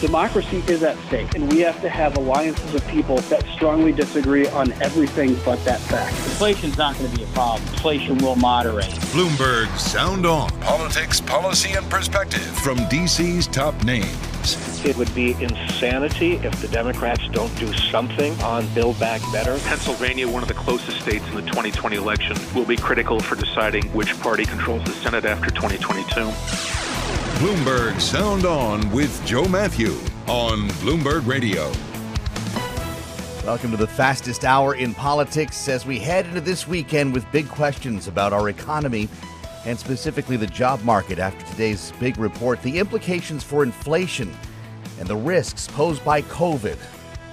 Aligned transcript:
Democracy 0.00 0.62
is 0.66 0.82
at 0.82 0.96
stake, 1.08 1.34
and 1.34 1.52
we 1.52 1.60
have 1.60 1.78
to 1.82 1.88
have 1.90 2.16
alliances 2.16 2.74
of 2.74 2.86
people 2.88 3.18
that 3.28 3.46
strongly 3.48 3.92
disagree 3.92 4.48
on 4.48 4.72
everything 4.80 5.36
but 5.44 5.62
that 5.66 5.78
fact. 5.78 6.16
Inflation's 6.16 6.78
not 6.78 6.96
going 6.96 7.10
to 7.10 7.16
be 7.18 7.22
a 7.22 7.26
problem. 7.28 7.68
Inflation 7.68 8.16
will 8.18 8.36
moderate. 8.36 8.86
Bloomberg 9.12 9.68
Sound 9.78 10.24
On. 10.24 10.48
Politics, 10.60 11.20
policy, 11.20 11.74
and 11.74 11.88
perspective 11.90 12.40
from 12.40 12.78
DC's 12.88 13.46
top 13.46 13.74
names. 13.84 14.16
It 14.86 14.96
would 14.96 15.14
be 15.14 15.32
insanity 15.32 16.36
if 16.36 16.58
the 16.62 16.68
Democrats 16.68 17.28
don't 17.28 17.54
do 17.58 17.70
something 17.74 18.32
on 18.40 18.66
Build 18.72 18.98
Back 18.98 19.20
Better. 19.34 19.58
Pennsylvania, 19.58 20.26
one 20.26 20.42
of 20.42 20.48
the 20.48 20.54
closest 20.54 20.98
states 21.02 21.28
in 21.28 21.34
the 21.34 21.42
2020 21.42 21.96
election, 21.96 22.38
will 22.54 22.64
be 22.64 22.76
critical 22.76 23.20
for 23.20 23.34
deciding 23.36 23.84
which 23.92 24.18
party 24.20 24.46
controls 24.46 24.82
the 24.84 24.92
Senate 24.92 25.26
after 25.26 25.50
2022. 25.50 26.79
Bloomberg 27.40 27.98
Sound 28.02 28.44
On 28.44 28.90
with 28.90 29.24
Joe 29.24 29.46
Mathieu 29.46 29.98
on 30.28 30.68
Bloomberg 30.82 31.26
Radio. 31.26 31.72
Welcome 33.46 33.70
to 33.70 33.78
the 33.78 33.86
fastest 33.86 34.44
hour 34.44 34.74
in 34.74 34.92
politics 34.92 35.66
as 35.66 35.86
we 35.86 35.98
head 35.98 36.26
into 36.26 36.42
this 36.42 36.68
weekend 36.68 37.14
with 37.14 37.24
big 37.32 37.48
questions 37.48 38.08
about 38.08 38.34
our 38.34 38.50
economy 38.50 39.08
and 39.64 39.78
specifically 39.78 40.36
the 40.36 40.48
job 40.48 40.82
market 40.82 41.18
after 41.18 41.46
today's 41.46 41.94
big 41.98 42.18
report, 42.18 42.60
the 42.60 42.78
implications 42.78 43.42
for 43.42 43.62
inflation 43.62 44.36
and 44.98 45.08
the 45.08 45.16
risks 45.16 45.66
posed 45.68 46.04
by 46.04 46.20
COVID 46.20 46.76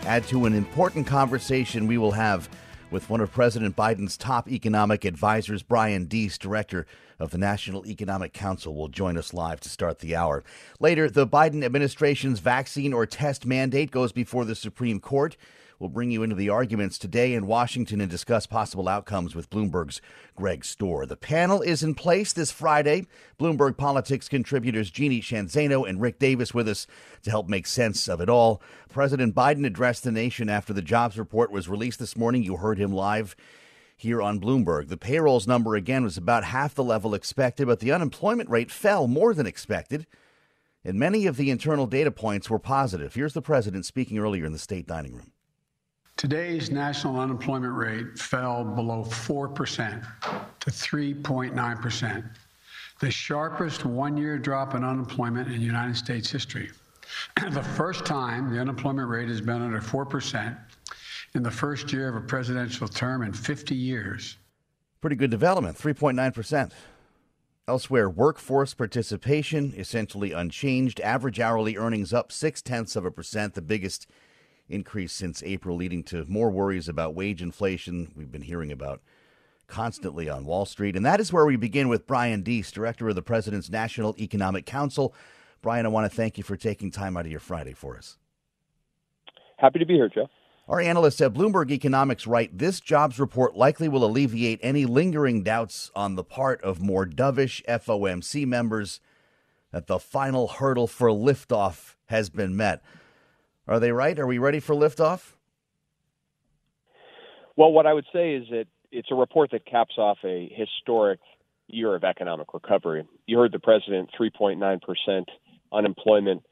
add 0.06 0.26
to 0.28 0.46
an 0.46 0.54
important 0.54 1.06
conversation 1.06 1.86
we 1.86 1.98
will 1.98 2.14
have 2.14 2.48
with 2.92 3.10
one 3.10 3.20
of 3.20 3.30
President 3.30 3.76
Biden's 3.76 4.16
top 4.16 4.50
economic 4.50 5.04
advisors, 5.04 5.64
Brian 5.64 6.06
Deese, 6.06 6.38
director 6.38 6.88
of 7.20 7.32
the 7.32 7.38
National 7.38 7.86
Economic 7.86 8.34
Council, 8.34 8.76
will 8.76 8.88
join 8.88 9.18
us 9.18 9.34
live 9.34 9.60
to 9.62 9.70
start 9.70 10.00
the 10.00 10.16
hour. 10.16 10.44
Later, 10.80 11.10
the 11.10 11.28
Biden 11.28 11.64
administration's 11.64 12.40
vaccine 12.40 12.94
or 12.94 13.06
test 13.06 13.46
mandate 13.46 13.92
goes 13.92 14.12
before 14.12 14.46
the 14.46 14.56
Supreme 14.56 15.00
Court. 15.00 15.38
We'll 15.80 15.90
bring 15.90 16.10
you 16.10 16.24
into 16.24 16.36
the 16.36 16.50
arguments 16.50 16.98
today 16.98 17.36
in 17.36 17.46
Washington 17.46 18.02
and 18.02 18.10
discuss 18.10 18.48
possible 18.48 18.90
outcomes 18.90 19.36
with 19.36 19.52
Bloomberg's 19.52 20.02
Greg 20.36 20.64
Stohr. 20.64 21.08
The 21.08 21.16
panel 21.16 21.62
is 21.62 21.84
in 21.84 21.94
place 21.94 22.34
this 22.34 22.52
Friday. 22.52 23.06
Bloomberg 23.40 23.78
Politics 23.78 24.28
contributors 24.28 24.90
Jeannie 24.90 25.22
Sheehan 25.22 25.48
Zaino 25.48 25.88
and 25.88 26.02
Rick 26.02 26.18
Davis 26.18 26.52
with 26.52 26.68
us 26.68 26.88
to 27.22 27.30
help 27.30 27.48
make 27.48 27.68
sense 27.68 28.08
of 28.08 28.22
it 28.22 28.30
all. 28.30 28.60
President 28.90 29.36
Biden 29.36 29.68
addressed 29.68 30.04
the 30.04 30.12
nation 30.12 30.50
after 30.50 30.74
the 30.74 30.82
jobs 30.82 31.16
report 31.20 31.52
was 31.52 31.70
released 31.70 32.00
this 32.00 32.18
morning. 32.18 32.42
You 32.42 32.58
heard 32.58 32.80
him 32.80 32.92
live 32.92 33.36
here 33.98 34.22
on 34.22 34.40
Bloomberg. 34.40 34.88
The 34.88 34.98
payrolls 34.98 35.48
number 35.48 35.76
again 35.76 36.04
was 36.04 36.18
about 36.18 36.46
half 36.46 36.76
the 36.76 36.84
level 36.84 37.16
expected, 37.16 37.68
but 37.68 37.80
the 37.80 37.92
unemployment 37.92 38.50
rate 38.50 38.72
fell 38.72 39.08
more 39.08 39.34
than 39.34 39.48
expected. 39.48 40.06
And 40.86 40.98
many 40.98 41.26
of 41.26 41.36
the 41.36 41.50
internal 41.50 41.88
data 41.88 42.12
points 42.12 42.50
were 42.50 42.60
positive. 42.60 43.16
Here's 43.16 43.34
the 43.34 43.42
president 43.42 43.86
speaking 43.86 44.20
earlier 44.20 44.46
in 44.46 44.54
the 44.54 44.60
state 44.60 44.88
dining 44.88 45.16
room. 45.16 45.32
Today's 46.16 46.72
national 46.72 47.20
unemployment 47.20 47.76
rate 47.76 48.18
fell 48.18 48.64
below 48.64 49.04
4% 49.04 50.06
to 50.60 50.70
3.9%, 50.70 52.30
the 53.00 53.12
sharpest 53.12 53.86
one 53.86 54.18
year 54.18 54.38
drop 54.38 54.74
in 54.74 54.84
unemployment 54.84 55.52
in 55.52 55.60
United 55.60 55.96
States 55.96 56.30
history. 56.32 56.72
the 57.52 57.64
first 57.64 58.06
time 58.06 58.52
the 58.52 58.60
unemployment 58.60 59.08
rate 59.10 59.28
has 59.28 59.42
been 59.42 59.62
under 59.62 59.80
4% 59.80 60.58
in 61.38 61.44
the 61.44 61.52
first 61.52 61.94
year 61.94 62.10
of 62.10 62.16
a 62.16 62.22
presidential 62.22 62.88
term 62.88 63.22
in 63.22 63.32
50 63.32 63.74
years. 63.74 64.38
Pretty 65.00 65.16
good 65.16 65.32
development, 65.32 65.78
3.9%. 65.78 66.72
Elsewhere, 67.68 68.10
workforce 68.10 68.74
participation 68.74 69.74
essentially 69.78 70.32
unchanged. 70.32 71.00
Average 71.02 71.40
hourly 71.40 71.78
earnings 71.78 72.12
up 72.12 72.32
six 72.32 72.62
tenths 72.62 72.96
of 72.96 73.06
a 73.06 73.12
percent, 73.12 73.54
the 73.54 73.62
biggest 73.62 74.08
increase 74.68 75.14
since 75.14 75.44
April, 75.44 75.78
leading 75.78 76.04
to 76.04 76.26
more 76.28 76.50
worries 76.50 76.90
about 76.90 77.14
wage 77.14 77.42
inflation 77.42 78.12
we've 78.16 78.32
been 78.32 78.42
hearing 78.42 78.72
about 78.72 79.02
constantly 79.68 80.30
on 80.30 80.46
Wall 80.46 80.66
Street. 80.66 80.96
And 80.96 81.06
that 81.06 81.20
is 81.20 81.32
where 81.32 81.46
we 81.46 81.56
begin 81.56 81.88
with 81.88 82.08
Brian 82.08 82.42
Deese, 82.42 82.72
director 82.72 83.08
of 83.10 83.16
the 83.16 83.22
President's 83.22 83.70
National 83.70 84.16
Economic 84.18 84.66
Council. 84.66 85.14
Brian, 85.62 85.86
I 85.86 85.90
want 85.90 86.10
to 86.10 86.16
thank 86.16 86.38
you 86.38 86.44
for 86.44 86.56
taking 86.56 86.90
time 86.90 87.18
out 87.18 87.26
of 87.26 87.32
your 87.32 87.42
Friday 87.42 87.74
for 87.74 87.98
us. 87.98 88.18
Happy 89.58 89.80
to 89.80 89.86
be 89.86 89.96
here, 89.96 90.10
Joe. 90.10 90.30
Our 90.68 90.82
analysts 90.82 91.22
at 91.22 91.34
Bloomberg 91.34 91.72
Economics 91.72 92.28
write 92.28 92.58
this 92.58 92.82
jobs 92.82 93.22
report 93.22 93.56
likely 93.56 93.88
will 93.88 94.04
alleviate 94.04 94.60
any 94.62 94.86
lingering 94.86 95.42
doubts 95.42 95.90
on 95.96 96.16
the 96.16 96.26
part 96.26 96.62
of 96.62 96.82
more 96.82 97.06
dovish 97.06 97.64
FOMC 97.66 98.46
members 98.46 99.00
that 99.72 99.88
the 99.88 99.98
final 99.98 100.50
hurdle 100.50 100.88
for 100.88 101.08
liftoff 101.08 101.96
has 102.08 102.30
been 102.30 102.58
met. 102.58 102.84
Are 103.66 103.80
they 103.80 103.94
right? 103.94 104.20
Are 104.20 104.28
we 104.28 104.40
ready 104.40 104.60
for 104.60 104.76
liftoff? 104.76 105.36
Well, 107.56 107.72
what 107.72 107.86
I 107.86 107.94
would 107.94 108.06
say 108.12 108.34
is 108.34 108.50
that 108.50 108.66
it's 108.92 109.10
a 109.10 109.16
report 109.16 109.52
that 109.52 109.66
caps 109.66 109.98
off 109.98 110.18
a 110.26 110.52
historic 110.54 111.22
year 111.68 111.96
of 111.96 112.04
economic 112.04 112.54
recovery. 112.54 113.08
You 113.26 113.38
heard 113.38 113.54
the 113.54 113.60
president 113.60 114.10
3.9% 114.20 115.26
unemployment. 115.72 116.44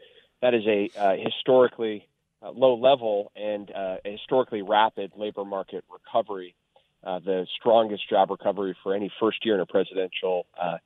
That 0.42 0.54
is 0.54 0.64
a 0.66 0.90
uh, 0.98 1.16
historically 1.22 2.08
uh, 2.46 2.52
low 2.52 2.76
level 2.76 3.32
and 3.36 3.72
uh, 3.72 3.98
historically 4.06 4.62
rapid 4.62 5.12
labor 5.16 5.46
market 5.46 5.84
recovery, 5.92 6.56
uh, 7.04 7.20
the 7.20 7.48
strongest 7.60 8.08
job 8.10 8.30
recovery 8.30 8.76
for 8.84 8.94
any 8.94 9.12
first 9.20 9.46
year 9.46 9.56
in 9.56 9.62
a 9.62 9.66
presidential 9.66 10.46
uh, 10.62 10.78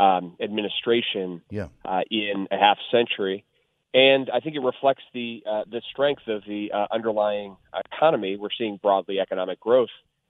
um, 0.00 0.36
administration 0.40 1.42
yeah. 1.50 1.68
Uh, 1.84 2.02
in 2.10 2.46
a 2.50 2.56
half 2.56 2.78
century 2.90 3.44
and 3.94 4.30
I 4.32 4.40
think 4.40 4.54
it 4.54 4.60
reflects 4.60 5.02
the 5.14 5.42
uh, 5.48 5.64
the 5.70 5.80
strength 5.90 6.22
of 6.28 6.42
the 6.46 6.70
uh, 6.72 6.86
underlying 6.90 7.56
economy. 7.92 8.36
We're 8.36 8.50
seeing 8.56 8.78
broadly 8.82 9.18
economic 9.18 9.60
growth 9.60 9.88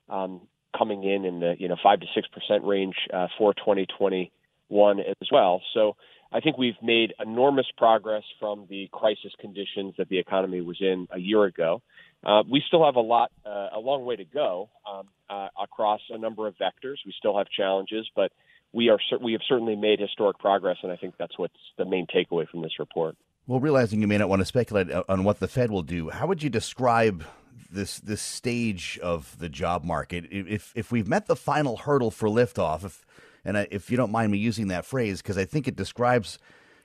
um, 0.08 0.42
coming 0.76 1.02
in 1.02 1.24
in 1.24 1.40
the 1.40 1.56
you 1.58 1.68
know 1.68 1.76
five 1.82 2.00
to 2.00 2.06
six 2.14 2.28
percent 2.28 2.64
range 2.64 2.94
uh, 3.12 3.26
for 3.36 3.54
2021 3.54 5.00
as 5.00 5.28
well. 5.32 5.60
So 5.74 5.96
I 6.30 6.40
think 6.40 6.58
we've 6.58 6.80
made 6.82 7.14
enormous 7.18 7.66
progress 7.76 8.22
from 8.38 8.66
the 8.68 8.88
crisis 8.92 9.32
conditions 9.40 9.94
that 9.96 10.08
the 10.08 10.18
economy 10.18 10.60
was 10.60 10.76
in 10.80 11.08
a 11.10 11.18
year 11.18 11.44
ago. 11.44 11.82
Uh, 12.24 12.42
we 12.50 12.62
still 12.66 12.84
have 12.84 12.96
a 12.96 13.00
lot, 13.00 13.30
uh, 13.46 13.68
a 13.74 13.80
long 13.80 14.04
way 14.04 14.16
to 14.16 14.24
go 14.24 14.68
um, 14.90 15.08
uh, 15.30 15.48
across 15.60 16.00
a 16.10 16.18
number 16.18 16.46
of 16.46 16.54
vectors. 16.56 16.96
We 17.06 17.14
still 17.16 17.38
have 17.38 17.48
challenges, 17.48 18.10
but 18.14 18.32
we 18.72 18.90
are 18.90 18.98
we 19.22 19.32
have 19.32 19.40
certainly 19.48 19.76
made 19.76 20.00
historic 20.00 20.38
progress, 20.38 20.78
and 20.82 20.92
I 20.92 20.96
think 20.96 21.14
that's 21.18 21.38
what's 21.38 21.54
the 21.78 21.84
main 21.84 22.06
takeaway 22.06 22.46
from 22.48 22.60
this 22.62 22.78
report. 22.78 23.16
Well, 23.46 23.60
realizing 23.60 24.02
you 24.02 24.08
may 24.08 24.18
not 24.18 24.28
want 24.28 24.40
to 24.40 24.46
speculate 24.46 24.90
on 25.08 25.24
what 25.24 25.40
the 25.40 25.48
Fed 25.48 25.70
will 25.70 25.82
do, 25.82 26.10
how 26.10 26.26
would 26.26 26.42
you 26.42 26.50
describe 26.50 27.24
this 27.70 27.98
this 27.98 28.20
stage 28.20 28.98
of 29.02 29.38
the 29.38 29.48
job 29.48 29.84
market? 29.84 30.26
If 30.30 30.72
if 30.76 30.92
we've 30.92 31.08
met 31.08 31.26
the 31.26 31.36
final 31.36 31.78
hurdle 31.78 32.10
for 32.10 32.28
liftoff, 32.28 32.84
if 32.84 33.06
and 33.48 33.66
if 33.70 33.90
you 33.90 33.96
don't 33.96 34.12
mind 34.12 34.30
me 34.30 34.38
using 34.38 34.68
that 34.68 34.84
phrase, 34.84 35.22
because 35.22 35.38
I 35.38 35.44
think 35.44 35.66
it 35.66 35.74
describes 35.74 36.38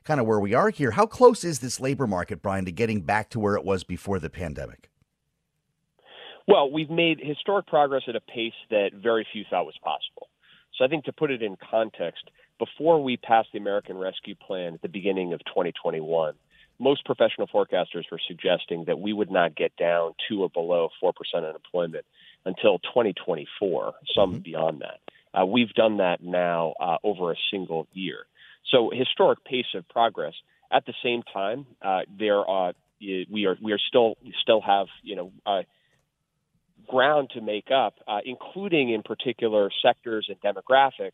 kind 0.06 0.19
of 0.19 0.25
where 0.25 0.39
we 0.39 0.54
are 0.54 0.69
here. 0.69 0.92
How 0.92 1.06
close 1.06 1.44
is 1.44 1.60
this 1.60 1.80
labor 1.80 2.07
market, 2.07 2.42
Brian, 2.42 2.65
to 2.65 2.71
getting 2.71 3.01
back 3.01 3.30
to 3.31 3.39
where 3.39 3.56
it 3.56 3.65
was 3.65 3.83
before 3.83 4.19
the 4.19 4.30
pandemic? 4.30 4.89
Well, 6.48 6.71
we've 6.71 6.89
made 6.89 7.19
historic 7.21 7.68
progress 7.68 8.04
at 8.07 8.15
a 8.15 8.21
pace 8.21 8.54
that 8.69 8.92
very 8.94 9.27
few 9.31 9.44
thought 9.50 9.65
was 9.65 9.77
possible. 9.83 10.30
So 10.77 10.86
I 10.86 10.88
think 10.88 11.06
to 11.06 11.13
put 11.13 11.31
it 11.31 11.42
in 11.42 11.57
context, 11.69 12.30
before 12.60 13.04
we 13.04 13.18
passed 13.18 13.50
the 13.54 13.59
American 13.59 13.98
Rescue 13.98 14.36
Plan 14.36 14.74
at 14.74 14.81
the 14.81 14.89
beginning 14.89 15.33
of 15.33 15.39
2021 15.45 16.33
most 16.80 17.06
professional 17.06 17.48
forecasters 17.48 18.04
were 18.12 18.19
suggesting 18.27 18.86
that 18.86 19.00
we 19.00 19.13
would 19.13 19.31
not 19.31 19.56
get 19.56 19.75
down 19.77 20.13
to 20.27 20.44
or 20.44 20.50
below 20.50 20.89
4% 21.01 21.13
unemployment 21.36 22.06
until 22.45 22.80
2024, 22.80 23.94
some 24.16 24.31
mm-hmm. 24.31 24.39
beyond 24.39 24.81
that. 24.81 25.00
Uh, 25.33 25.45
we've 25.45 25.74
done 25.74 25.97
that 25.97 26.24
now 26.24 26.74
uh, 26.80 26.97
over 27.03 27.31
a 27.31 27.35
single 27.51 27.88
year. 27.94 28.25
So 28.71 28.91
historic 28.94 29.44
pace 29.44 29.65
of 29.75 29.88
progress. 29.89 30.33
At 30.71 30.85
the 30.85 30.94
same 31.03 31.24
time, 31.24 31.65
uh, 31.81 32.01
there 32.18 32.39
are 32.39 32.74
we 33.00 33.45
are 33.45 33.57
we 33.62 33.74
are 33.74 33.80
still 33.80 34.15
still 34.41 34.62
have 34.62 34.88
you 35.03 35.15
know 35.15 35.31
uh, 35.45 35.63
ground 36.88 37.31
to 37.33 37.41
make 37.41 37.69
up, 37.71 37.95
uh, 38.07 38.19
including 38.25 38.91
in 38.91 39.03
particular 39.03 39.69
sectors 39.81 40.30
and 40.30 40.39
demographics. 40.41 41.12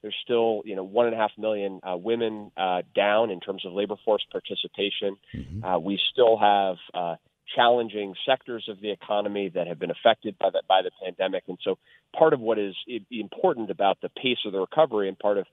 There's 0.00 0.16
still 0.22 0.62
you 0.64 0.76
know 0.76 0.84
one 0.84 1.06
and 1.06 1.14
a 1.14 1.18
half 1.18 1.32
million 1.38 1.80
uh, 1.82 1.96
women 1.96 2.50
uh, 2.56 2.82
down 2.94 3.30
in 3.30 3.40
terms 3.40 3.64
of 3.64 3.72
labor 3.72 3.96
force 4.04 4.24
participation. 4.30 5.16
Mm-hmm. 5.34 5.64
Uh, 5.64 5.78
we 5.78 6.00
still 6.12 6.38
have 6.38 6.76
uh, 6.94 7.16
challenging 7.54 8.14
sectors 8.26 8.68
of 8.68 8.80
the 8.80 8.90
economy 8.90 9.50
that 9.50 9.66
have 9.66 9.78
been 9.78 9.90
affected 9.90 10.38
by 10.38 10.50
the 10.50 10.62
by 10.68 10.82
the 10.82 10.90
pandemic, 11.04 11.44
and 11.48 11.58
so 11.62 11.78
part 12.16 12.32
of 12.32 12.40
what 12.40 12.58
is 12.58 12.74
important 13.10 13.70
about 13.70 14.00
the 14.00 14.08
pace 14.10 14.38
of 14.46 14.52
the 14.52 14.60
recovery 14.60 15.08
and 15.08 15.18
part 15.18 15.38
of 15.38 15.46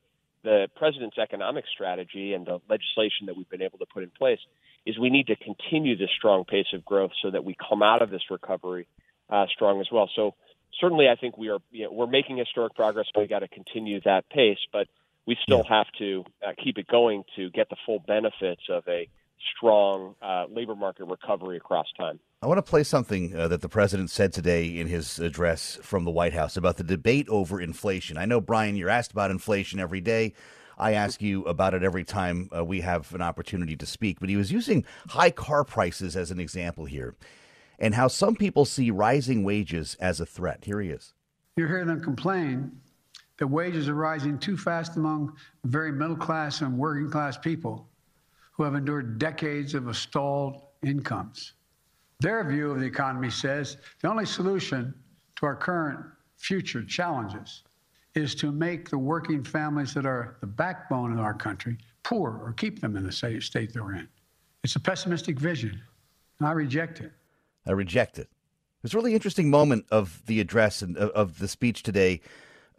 the 0.43 0.69
president's 0.75 1.17
economic 1.17 1.65
strategy 1.73 2.33
and 2.33 2.45
the 2.45 2.59
legislation 2.69 3.25
that 3.25 3.35
we've 3.35 3.49
been 3.49 3.61
able 3.61 3.77
to 3.77 3.85
put 3.93 4.03
in 4.03 4.09
place 4.09 4.39
is 4.85 4.97
we 4.97 5.09
need 5.09 5.27
to 5.27 5.35
continue 5.35 5.97
this 5.97 6.09
strong 6.17 6.45
pace 6.45 6.67
of 6.73 6.85
growth 6.85 7.11
so 7.21 7.29
that 7.29 7.43
we 7.43 7.55
come 7.55 7.83
out 7.83 8.01
of 8.01 8.09
this 8.09 8.21
recovery 8.31 8.87
uh, 9.29 9.45
strong 9.53 9.81
as 9.81 9.87
well. 9.91 10.09
So 10.15 10.35
certainly, 10.79 11.07
I 11.09 11.15
think 11.15 11.37
we 11.37 11.49
are 11.49 11.59
you 11.71 11.85
know, 11.85 11.91
we're 11.91 12.07
making 12.07 12.37
historic 12.37 12.73
progress. 12.73 13.07
But 13.13 13.21
we 13.21 13.27
got 13.27 13.39
to 13.39 13.47
continue 13.47 13.99
that 14.01 14.29
pace, 14.29 14.59
but 14.71 14.87
we 15.25 15.37
still 15.43 15.63
yeah. 15.69 15.77
have 15.77 15.87
to 15.99 16.25
uh, 16.45 16.51
keep 16.61 16.77
it 16.77 16.87
going 16.87 17.23
to 17.35 17.49
get 17.49 17.69
the 17.69 17.75
full 17.85 17.99
benefits 17.99 18.63
of 18.69 18.83
a 18.87 19.07
strong 19.55 20.15
uh, 20.21 20.45
labor 20.49 20.75
market 20.75 21.05
recovery 21.05 21.57
across 21.57 21.87
time. 21.97 22.19
I 22.41 22.47
want 22.47 22.57
to 22.57 22.69
play 22.69 22.83
something 22.83 23.35
uh, 23.35 23.47
that 23.49 23.61
the 23.61 23.69
president 23.69 24.09
said 24.09 24.31
today 24.31 24.65
in 24.79 24.87
his 24.87 25.19
address 25.19 25.77
from 25.81 26.05
the 26.05 26.11
White 26.11 26.33
House 26.33 26.55
about 26.55 26.77
the 26.77 26.83
debate 26.83 27.27
over 27.29 27.59
inflation. 27.59 28.17
I 28.17 28.25
know, 28.25 28.39
Brian, 28.39 28.75
you're 28.75 28.89
asked 28.89 29.11
about 29.11 29.31
inflation 29.31 29.79
every 29.79 30.01
day. 30.01 30.33
I 30.77 30.93
ask 30.93 31.21
you 31.21 31.43
about 31.43 31.73
it 31.73 31.83
every 31.83 32.05
time 32.05 32.49
uh, 32.55 32.63
we 32.63 32.79
have 32.81 33.13
an 33.13 33.21
opportunity 33.21 33.75
to 33.75 33.85
speak. 33.85 34.21
But 34.21 34.29
he 34.29 34.37
was 34.37 34.51
using 34.51 34.85
high 35.09 35.31
car 35.31 35.65
prices 35.65 36.15
as 36.15 36.31
an 36.31 36.39
example 36.39 36.85
here 36.85 37.15
and 37.77 37.95
how 37.95 38.07
some 38.07 38.35
people 38.35 38.63
see 38.63 38.89
rising 38.89 39.43
wages 39.43 39.95
as 39.99 40.21
a 40.21 40.25
threat. 40.25 40.63
Here 40.63 40.79
he 40.79 40.89
is. 40.89 41.13
You 41.57 41.67
hear 41.67 41.83
them 41.83 42.01
complain 42.01 42.71
that 43.37 43.47
wages 43.47 43.89
are 43.89 43.95
rising 43.95 44.37
too 44.37 44.55
fast 44.55 44.95
among 44.95 45.35
very 45.65 45.91
middle 45.91 46.15
class 46.15 46.61
and 46.61 46.77
working 46.77 47.09
class 47.09 47.37
people 47.37 47.88
who 48.59 48.65
have 48.65 48.75
endured 48.75 49.17
decades 49.17 49.73
of 49.73 49.95
stalled 49.95 50.63
incomes. 50.83 51.53
Their 52.19 52.43
view 52.43 52.71
of 52.71 52.81
the 52.81 52.85
economy 52.85 53.29
says 53.29 53.77
the 54.01 54.09
only 54.09 54.25
solution 54.25 54.93
to 55.37 55.45
our 55.45 55.55
current 55.55 56.05
future 56.35 56.83
challenges 56.83 57.63
is 58.15 58.35
to 58.35 58.51
make 58.51 58.89
the 58.89 58.97
working 58.97 59.45
families 59.45 59.93
that 59.93 60.05
are 60.05 60.35
the 60.41 60.47
backbone 60.47 61.13
of 61.13 61.19
our 61.19 61.33
country 61.33 61.77
poor 62.03 62.31
or 62.31 62.51
keep 62.51 62.81
them 62.81 62.97
in 62.97 63.05
the 63.05 63.11
state 63.13 63.71
they're 63.73 63.93
in. 63.93 64.09
It's 64.65 64.75
a 64.75 64.81
pessimistic 64.81 65.39
vision, 65.39 65.81
and 66.39 66.49
I 66.49 66.51
reject 66.51 66.99
it. 66.99 67.13
I 67.65 67.71
reject 67.71 68.19
it. 68.19 68.27
It's 68.83 68.93
a 68.93 68.97
really 68.97 69.13
interesting 69.13 69.49
moment 69.49 69.85
of 69.89 70.21
the 70.25 70.41
address 70.41 70.81
and 70.81 70.97
of 70.97 71.39
the 71.39 71.47
speech 71.47 71.81
today. 71.81 72.19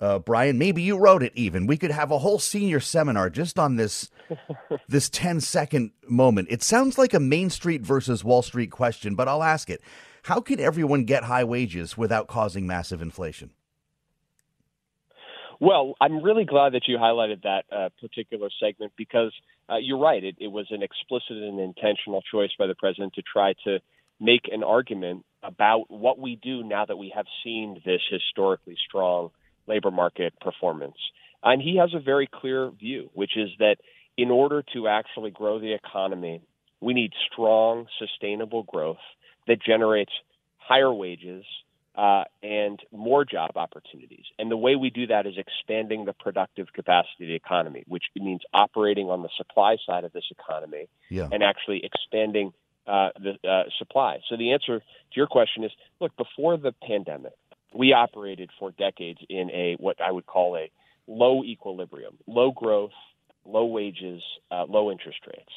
Uh, 0.00 0.19
Brian, 0.19 0.56
maybe 0.56 0.81
you 0.81 0.97
wrote 0.97 1.23
it 1.23 1.32
even. 1.35 1.67
We 1.67 1.76
could 1.76 1.91
have 1.91 2.11
a 2.11 2.19
whole 2.19 2.38
senior 2.38 2.81
seminar 2.81 3.29
just 3.29 3.58
on 3.58 3.76
this 3.76 4.11
this 4.88 5.11
10 5.11 5.41
second 5.41 5.91
moment. 6.08 6.49
It 6.50 6.62
sounds 6.62 6.97
like 6.97 7.12
a 7.12 7.20
Main 7.20 7.50
Street 7.50 7.82
versus 7.82 8.25
Wall 8.25 8.43
Street 8.43 8.70
question, 8.70 9.14
but 9.14 9.29
I'll 9.29 9.43
ask 9.43 9.69
it. 9.69 9.82
How 10.25 10.41
can 10.41 10.58
everyone 10.58 11.05
get 11.05 11.25
high 11.25 11.44
wages 11.44 11.99
without 11.99 12.29
causing 12.29 12.67
massive 12.67 13.02
inflation? 13.02 13.50
Well, 15.58 15.94
I'm 16.00 16.23
really 16.23 16.47
glad 16.47 16.73
that 16.73 16.88
you 16.88 16.97
highlighted 16.97 17.43
that 17.43 17.64
uh, 17.70 17.88
particular 18.00 18.49
segment 18.62 18.93
because 18.97 19.32
uh, 19.69 19.76
you're 19.76 19.99
right. 19.99 20.23
It, 20.25 20.37
it 20.41 20.49
was 20.49 20.67
an 20.70 20.82
explicit 20.82 21.37
and 21.37 21.61
intentional 21.61 22.23
choice 22.23 22.50
by 22.58 22.67
the 22.67 22.75
president 22.75 23.12
to 23.14 23.23
try 23.23 23.52
to 23.64 23.79
make 24.19 24.49
an 24.50 24.62
argument 24.62 25.26
about 25.43 25.91
what 25.91 26.19
we 26.19 26.37
do 26.37 26.62
now 26.62 26.87
that 26.87 26.97
we 26.97 27.12
have 27.14 27.26
seen 27.44 27.81
this 27.85 28.00
historically 28.11 28.76
strong 28.88 29.31
labor 29.70 29.90
market 29.90 30.34
performance. 30.40 30.96
And 31.43 31.62
he 31.62 31.76
has 31.76 31.94
a 31.94 32.00
very 32.00 32.28
clear 32.31 32.70
view, 32.70 33.11
which 33.14 33.37
is 33.37 33.49
that 33.58 33.76
in 34.17 34.31
order 34.31 34.62
to 34.75 34.88
actually 34.88 35.31
grow 35.31 35.58
the 35.58 35.72
economy, 35.72 36.43
we 36.81 36.93
need 36.93 37.12
strong, 37.32 37.87
sustainable 37.99 38.64
growth 38.64 39.05
that 39.46 39.62
generates 39.62 40.12
higher 40.58 40.93
wages 40.93 41.44
uh, 41.96 42.25
and 42.43 42.81
more 42.93 43.25
job 43.25 43.52
opportunities. 43.56 44.25
And 44.38 44.50
the 44.50 44.56
way 44.56 44.76
we 44.76 44.90
do 44.90 45.06
that 45.08 45.26
is 45.26 45.34
expanding 45.37 46.05
the 46.05 46.12
productive 46.12 46.73
capacity 46.73 47.25
of 47.25 47.28
the 47.28 47.34
economy, 47.34 47.84
which 47.87 48.05
means 48.16 48.43
operating 48.52 49.08
on 49.11 49.23
the 49.23 49.28
supply 49.37 49.76
side 49.87 50.05
of 50.05 50.12
this 50.12 50.25
economy 50.31 50.88
yeah. 51.08 51.28
and 51.32 51.43
actually 51.43 51.84
expanding 51.84 52.52
uh, 52.87 53.11
the 53.19 53.49
uh, 53.49 53.64
supply. 53.78 54.19
So 54.28 54.37
the 54.37 54.52
answer 54.52 54.78
to 54.78 55.14
your 55.14 55.26
question 55.26 55.64
is: 55.64 55.73
Look, 56.00 56.16
before 56.16 56.56
the 56.56 56.73
pandemic, 56.73 57.34
we 57.75 57.93
operated 57.93 58.50
for 58.58 58.70
decades 58.72 59.20
in 59.28 59.50
a 59.50 59.76
what 59.78 60.00
I 60.00 60.11
would 60.11 60.26
call 60.26 60.56
a 60.56 60.70
low 61.06 61.44
equilibrium, 61.44 62.17
low 62.26 62.50
growth, 62.50 62.93
low 63.44 63.67
wages, 63.67 64.22
uh, 64.50 64.64
low 64.69 64.90
interest 64.90 65.19
rates. 65.26 65.52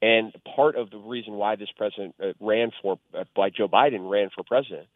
And 0.00 0.32
part 0.54 0.76
of 0.76 0.90
the 0.90 0.98
reason 0.98 1.34
why 1.34 1.56
this 1.56 1.70
president 1.76 2.14
uh, 2.22 2.32
ran 2.40 2.70
for, 2.80 2.98
uh, 3.14 3.24
why 3.34 3.50
Joe 3.50 3.68
Biden 3.68 4.08
ran 4.08 4.30
for 4.34 4.44
president, 4.44 4.86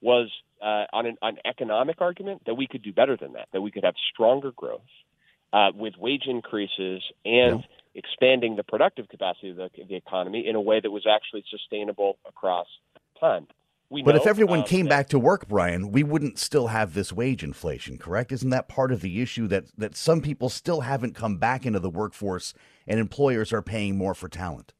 was 0.00 0.30
uh, 0.60 0.84
on 0.92 1.06
an, 1.06 1.16
an 1.22 1.38
economic 1.44 2.00
argument 2.00 2.42
that 2.46 2.54
we 2.54 2.66
could 2.66 2.82
do 2.82 2.92
better 2.92 3.16
than 3.16 3.34
that, 3.34 3.48
that 3.52 3.60
we 3.60 3.70
could 3.70 3.84
have 3.84 3.94
stronger 4.12 4.52
growth 4.52 4.80
uh, 5.52 5.70
with 5.74 5.94
wage 5.96 6.24
increases 6.26 7.02
and 7.24 7.60
yeah 7.60 7.66
expanding 7.98 8.54
the 8.54 8.62
productive 8.62 9.08
capacity 9.08 9.50
of 9.50 9.56
the, 9.56 9.70
the 9.88 9.96
economy 9.96 10.46
in 10.46 10.54
a 10.54 10.60
way 10.60 10.80
that 10.80 10.90
was 10.90 11.04
actually 11.06 11.44
sustainable 11.50 12.16
across 12.26 12.66
time. 13.18 13.46
We 13.90 14.02
but 14.02 14.14
know, 14.14 14.20
if 14.20 14.26
everyone 14.26 14.60
um, 14.60 14.64
came 14.66 14.84
that, 14.86 14.90
back 14.90 15.08
to 15.08 15.18
work, 15.18 15.48
Brian, 15.48 15.90
we 15.90 16.02
wouldn't 16.02 16.38
still 16.38 16.66
have 16.66 16.92
this 16.92 17.10
wage 17.10 17.42
inflation, 17.42 17.96
correct? 17.96 18.32
Isn't 18.32 18.50
that 18.50 18.68
part 18.68 18.92
of 18.92 19.00
the 19.00 19.22
issue 19.22 19.46
that, 19.48 19.64
that 19.78 19.96
some 19.96 20.20
people 20.20 20.50
still 20.50 20.82
haven't 20.82 21.14
come 21.14 21.38
back 21.38 21.64
into 21.64 21.80
the 21.80 21.88
workforce 21.88 22.52
and 22.86 23.00
employers 23.00 23.50
are 23.52 23.62
paying 23.62 23.96
more 23.96 24.14
for 24.14 24.28
talent? 24.28 24.74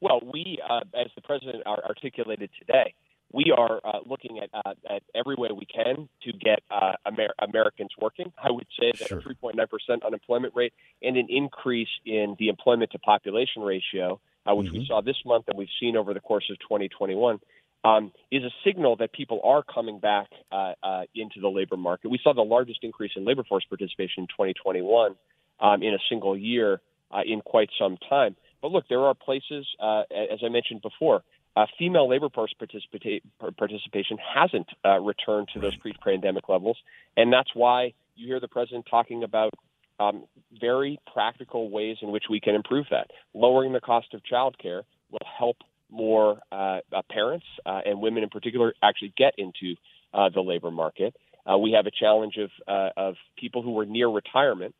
Well, 0.00 0.20
we, 0.32 0.60
uh, 0.68 0.80
as 0.94 1.08
the 1.16 1.22
president 1.22 1.66
articulated 1.66 2.50
today, 2.58 2.94
we 3.32 3.52
are 3.56 3.80
uh, 3.84 3.98
looking 4.06 4.38
at, 4.38 4.50
uh, 4.54 4.74
at 4.88 5.02
every 5.14 5.34
way 5.34 5.48
we 5.52 5.66
can 5.66 6.08
to 6.22 6.32
get 6.32 6.60
uh, 6.70 6.92
Amer- 7.06 7.34
Americans 7.40 7.90
working. 8.00 8.32
I 8.42 8.50
would 8.50 8.66
say 8.78 8.92
that 8.98 9.08
sure. 9.08 9.18
a 9.18 9.22
3.9% 9.22 10.06
unemployment 10.06 10.54
rate 10.54 10.72
and 11.02 11.16
an 11.16 11.26
increase 11.28 11.88
in 12.04 12.36
the 12.38 12.48
employment 12.48 12.92
to 12.92 12.98
population 13.00 13.62
ratio, 13.62 14.20
uh, 14.46 14.54
which 14.54 14.68
mm-hmm. 14.68 14.78
we 14.78 14.86
saw 14.86 15.00
this 15.00 15.16
month 15.24 15.44
and 15.48 15.58
we've 15.58 15.68
seen 15.80 15.96
over 15.96 16.14
the 16.14 16.20
course 16.20 16.44
of 16.50 16.58
2021, 16.60 17.38
um, 17.84 18.12
is 18.30 18.42
a 18.42 18.50
signal 18.64 18.96
that 18.96 19.12
people 19.12 19.40
are 19.44 19.62
coming 19.62 19.98
back 19.98 20.28
uh, 20.50 20.72
uh, 20.82 21.02
into 21.14 21.40
the 21.40 21.48
labor 21.48 21.76
market. 21.76 22.10
We 22.10 22.18
saw 22.22 22.32
the 22.32 22.42
largest 22.42 22.80
increase 22.82 23.12
in 23.16 23.24
labor 23.24 23.44
force 23.44 23.64
participation 23.68 24.22
in 24.22 24.26
2021 24.26 25.14
um, 25.60 25.82
in 25.82 25.94
a 25.94 25.98
single 26.08 26.36
year 26.36 26.80
in 27.24 27.40
quite 27.40 27.70
some 27.78 27.96
time. 28.08 28.36
But 28.60 28.72
look, 28.72 28.84
there 28.88 29.00
are 29.00 29.14
places, 29.14 29.66
as 29.80 30.40
I 30.44 30.48
mentioned 30.48 30.82
before, 30.82 31.22
uh, 31.56 31.64
female 31.78 32.08
labor 32.08 32.28
force 32.28 32.52
participa- 32.60 33.22
participation 33.56 34.18
hasn't 34.18 34.68
uh, 34.84 35.00
returned 35.00 35.48
to 35.54 35.60
those 35.60 35.74
pre-pandemic 35.76 36.48
levels, 36.48 36.76
and 37.16 37.32
that's 37.32 37.50
why 37.54 37.94
you 38.14 38.26
hear 38.26 38.40
the 38.40 38.48
president 38.48 38.86
talking 38.90 39.22
about 39.24 39.54
um, 39.98 40.24
very 40.60 40.98
practical 41.12 41.70
ways 41.70 41.96
in 42.02 42.10
which 42.10 42.24
we 42.30 42.40
can 42.40 42.54
improve 42.54 42.86
that. 42.90 43.10
Lowering 43.34 43.72
the 43.72 43.80
cost 43.80 44.14
of 44.14 44.22
childcare 44.30 44.82
will 45.10 45.26
help 45.38 45.56
more 45.88 46.40
uh, 46.50 46.80
uh 46.92 47.02
parents 47.08 47.46
uh, 47.64 47.80
and 47.86 48.00
women 48.00 48.24
in 48.24 48.28
particular 48.28 48.74
actually 48.82 49.12
get 49.16 49.34
into 49.38 49.76
uh, 50.12 50.28
the 50.34 50.40
labor 50.40 50.70
market. 50.70 51.14
we 51.60 51.72
have 51.72 51.86
a 51.86 51.92
challenge 51.92 52.36
of 52.38 52.50
of 52.96 53.14
people 53.38 53.62
who 53.62 53.78
are 53.78 53.86
near 53.86 54.08
retirement 54.08 54.74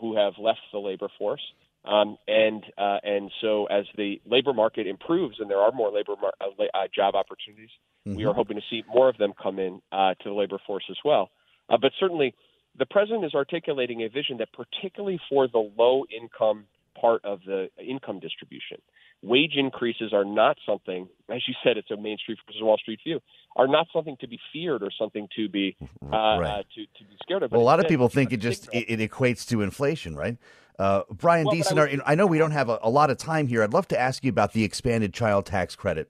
who 0.00 0.16
have 0.16 0.32
left 0.38 0.60
the 0.72 0.78
labor 0.78 1.08
force. 1.18 1.42
Um, 1.84 2.18
and 2.26 2.62
uh, 2.76 2.98
and 3.02 3.30
so 3.40 3.66
as 3.66 3.86
the 3.96 4.20
labor 4.26 4.52
market 4.52 4.86
improves 4.86 5.36
and 5.40 5.48
there 5.48 5.58
are 5.58 5.72
more 5.72 5.90
labor 5.90 6.14
mar- 6.20 6.34
uh, 6.40 6.64
uh, 6.74 6.86
job 6.94 7.14
opportunities, 7.14 7.70
mm-hmm. 8.06 8.16
we 8.16 8.26
are 8.26 8.34
hoping 8.34 8.56
to 8.56 8.62
see 8.68 8.82
more 8.92 9.08
of 9.08 9.16
them 9.16 9.32
come 9.40 9.58
in 9.58 9.80
uh, 9.90 10.14
to 10.22 10.28
the 10.28 10.32
labor 10.32 10.58
force 10.66 10.84
as 10.90 10.98
well. 11.04 11.30
Uh, 11.70 11.78
but 11.80 11.92
certainly, 11.98 12.34
the 12.78 12.86
president 12.86 13.24
is 13.24 13.34
articulating 13.34 14.02
a 14.02 14.08
vision 14.08 14.38
that, 14.38 14.48
particularly 14.52 15.20
for 15.28 15.48
the 15.48 15.70
low 15.76 16.04
income 16.14 16.64
part 17.00 17.24
of 17.24 17.40
the 17.46 17.68
income 17.78 18.20
distribution, 18.20 18.78
wage 19.22 19.54
increases 19.56 20.12
are 20.12 20.24
not 20.24 20.56
something, 20.66 21.08
as 21.28 21.42
you 21.46 21.54
said, 21.62 21.76
it's 21.76 21.90
a 21.90 21.96
Main 21.96 22.18
Street 22.18 22.38
versus 22.46 22.62
Wall 22.62 22.78
Street 22.78 23.00
view, 23.04 23.20
are 23.56 23.68
not 23.68 23.86
something 23.92 24.16
to 24.20 24.28
be 24.28 24.38
feared 24.52 24.82
or 24.82 24.90
something 24.96 25.28
to 25.36 25.48
be 25.48 25.76
uh, 26.04 26.08
right. 26.10 26.66
to, 26.74 26.82
to 26.82 27.08
be 27.08 27.16
scared 27.22 27.42
of. 27.42 27.52
Well, 27.52 27.60
a 27.60 27.62
lot 27.62 27.80
of 27.80 27.88
people 27.88 28.08
think 28.08 28.32
it 28.32 28.38
just 28.38 28.68
it, 28.72 29.00
it 29.00 29.10
equates 29.10 29.46
to 29.48 29.62
inflation, 29.62 30.14
right? 30.14 30.36
Uh, 30.78 31.02
Brian 31.10 31.46
well, 31.46 31.56
Deason, 31.56 32.00
I, 32.06 32.12
I, 32.12 32.14
know 32.14 32.26
we 32.26 32.38
don't 32.38 32.52
have 32.52 32.68
a, 32.68 32.78
a, 32.82 32.90
lot 32.90 33.10
of 33.10 33.16
time 33.16 33.48
here. 33.48 33.64
I'd 33.64 33.72
love 33.72 33.88
to 33.88 33.98
ask 33.98 34.22
you 34.22 34.30
about 34.30 34.52
the 34.52 34.62
expanded 34.62 35.12
child 35.12 35.44
tax 35.44 35.74
credit 35.74 36.08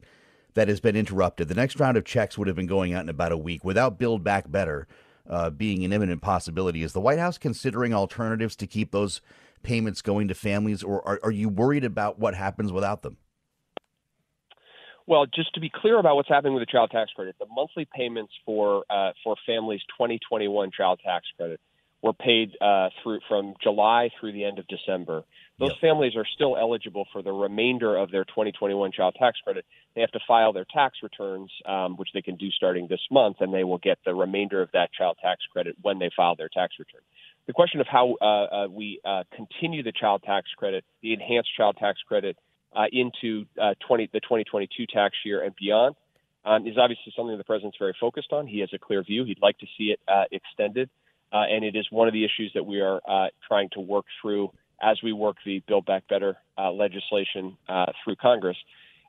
that 0.53 0.69
has 0.69 0.79
been 0.79 0.95
interrupted. 0.95 1.49
The 1.49 1.55
next 1.55 1.81
round 1.81 1.97
of 1.97 2.05
checks 2.05 2.37
would 2.37 2.49
have 2.49 2.57
been 2.57 2.67
going 2.67 2.93
out 2.93 3.03
in 3.03 3.09
about 3.09 3.33
a 3.33 3.39
week 3.39 3.65
without 3.65 3.99
Build 3.99 4.23
Back 4.23 4.51
Better 4.51 4.87
uh, 5.29 5.51
being 5.51 5.85
an 5.85 5.93
imminent 5.93 6.23
possibility. 6.23 6.83
Is 6.83 6.93
the 6.93 7.01
White 7.01 7.19
House 7.19 7.39
considering 7.39 7.95
alternatives 7.95 8.57
to 8.57 8.67
keep 8.67 8.91
those 8.91 9.21
payments 9.63 10.03
going 10.03 10.29
to 10.29 10.35
families, 10.35 10.83
or 10.83 11.07
are, 11.07 11.21
are 11.23 11.31
you 11.31 11.49
worried 11.49 11.85
about 11.85 12.19
what 12.19 12.35
happens 12.35 12.73
without 12.73 13.03
them? 13.03 13.17
Well, 15.07 15.25
just 15.25 15.55
to 15.55 15.61
be 15.61 15.71
clear 15.75 15.99
about 15.99 16.17
what's 16.17 16.29
happening 16.29 16.53
with 16.53 16.61
the 16.61 16.71
child 16.71 16.91
tax 16.91 17.11
credit, 17.17 17.37
the 17.39 17.47
monthly 17.51 17.89
payments 17.97 18.33
for 18.45 18.85
uh, 18.91 19.13
for 19.25 19.37
families 19.47 19.81
2021 19.97 20.71
child 20.77 21.01
tax 21.03 21.27
credit 21.37 21.61
were 22.03 22.13
paid 22.13 22.51
uh, 22.61 22.91
through 23.03 23.21
from 23.27 23.55
July 23.63 24.11
through 24.21 24.33
the 24.33 24.45
end 24.45 24.59
of 24.59 24.67
December. 24.69 25.25
Those 25.59 25.71
yep. 25.71 25.81
families 25.81 26.15
are 26.15 26.27
still 26.35 26.57
eligible 26.57 27.07
for 27.13 27.21
the 27.21 27.33
remainder 27.33 27.97
of 27.97 28.13
their 28.13 28.25
2021 28.25 28.93
child 28.93 29.17
tax 29.19 29.39
credit. 29.43 29.65
They 29.95 30.03
have 30.03 30.13
to 30.13 30.21
file 30.27 30.53
their 30.53 30.67
tax 30.73 30.99
returns, 31.03 31.51
um, 31.67 31.97
which 31.97 32.11
they 32.15 32.23
can 32.23 32.37
do 32.37 32.51
starting 32.51 32.87
this 32.89 33.01
month, 33.11 33.39
and 33.41 33.53
they 33.53 33.65
will 33.65 33.79
get 33.79 33.99
the 34.05 34.15
remainder 34.15 34.63
of 34.63 34.71
that 34.73 34.93
child 34.93 35.19
tax 35.21 35.43
credit 35.53 35.75
when 35.83 35.99
they 35.99 36.11
file 36.17 36.37
their 36.37 36.49
tax 36.49 36.75
return. 36.79 37.01
The 37.47 37.53
question 37.53 37.81
of 37.81 37.89
how 37.89 38.17
uh, 38.21 38.25
uh, 38.25 38.69
we 38.71 39.01
uh, 39.05 39.25
continue 39.35 39.83
the 39.83 39.93
child 39.93 40.23
tax 40.23 40.49
credit, 40.57 40.85
the 41.03 41.13
enhanced 41.13 41.51
child 41.57 41.77
tax 41.79 41.99
credit, 42.07 42.37
uh, 42.77 42.85
into 42.93 43.47
20, 43.87 44.05
uh, 44.05 44.07
the 44.13 44.21
2022 44.21 44.87
tax 44.87 45.17
year 45.25 45.43
and 45.43 45.55
beyond 45.57 45.97
um, 46.45 46.67
is 46.67 46.77
obviously 46.79 47.13
something 47.17 47.37
the 47.37 47.45
president's 47.45 47.79
very 47.79 47.95
focused 47.99 48.33
on. 48.33 48.47
He 48.47 48.61
has 48.61 48.71
a 48.73 48.79
clear 48.79 49.03
view. 49.03 49.25
He'd 49.25 49.41
like 49.43 49.59
to 49.59 49.67
see 49.77 49.85
it 49.85 50.01
uh, 50.07 50.25
extended. 50.31 50.91
Uh, 51.33 51.45
and 51.51 51.65
it 51.65 51.77
is 51.77 51.87
one 51.91 52.09
of 52.09 52.15
the 52.15 52.25
issues 52.25 52.53
that 52.55 52.65
we 52.65 52.81
are 52.81 53.01
uh, 53.07 53.29
trying 53.47 53.69
to 53.73 53.81
work 53.81 54.07
through 54.23 54.51
as 54.83 54.99
we 55.03 55.13
work 55.13 55.37
the 55.45 55.63
Build 55.67 55.87
Back 55.87 56.05
Better 56.09 56.37
uh, 56.57 56.71
legislation 56.73 57.57
uh, 57.69 57.87
through 58.03 58.17
Congress. 58.17 58.57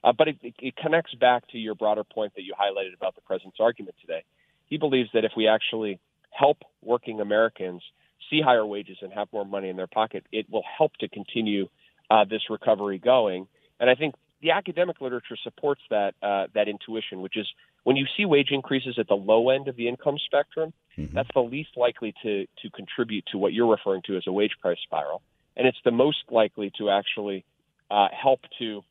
Uh, 0.03 0.13
but 0.17 0.29
it, 0.29 0.38
it, 0.59 0.75
connects 0.77 1.13
back 1.15 1.47
to 1.49 1.57
your 1.57 1.75
broader 1.75 2.03
point 2.03 2.33
that 2.35 2.43
you 2.43 2.53
highlighted 2.53 2.95
about 2.95 3.15
the 3.15 3.21
president's 3.21 3.57
argument 3.59 3.95
today. 3.99 4.23
He 4.67 4.77
believes 4.77 5.09
that 5.13 5.25
if 5.25 5.33
we 5.35 5.47
actually 5.47 5.99
help 6.31 6.59
working 6.81 7.19
Americans 7.19 7.81
see 8.29 8.41
higher 8.41 8.65
wages 8.65 8.97
and 9.01 9.11
have 9.11 9.27
more 9.33 9.45
money 9.45 9.67
in 9.67 9.75
their 9.75 9.88
pocket, 9.88 10.25
it 10.31 10.45
will 10.49 10.63
help 10.77 10.93
to 10.97 11.09
continue 11.09 11.67
uh, 12.09 12.23
this 12.23 12.43
recovery 12.49 12.97
going. 12.97 13.47
And 13.79 13.89
I 13.89 13.95
think 13.95 14.15
the 14.41 14.51
academic 14.51 15.01
literature 15.01 15.35
supports 15.43 15.81
that 15.89 16.13
that 16.21 16.69
intuition, 16.69 17.21
which 17.21 17.35
is 17.35 17.47
when 17.83 17.95
you 17.95 18.05
see 18.17 18.25
wage 18.25 18.49
increases 18.51 18.95
at 18.99 19.07
the 19.07 19.15
low 19.15 19.49
end 19.49 19.67
of 19.67 19.75
the 19.75 19.88
income 19.88 20.17
spectrum, 20.25 20.73
mm-hmm. 20.97 21.15
that's 21.15 21.29
the 21.33 21.41
least 21.41 21.69
likely 21.75 22.13
to, 22.23 22.45
to 22.61 22.69
contribute 22.75 23.25
to 23.31 23.38
what 23.38 23.53
you're 23.53 23.69
referring 23.69 24.01
to 24.05 24.17
as 24.17 24.23
a 24.27 24.31
wage 24.31 24.51
price 24.61 24.77
spiral. 24.83 25.21
And 25.59 25.67
it's 25.67 25.77
the 25.83 25.91
most 25.91 26.23
likely 26.31 26.71
to 26.77 26.89
actually 26.89 27.43
uh, 27.91 28.07
help 28.11 28.39
to 28.59 28.81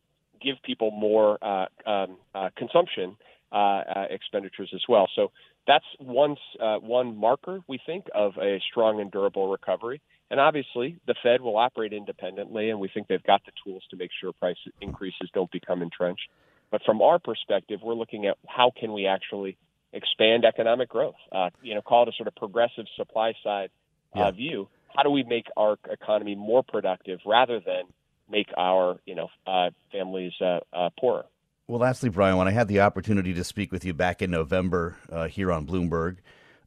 give 0.40 0.56
people 0.62 0.90
more 0.90 1.38
uh, 1.42 1.66
um, 1.87 2.18
uh, 2.34 2.50
consumption 2.56 3.16
uh, 3.50 3.54
uh, 3.54 4.06
expenditures 4.10 4.70
as 4.75 4.82
well. 4.87 5.08
So 5.16 5.32
that's 5.66 5.87
one, 5.98 6.37
uh, 6.60 6.76
one 6.76 7.16
marker, 7.16 7.60
we 7.66 7.80
think, 7.84 8.04
of 8.14 8.37
a 8.37 8.60
strong 8.70 9.00
and 9.00 9.10
durable 9.10 9.48
recovery. 9.48 10.02
And 10.30 10.38
obviously, 10.38 10.98
the 11.06 11.14
Fed 11.22 11.40
will 11.40 11.56
operate 11.56 11.94
independently, 11.94 12.68
and 12.68 12.78
we 12.78 12.88
think 12.92 13.08
they've 13.08 13.22
got 13.22 13.40
the 13.46 13.52
tools 13.64 13.82
to 13.90 13.96
make 13.96 14.10
sure 14.20 14.34
price 14.34 14.58
increases 14.82 15.30
don't 15.32 15.50
become 15.50 15.80
entrenched. 15.80 16.28
But 16.70 16.82
from 16.84 17.00
our 17.00 17.18
perspective, 17.18 17.80
we're 17.82 17.94
looking 17.94 18.26
at 18.26 18.37
how 18.46 18.72
can 18.78 18.92
we 18.92 19.06
actually 19.06 19.56
expand 19.94 20.44
economic 20.44 20.90
growth. 20.90 21.14
Uh, 21.32 21.48
you 21.62 21.75
know, 21.75 21.80
call 21.80 22.02
it 22.02 22.10
a 22.10 22.12
sort 22.12 22.28
of 22.28 22.34
progressive 22.34 22.84
supply 22.94 23.32
side 23.42 23.70
uh, 24.14 24.20
yeah. 24.20 24.30
view. 24.32 24.68
How 24.97 25.02
do 25.02 25.11
we 25.11 25.23
make 25.23 25.47
our 25.57 25.76
economy 25.90 26.35
more 26.35 26.62
productive 26.62 27.21
rather 27.26 27.61
than 27.61 27.85
make 28.30 28.49
our 28.57 28.99
you 29.07 29.14
know 29.14 29.28
uh, 29.47 29.71
families 29.92 30.33
uh, 30.40 30.61
uh, 30.73 30.90
poorer? 30.99 31.25
Well, 31.66 31.80
lastly, 31.80 32.09
Brian, 32.09 32.37
when 32.38 32.49
I 32.49 32.52
had 32.52 32.68
the 32.68 32.80
opportunity 32.80 33.35
to 33.35 33.45
speak 33.45 33.73
with 33.73 33.85
you 33.85 33.92
back 33.92 34.23
in 34.23 34.30
November 34.30 34.97
uh, 35.12 35.28
here 35.28 35.52
on 35.52 35.66
Bloomberg, 35.66 36.16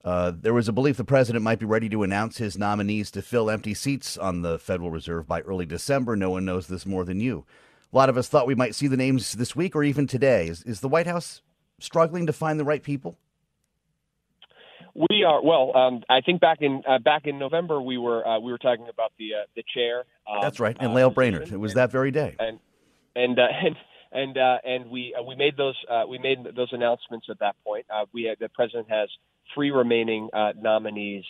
there 0.04 0.54
was 0.54 0.68
a 0.68 0.74
belief 0.74 0.98
the 0.98 1.04
president 1.04 1.44
might 1.44 1.60
be 1.60 1.66
ready 1.66 1.90
to 1.90 2.04
announce 2.04 2.38
his 2.38 2.58
nominees 2.58 3.10
to 3.12 3.22
fill 3.24 3.50
empty 3.50 3.74
seats 3.74 4.16
on 4.18 4.44
the 4.44 4.60
Federal 4.60 4.92
Reserve 4.92 5.28
by 5.28 5.42
early 5.42 5.66
December. 5.66 6.16
No 6.16 6.30
one 6.30 6.46
knows 6.46 6.68
this 6.68 6.86
more 6.86 7.04
than 7.04 7.20
you. 7.20 7.46
A 7.92 7.98
lot 7.98 8.10
of 8.10 8.18
us 8.18 8.30
thought 8.30 8.48
we 8.48 8.56
might 8.56 8.76
see 8.76 8.88
the 8.88 8.96
names 8.96 9.34
this 9.34 9.56
week 9.56 9.76
or 9.76 9.84
even 9.84 10.08
today. 10.08 10.48
Is, 10.48 10.64
is 10.64 10.80
the 10.80 10.88
White 10.88 11.08
House 11.08 11.42
struggling 11.80 12.28
to 12.28 12.34
find 12.34 12.60
the 12.60 12.64
right 12.64 12.84
people? 12.84 13.18
We 14.94 15.24
are 15.24 15.44
well. 15.44 15.76
Um, 15.76 16.04
I 16.10 16.22
think 16.22 16.42
back 16.42 16.62
in 16.62 16.84
uh, 16.88 17.00
back 17.00 17.26
in 17.26 17.40
November 17.40 17.82
we 17.82 17.98
were 17.98 18.28
uh, 18.28 18.40
we 18.40 18.52
were 18.52 18.58
talking 18.58 18.88
about 18.90 19.14
the 19.18 19.36
uh, 19.36 19.38
the 19.56 19.64
chair. 19.74 20.04
That's 20.42 20.60
right, 20.60 20.76
and 20.80 20.94
Lael 20.94 21.10
Brainard. 21.10 21.52
It 21.52 21.60
was 21.60 21.74
that 21.76 21.92
very 21.92 22.12
day. 22.12 22.36
And 22.40 22.60
and 23.16 23.40
uh, 23.40 23.48
and 23.64 23.76
and 24.12 24.38
uh, 24.38 24.58
and 24.66 24.90
we 24.90 25.16
uh, 25.18 25.24
we 25.24 25.36
made 25.36 25.58
those 25.58 25.76
we 26.10 26.18
made 26.18 26.40
those 26.56 26.70
announcements 26.72 27.28
at 27.30 27.40
that 27.40 27.56
point. 27.64 27.86
we 28.14 28.24
had, 28.24 28.40
the 28.40 28.50
president 28.50 28.90
has 28.90 29.10
three 29.54 29.72
remaining 29.72 30.30
nominees 30.62 31.26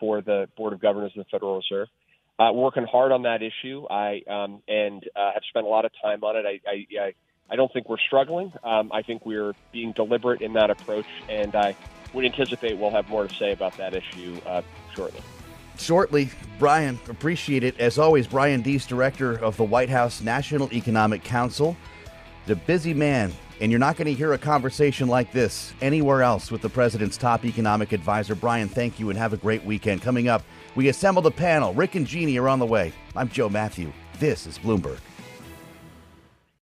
for 0.00 0.20
the 0.20 0.48
board 0.56 0.72
of 0.72 0.80
governors 0.80 1.12
of 1.16 1.24
the 1.24 1.30
Federal 1.30 1.56
Reserve 1.56 1.88
uh, 2.38 2.52
working 2.52 2.84
hard 2.84 3.12
on 3.12 3.22
that 3.22 3.42
issue. 3.42 3.86
I 3.90 4.22
um, 4.28 4.62
and 4.68 5.02
uh, 5.16 5.32
have 5.34 5.42
spent 5.48 5.66
a 5.66 5.68
lot 5.68 5.84
of 5.84 5.92
time 6.02 6.22
on 6.22 6.36
it. 6.36 6.44
I 6.46 6.70
I, 6.70 6.86
I, 7.00 7.14
I 7.50 7.56
don't 7.56 7.72
think 7.72 7.88
we're 7.88 7.98
struggling. 8.06 8.52
Um, 8.62 8.90
I 8.92 9.02
think 9.02 9.26
we're 9.26 9.54
being 9.72 9.92
deliberate 9.92 10.40
in 10.40 10.52
that 10.52 10.70
approach, 10.70 11.06
and 11.28 11.54
I 11.54 11.74
would 12.12 12.24
anticipate 12.24 12.76
we'll 12.78 12.90
have 12.90 13.08
more 13.08 13.26
to 13.26 13.34
say 13.34 13.52
about 13.52 13.76
that 13.76 13.94
issue 13.94 14.40
uh, 14.46 14.62
shortly. 14.94 15.20
Shortly, 15.78 16.30
Brian, 16.58 16.98
appreciate 17.08 17.62
it. 17.62 17.78
As 17.78 17.98
always, 17.98 18.26
Brian 18.26 18.62
Deese, 18.62 18.86
director 18.86 19.34
of 19.38 19.56
the 19.56 19.64
White 19.64 19.88
House 19.88 20.20
National 20.20 20.72
Economic 20.72 21.22
Council. 21.22 21.76
The 22.46 22.56
busy 22.56 22.94
man, 22.94 23.32
and 23.60 23.70
you're 23.70 23.78
not 23.78 23.96
going 23.96 24.06
to 24.06 24.14
hear 24.14 24.32
a 24.32 24.38
conversation 24.38 25.06
like 25.06 25.30
this 25.32 25.72
anywhere 25.80 26.22
else 26.22 26.50
with 26.50 26.62
the 26.62 26.68
president's 26.68 27.16
top 27.16 27.44
economic 27.44 27.92
advisor. 27.92 28.34
Brian, 28.34 28.68
thank 28.68 28.98
you 28.98 29.10
and 29.10 29.18
have 29.18 29.32
a 29.32 29.36
great 29.36 29.64
weekend. 29.64 30.02
Coming 30.02 30.28
up, 30.28 30.42
we 30.74 30.88
assembled 30.88 31.26
a 31.26 31.30
panel. 31.30 31.72
Rick 31.74 31.94
and 31.94 32.06
Jeannie 32.06 32.38
are 32.38 32.48
on 32.48 32.58
the 32.58 32.66
way. 32.66 32.92
I'm 33.14 33.28
Joe 33.28 33.48
Mathieu. 33.48 33.92
This 34.18 34.46
is 34.46 34.58
Bloomberg. 34.58 34.98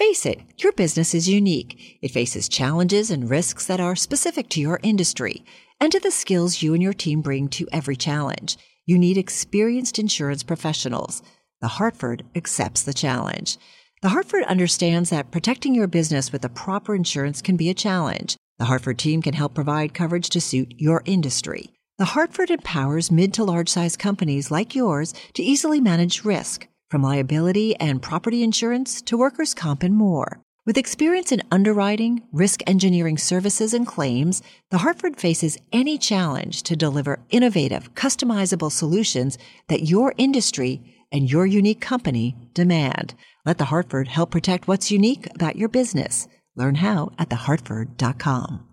Face 0.00 0.24
it, 0.24 0.40
your 0.56 0.72
business 0.72 1.14
is 1.14 1.28
unique. 1.28 1.98
It 2.00 2.10
faces 2.10 2.48
challenges 2.48 3.10
and 3.10 3.28
risks 3.28 3.66
that 3.66 3.80
are 3.80 3.94
specific 3.94 4.48
to 4.48 4.58
your 4.58 4.80
industry 4.82 5.44
and 5.78 5.92
to 5.92 6.00
the 6.00 6.10
skills 6.10 6.62
you 6.62 6.72
and 6.72 6.82
your 6.82 6.94
team 6.94 7.20
bring 7.20 7.48
to 7.48 7.68
every 7.70 7.96
challenge. 7.96 8.56
You 8.86 8.96
need 8.96 9.18
experienced 9.18 9.98
insurance 9.98 10.42
professionals. 10.42 11.22
The 11.60 11.68
Hartford 11.68 12.24
accepts 12.34 12.82
the 12.82 12.94
challenge. 12.94 13.58
The 14.00 14.08
Hartford 14.08 14.44
understands 14.44 15.10
that 15.10 15.30
protecting 15.30 15.74
your 15.74 15.86
business 15.86 16.32
with 16.32 16.40
the 16.40 16.48
proper 16.48 16.94
insurance 16.94 17.42
can 17.42 17.58
be 17.58 17.68
a 17.68 17.74
challenge. 17.74 18.38
The 18.58 18.64
Hartford 18.64 18.98
team 18.98 19.20
can 19.20 19.34
help 19.34 19.52
provide 19.52 19.92
coverage 19.92 20.30
to 20.30 20.40
suit 20.40 20.72
your 20.78 21.02
industry. 21.04 21.74
The 21.98 22.06
Hartford 22.06 22.48
empowers 22.48 23.10
mid 23.10 23.34
to 23.34 23.44
large 23.44 23.68
size 23.68 23.98
companies 23.98 24.50
like 24.50 24.74
yours 24.74 25.12
to 25.34 25.42
easily 25.42 25.78
manage 25.78 26.24
risk, 26.24 26.66
from 26.90 27.02
liability 27.02 27.76
and 27.76 28.02
property 28.02 28.42
insurance 28.42 29.00
to 29.02 29.16
workers' 29.16 29.54
comp 29.54 29.82
and 29.82 29.94
more. 29.94 30.40
With 30.66 30.76
experience 30.76 31.32
in 31.32 31.42
underwriting, 31.50 32.22
risk 32.32 32.62
engineering 32.66 33.16
services, 33.16 33.72
and 33.72 33.86
claims, 33.86 34.42
the 34.70 34.78
Hartford 34.78 35.16
faces 35.16 35.56
any 35.72 35.96
challenge 35.96 36.62
to 36.64 36.76
deliver 36.76 37.20
innovative, 37.30 37.94
customizable 37.94 38.70
solutions 38.70 39.38
that 39.68 39.84
your 39.84 40.14
industry 40.18 40.82
and 41.10 41.30
your 41.30 41.46
unique 41.46 41.80
company 41.80 42.36
demand. 42.52 43.14
Let 43.46 43.58
the 43.58 43.66
Hartford 43.66 44.08
help 44.08 44.30
protect 44.30 44.68
what's 44.68 44.90
unique 44.90 45.26
about 45.34 45.56
your 45.56 45.68
business. 45.68 46.28
Learn 46.56 46.76
how 46.76 47.12
at 47.18 47.30
thehartford.com. 47.30 48.66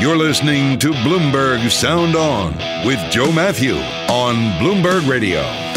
You're 0.00 0.16
listening 0.16 0.78
to 0.80 0.90
Bloomberg 0.92 1.70
Sound 1.70 2.16
On 2.16 2.56
with 2.86 2.98
Joe 3.10 3.30
Mathieu 3.30 3.76
on 4.08 4.34
Bloomberg 4.58 5.08
Radio. 5.08 5.71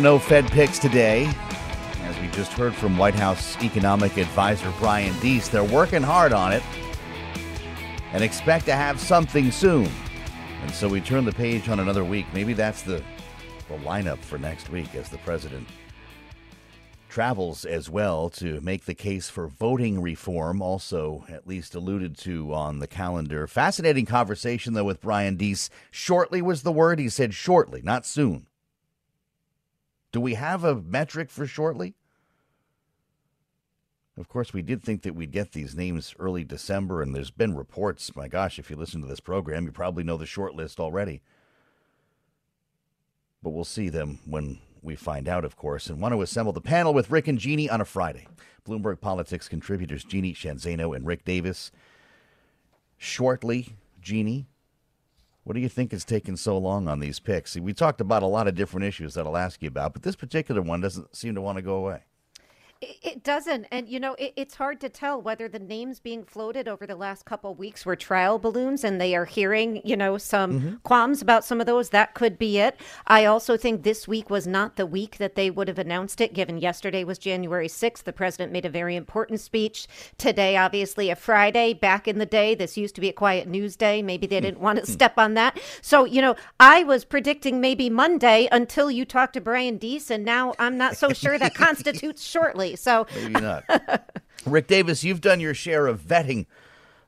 No 0.00 0.18
Fed 0.18 0.50
picks 0.50 0.78
today 0.78 1.30
As 2.02 2.20
we 2.20 2.28
just 2.28 2.52
heard 2.52 2.74
from 2.74 2.98
White 2.98 3.14
House 3.14 3.56
economic 3.62 4.16
advisor 4.16 4.72
Brian 4.78 5.18
Deese. 5.20 5.48
They're 5.48 5.62
working 5.62 6.02
hard 6.02 6.32
on 6.32 6.52
it 6.52 6.62
and 8.12 8.22
expect 8.22 8.64
to 8.66 8.74
have 8.74 9.00
something 9.00 9.50
soon. 9.50 9.88
And 10.62 10.70
so 10.72 10.88
we 10.88 11.00
turn 11.00 11.24
the 11.24 11.32
page 11.32 11.68
on 11.68 11.80
another 11.80 12.04
week. 12.04 12.26
Maybe 12.32 12.52
that's 12.52 12.82
the 12.82 13.02
the 13.68 13.76
lineup 13.78 14.18
for 14.18 14.38
next 14.38 14.68
week 14.70 14.94
as 14.94 15.08
the 15.08 15.18
president 15.18 15.66
travels 17.08 17.64
as 17.64 17.88
well 17.88 18.28
to 18.28 18.60
make 18.60 18.84
the 18.86 18.94
case 18.94 19.28
for 19.28 19.46
voting 19.46 20.02
reform, 20.02 20.60
also 20.60 21.24
at 21.28 21.46
least 21.46 21.74
alluded 21.74 22.18
to 22.18 22.52
on 22.52 22.80
the 22.80 22.88
calendar. 22.88 23.46
Fascinating 23.46 24.04
conversation, 24.04 24.74
though, 24.74 24.84
with 24.84 25.00
Brian 25.00 25.36
Deese. 25.36 25.70
Shortly 25.92 26.42
was 26.42 26.62
the 26.62 26.72
word. 26.72 26.98
He 26.98 27.08
said 27.08 27.32
shortly, 27.32 27.80
not 27.82 28.04
soon. 28.04 28.46
Do 30.14 30.20
we 30.20 30.34
have 30.34 30.62
a 30.62 30.76
metric 30.76 31.28
for 31.28 31.44
shortly? 31.44 31.96
Of 34.16 34.28
course, 34.28 34.52
we 34.52 34.62
did 34.62 34.80
think 34.80 35.02
that 35.02 35.16
we'd 35.16 35.32
get 35.32 35.50
these 35.50 35.74
names 35.74 36.14
early 36.20 36.44
December, 36.44 37.02
and 37.02 37.12
there's 37.12 37.32
been 37.32 37.56
reports. 37.56 38.14
My 38.14 38.28
gosh, 38.28 38.60
if 38.60 38.70
you 38.70 38.76
listen 38.76 39.00
to 39.00 39.08
this 39.08 39.18
program, 39.18 39.64
you 39.64 39.72
probably 39.72 40.04
know 40.04 40.16
the 40.16 40.24
short 40.24 40.54
list 40.54 40.78
already. 40.78 41.20
But 43.42 43.50
we'll 43.50 43.64
see 43.64 43.88
them 43.88 44.20
when 44.24 44.60
we 44.82 44.94
find 44.94 45.28
out, 45.28 45.44
of 45.44 45.56
course, 45.56 45.88
and 45.88 46.00
want 46.00 46.14
to 46.14 46.22
assemble 46.22 46.52
the 46.52 46.60
panel 46.60 46.94
with 46.94 47.10
Rick 47.10 47.26
and 47.26 47.36
Jeannie 47.36 47.68
on 47.68 47.80
a 47.80 47.84
Friday. 47.84 48.28
Bloomberg 48.64 49.00
Politics 49.00 49.48
contributors 49.48 50.04
Jeannie 50.04 50.32
Sheehan 50.32 50.58
Zaino 50.58 50.94
and 50.94 51.04
Rick 51.04 51.24
Davis. 51.24 51.72
Shortly, 52.98 53.74
Jeannie, 54.00 54.46
what 55.44 55.54
do 55.54 55.60
you 55.60 55.68
think 55.68 55.92
is 55.92 56.04
taking 56.04 56.36
so 56.36 56.58
long 56.58 56.88
on 56.88 57.00
these 57.00 57.20
picks? 57.20 57.56
We 57.56 57.72
talked 57.74 58.00
about 58.00 58.22
a 58.22 58.26
lot 58.26 58.48
of 58.48 58.54
different 58.54 58.86
issues 58.86 59.14
that 59.14 59.26
I'll 59.26 59.36
ask 59.36 59.62
you 59.62 59.68
about, 59.68 59.92
but 59.92 60.02
this 60.02 60.16
particular 60.16 60.62
one 60.62 60.80
doesn't 60.80 61.14
seem 61.14 61.34
to 61.34 61.40
want 61.40 61.56
to 61.56 61.62
go 61.62 61.76
away. 61.76 62.00
It 62.80 63.22
doesn't. 63.22 63.66
And, 63.70 63.88
you 63.88 64.00
know, 64.00 64.14
it, 64.14 64.32
it's 64.36 64.56
hard 64.56 64.80
to 64.80 64.88
tell 64.88 65.20
whether 65.20 65.48
the 65.48 65.58
names 65.58 66.00
being 66.00 66.24
floated 66.24 66.68
over 66.68 66.86
the 66.86 66.96
last 66.96 67.24
couple 67.24 67.52
of 67.52 67.58
weeks 67.58 67.86
were 67.86 67.96
trial 67.96 68.38
balloons 68.38 68.84
and 68.84 69.00
they 69.00 69.14
are 69.14 69.24
hearing, 69.24 69.80
you 69.84 69.96
know, 69.96 70.18
some 70.18 70.52
mm-hmm. 70.52 70.74
qualms 70.82 71.22
about 71.22 71.44
some 71.44 71.60
of 71.60 71.66
those. 71.66 71.90
That 71.90 72.14
could 72.14 72.38
be 72.38 72.58
it. 72.58 72.78
I 73.06 73.24
also 73.24 73.56
think 73.56 73.82
this 73.82 74.08
week 74.08 74.28
was 74.28 74.46
not 74.46 74.76
the 74.76 74.86
week 74.86 75.18
that 75.18 75.34
they 75.34 75.50
would 75.50 75.68
have 75.68 75.78
announced 75.78 76.20
it, 76.20 76.34
given 76.34 76.58
yesterday 76.58 77.04
was 77.04 77.18
January 77.18 77.68
6th. 77.68 78.02
The 78.02 78.12
president 78.12 78.52
made 78.52 78.66
a 78.66 78.70
very 78.70 78.96
important 78.96 79.40
speech. 79.40 79.86
Today, 80.18 80.56
obviously, 80.56 81.10
a 81.10 81.16
Friday. 81.16 81.74
Back 81.74 82.08
in 82.08 82.18
the 82.18 82.26
day, 82.26 82.54
this 82.54 82.76
used 82.76 82.94
to 82.96 83.00
be 83.00 83.08
a 83.08 83.12
quiet 83.12 83.46
news 83.48 83.76
day. 83.76 84.02
Maybe 84.02 84.26
they 84.26 84.40
didn't 84.40 84.60
want 84.60 84.78
to 84.80 84.90
step 84.90 85.18
on 85.18 85.34
that. 85.34 85.58
So, 85.80 86.04
you 86.04 86.20
know, 86.20 86.34
I 86.58 86.84
was 86.84 87.04
predicting 87.04 87.60
maybe 87.60 87.88
Monday 87.88 88.48
until 88.50 88.90
you 88.90 89.04
talked 89.04 89.34
to 89.34 89.40
Brian 89.40 89.78
Deese, 89.78 90.10
and 90.10 90.24
now 90.24 90.54
I'm 90.58 90.76
not 90.76 90.96
so 90.96 91.10
sure 91.10 91.38
that 91.38 91.54
constitutes 91.64 92.22
shortly. 92.22 92.63
So 92.76 93.06
maybe 93.14 93.40
not. 93.40 93.64
Rick 94.46 94.66
Davis, 94.66 95.04
you've 95.04 95.20
done 95.20 95.40
your 95.40 95.54
share 95.54 95.86
of 95.86 96.00
vetting 96.00 96.46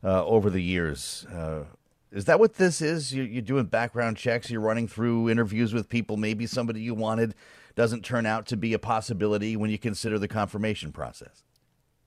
uh, 0.04 0.24
over 0.24 0.50
the 0.50 0.62
years. 0.62 1.26
Uh, 1.32 1.64
is 2.12 2.26
that 2.26 2.38
what 2.38 2.54
this 2.54 2.80
is? 2.80 3.14
You're, 3.14 3.26
you're, 3.26 3.42
doing 3.42 3.66
background 3.66 4.16
checks. 4.16 4.50
You're 4.50 4.60
running 4.60 4.88
through 4.88 5.28
interviews 5.28 5.74
with 5.74 5.88
people. 5.88 6.16
Maybe 6.16 6.46
somebody 6.46 6.80
you 6.80 6.94
wanted 6.94 7.34
doesn't 7.74 8.04
turn 8.04 8.24
out 8.24 8.46
to 8.46 8.56
be 8.56 8.72
a 8.72 8.78
possibility 8.78 9.56
when 9.56 9.70
you 9.70 9.78
consider 9.78 10.18
the 10.18 10.28
confirmation 10.28 10.92
process. 10.92 11.45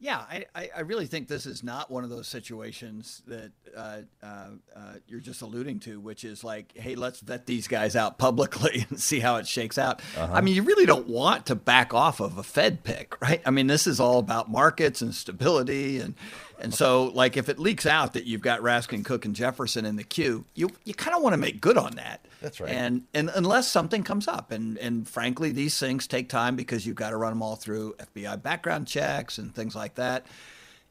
Yeah, 0.02 0.20
I, 0.56 0.70
I 0.74 0.80
really 0.82 1.08
think 1.08 1.28
this 1.28 1.46
is 1.46 1.62
not 1.62 1.92
one 1.92 2.06
of 2.06 2.10
those 2.10 2.26
situations 2.26 3.22
that 3.28 3.52
uh, 3.76 3.98
uh, 4.24 4.46
uh, 4.74 4.94
you're 5.10 5.20
just 5.20 5.42
alluding 5.42 5.80
to, 5.82 6.00
which 6.00 6.24
is 6.24 6.42
like, 6.42 6.72
hey, 6.74 6.96
let's 6.96 7.20
vet 7.20 7.46
these 7.46 7.68
guys 7.68 7.98
out 7.98 8.18
publicly 8.18 8.86
and 8.90 8.98
see 8.98 9.20
how 9.20 9.36
it 9.36 9.48
shakes 9.48 9.78
out. 9.78 10.02
Uh-huh. 10.18 10.34
I 10.34 10.40
mean, 10.40 10.56
you 10.56 10.64
really 10.64 10.86
don't 10.86 11.10
want 11.10 11.48
to 11.48 11.56
back 11.56 11.94
off 11.94 12.22
of 12.22 12.38
a 12.38 12.44
Fed 12.44 12.86
pick, 12.86 13.20
right? 13.22 13.42
I 13.46 13.52
mean, 13.52 13.68
this 13.68 13.88
is 13.88 14.00
all 14.00 14.20
about 14.20 14.50
markets 14.50 15.02
and 15.02 15.14
stability 15.14 16.00
and 16.00 16.16
and 16.60 16.74
so, 16.74 17.06
like, 17.06 17.38
if 17.38 17.48
it 17.48 17.58
leaks 17.58 17.86
out 17.86 18.14
that 18.14 18.26
you've 18.26 18.42
got 18.42 18.60
Raskin, 18.60 19.06
Cook, 19.06 19.26
and 19.26 19.36
Jefferson 19.36 19.86
in 19.86 19.96
the 19.96 20.04
queue, 20.04 20.46
you 20.56 20.70
you 20.84 20.94
kind 20.94 21.16
of 21.16 21.24
want 21.24 21.34
to 21.34 21.38
make 21.38 21.62
good 21.62 21.78
on 21.78 21.96
that. 21.96 22.26
That's 22.42 22.60
right. 22.60 22.72
And 22.72 23.04
and 23.14 23.32
unless 23.34 23.68
something 23.68 24.04
comes 24.04 24.28
up, 24.28 24.52
and 24.52 24.78
and 24.78 25.08
frankly, 25.08 25.52
these 25.52 25.80
things 25.80 26.06
take 26.06 26.28
time 26.30 26.56
because 26.56 26.86
you've 26.86 26.96
got 26.96 27.12
to 27.12 27.18
run 27.18 27.32
them 27.32 27.42
all 27.42 27.56
through 27.56 27.96
FBI 28.00 28.42
background 28.42 28.88
checks 28.88 29.38
and 29.38 29.54
things 29.56 29.76
like 29.76 29.96
that. 29.96 30.26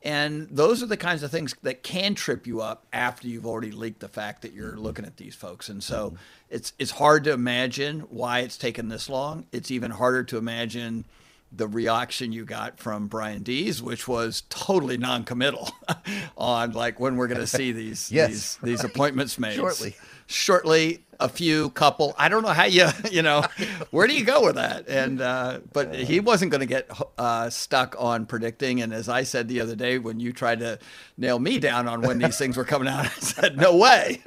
And 0.02 0.48
those 0.50 0.82
are 0.82 0.86
the 0.86 0.96
kinds 0.96 1.24
of 1.24 1.30
things 1.30 1.56
that 1.62 1.82
can 1.82 2.14
trip 2.14 2.46
you 2.46 2.60
up 2.60 2.86
after 2.92 3.26
you've 3.26 3.46
already 3.46 3.72
leaked 3.72 3.98
the 3.98 4.08
fact 4.08 4.42
that 4.42 4.52
you're 4.52 4.76
looking 4.76 5.04
at 5.04 5.16
these 5.16 5.34
folks. 5.34 5.68
And 5.68 5.82
so, 5.82 6.08
mm-hmm. 6.08 6.16
it's 6.50 6.72
it's 6.78 6.92
hard 6.92 7.24
to 7.24 7.32
imagine 7.32 8.00
why 8.08 8.40
it's 8.40 8.56
taken 8.56 8.88
this 8.88 9.08
long. 9.08 9.46
It's 9.52 9.70
even 9.70 9.90
harder 9.90 10.24
to 10.24 10.38
imagine 10.38 11.04
the 11.50 11.66
reaction 11.66 12.32
you 12.32 12.44
got 12.44 12.78
from 12.78 13.06
Brian 13.08 13.42
Deese, 13.42 13.80
which 13.80 14.06
was 14.06 14.42
totally 14.48 14.98
non-committal 14.98 15.70
on 16.36 16.72
like 16.72 17.00
when 17.00 17.16
we're 17.16 17.28
going 17.28 17.40
to 17.40 17.46
see 17.46 17.72
these 17.72 18.12
yes, 18.12 18.28
these, 18.28 18.58
these 18.62 18.84
appointments 18.84 19.38
made 19.38 19.54
shortly. 19.54 19.96
Shortly, 20.30 21.04
a 21.20 21.28
few, 21.28 21.70
couple. 21.70 22.14
I 22.18 22.28
don't 22.28 22.42
know 22.42 22.50
how 22.50 22.64
you 22.64 22.88
you 23.10 23.22
know 23.22 23.44
where 23.90 24.06
do 24.06 24.14
you 24.14 24.24
go 24.24 24.44
with 24.44 24.56
that? 24.56 24.88
And 24.88 25.20
uh, 25.20 25.60
but 25.72 25.94
he 25.94 26.20
wasn't 26.20 26.50
going 26.50 26.60
to 26.60 26.66
get 26.66 26.90
uh, 27.16 27.48
stuck 27.50 27.96
on 27.98 28.26
predicting. 28.26 28.82
And 28.82 28.92
as 28.92 29.08
I 29.08 29.22
said 29.22 29.48
the 29.48 29.60
other 29.60 29.74
day, 29.74 29.98
when 29.98 30.20
you 30.20 30.32
tried 30.32 30.60
to 30.60 30.78
nail 31.16 31.38
me 31.38 31.58
down 31.58 31.88
on 31.88 32.02
when 32.02 32.18
these 32.18 32.38
things 32.38 32.56
were 32.56 32.64
coming 32.64 32.88
out, 32.88 33.06
I 33.06 33.08
said 33.08 33.56
no 33.56 33.76
way. 33.76 34.22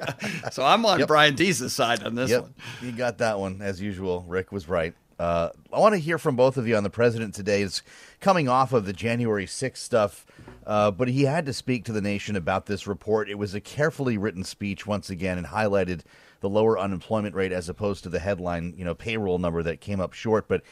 so 0.50 0.64
I'm 0.64 0.84
on 0.84 0.98
yep. 0.98 1.08
Brian 1.08 1.34
Deese's 1.36 1.72
side 1.72 2.02
on 2.02 2.14
this 2.16 2.30
yep. 2.30 2.42
one. 2.42 2.54
You 2.82 2.92
got 2.92 3.18
that 3.18 3.38
one 3.38 3.62
as 3.62 3.80
usual. 3.80 4.24
Rick 4.26 4.50
was 4.50 4.68
right. 4.68 4.94
Uh, 5.18 5.50
I 5.72 5.78
want 5.78 5.94
to 5.94 6.00
hear 6.00 6.18
from 6.18 6.36
both 6.36 6.56
of 6.56 6.66
you 6.66 6.76
on 6.76 6.82
the 6.82 6.90
president 6.90 7.34
today. 7.34 7.62
It's 7.62 7.82
coming 8.20 8.48
off 8.48 8.72
of 8.72 8.84
the 8.86 8.92
January 8.92 9.46
6th 9.46 9.76
stuff, 9.76 10.26
uh, 10.66 10.90
but 10.90 11.08
he 11.08 11.22
had 11.22 11.46
to 11.46 11.52
speak 11.52 11.84
to 11.84 11.92
the 11.92 12.00
nation 12.00 12.36
about 12.36 12.66
this 12.66 12.86
report. 12.86 13.28
It 13.28 13.38
was 13.38 13.54
a 13.54 13.60
carefully 13.60 14.18
written 14.18 14.44
speech 14.44 14.86
once 14.86 15.10
again 15.10 15.38
and 15.38 15.46
highlighted 15.46 16.02
the 16.40 16.48
lower 16.48 16.78
unemployment 16.78 17.34
rate 17.34 17.52
as 17.52 17.68
opposed 17.68 18.02
to 18.02 18.08
the 18.08 18.18
headline, 18.18 18.74
you 18.76 18.84
know, 18.84 18.94
payroll 18.94 19.38
number 19.38 19.62
that 19.62 19.80
came 19.80 20.00
up 20.00 20.12
short. 20.12 20.48
But 20.48 20.62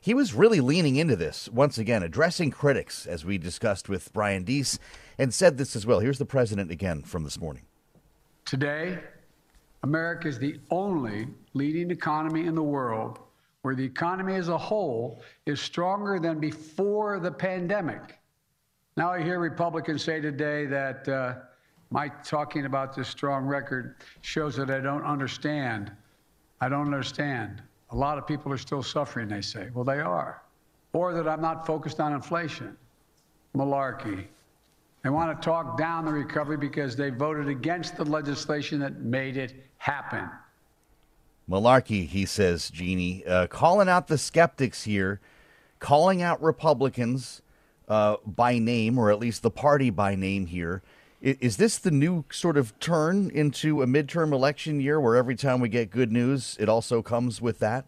he 0.00 0.12
was 0.12 0.34
really 0.34 0.60
leaning 0.60 0.96
into 0.96 1.16
this 1.16 1.48
once 1.48 1.78
again, 1.78 2.02
addressing 2.02 2.50
critics, 2.50 3.06
as 3.06 3.24
we 3.24 3.38
discussed 3.38 3.88
with 3.88 4.12
Brian 4.12 4.44
Deese, 4.44 4.78
and 5.16 5.32
said 5.32 5.56
this 5.56 5.74
as 5.74 5.86
well. 5.86 6.00
Here's 6.00 6.18
the 6.18 6.26
president 6.26 6.70
again 6.70 7.02
from 7.02 7.24
this 7.24 7.40
morning. 7.40 7.62
Today, 8.44 8.98
America 9.82 10.28
is 10.28 10.38
the 10.38 10.60
only 10.70 11.28
leading 11.54 11.90
economy 11.90 12.46
in 12.46 12.54
the 12.54 12.62
world 12.62 13.18
where 13.64 13.74
the 13.74 13.82
economy 13.82 14.34
as 14.34 14.50
a 14.50 14.58
whole 14.58 15.22
is 15.46 15.58
stronger 15.58 16.18
than 16.20 16.38
before 16.38 17.18
the 17.18 17.30
pandemic. 17.30 18.18
Now, 18.98 19.10
I 19.10 19.22
hear 19.22 19.38
Republicans 19.38 20.04
say 20.04 20.20
today 20.20 20.66
that 20.66 21.08
uh, 21.08 21.36
my 21.90 22.08
talking 22.08 22.66
about 22.66 22.94
this 22.94 23.08
strong 23.08 23.46
record 23.46 23.96
shows 24.20 24.54
that 24.56 24.70
I 24.70 24.80
don't 24.80 25.02
understand. 25.02 25.90
I 26.60 26.68
don't 26.68 26.84
understand. 26.84 27.62
A 27.88 27.96
lot 27.96 28.18
of 28.18 28.26
people 28.26 28.52
are 28.52 28.58
still 28.58 28.82
suffering, 28.82 29.28
they 29.28 29.40
say. 29.40 29.70
Well, 29.72 29.84
they 29.84 30.00
are. 30.00 30.42
Or 30.92 31.14
that 31.14 31.26
I'm 31.26 31.40
not 31.40 31.66
focused 31.66 32.00
on 32.00 32.12
inflation. 32.12 32.76
Malarkey. 33.56 34.26
They 35.02 35.08
want 35.08 35.40
to 35.40 35.42
talk 35.42 35.78
down 35.78 36.04
the 36.04 36.12
recovery 36.12 36.58
because 36.58 36.96
they 36.96 37.08
voted 37.08 37.48
against 37.48 37.96
the 37.96 38.04
legislation 38.04 38.78
that 38.80 39.00
made 39.00 39.38
it 39.38 39.54
happen. 39.78 40.28
Malarkey, 41.48 42.06
he 42.06 42.24
says, 42.24 42.70
Jeannie, 42.70 43.24
uh, 43.26 43.46
calling 43.46 43.88
out 43.88 44.06
the 44.06 44.18
skeptics 44.18 44.84
here, 44.84 45.20
calling 45.78 46.22
out 46.22 46.42
Republicans 46.42 47.42
uh, 47.88 48.16
by 48.24 48.58
name, 48.58 48.98
or 48.98 49.10
at 49.10 49.18
least 49.18 49.42
the 49.42 49.50
party 49.50 49.90
by 49.90 50.14
name 50.14 50.46
here. 50.46 50.82
Is, 51.20 51.36
is 51.40 51.56
this 51.58 51.78
the 51.78 51.90
new 51.90 52.24
sort 52.30 52.56
of 52.56 52.78
turn 52.80 53.30
into 53.30 53.82
a 53.82 53.86
midterm 53.86 54.32
election 54.32 54.80
year 54.80 55.00
where 55.00 55.16
every 55.16 55.36
time 55.36 55.60
we 55.60 55.68
get 55.68 55.90
good 55.90 56.10
news, 56.10 56.56
it 56.58 56.68
also 56.68 57.02
comes 57.02 57.40
with 57.40 57.58
that? 57.58 57.84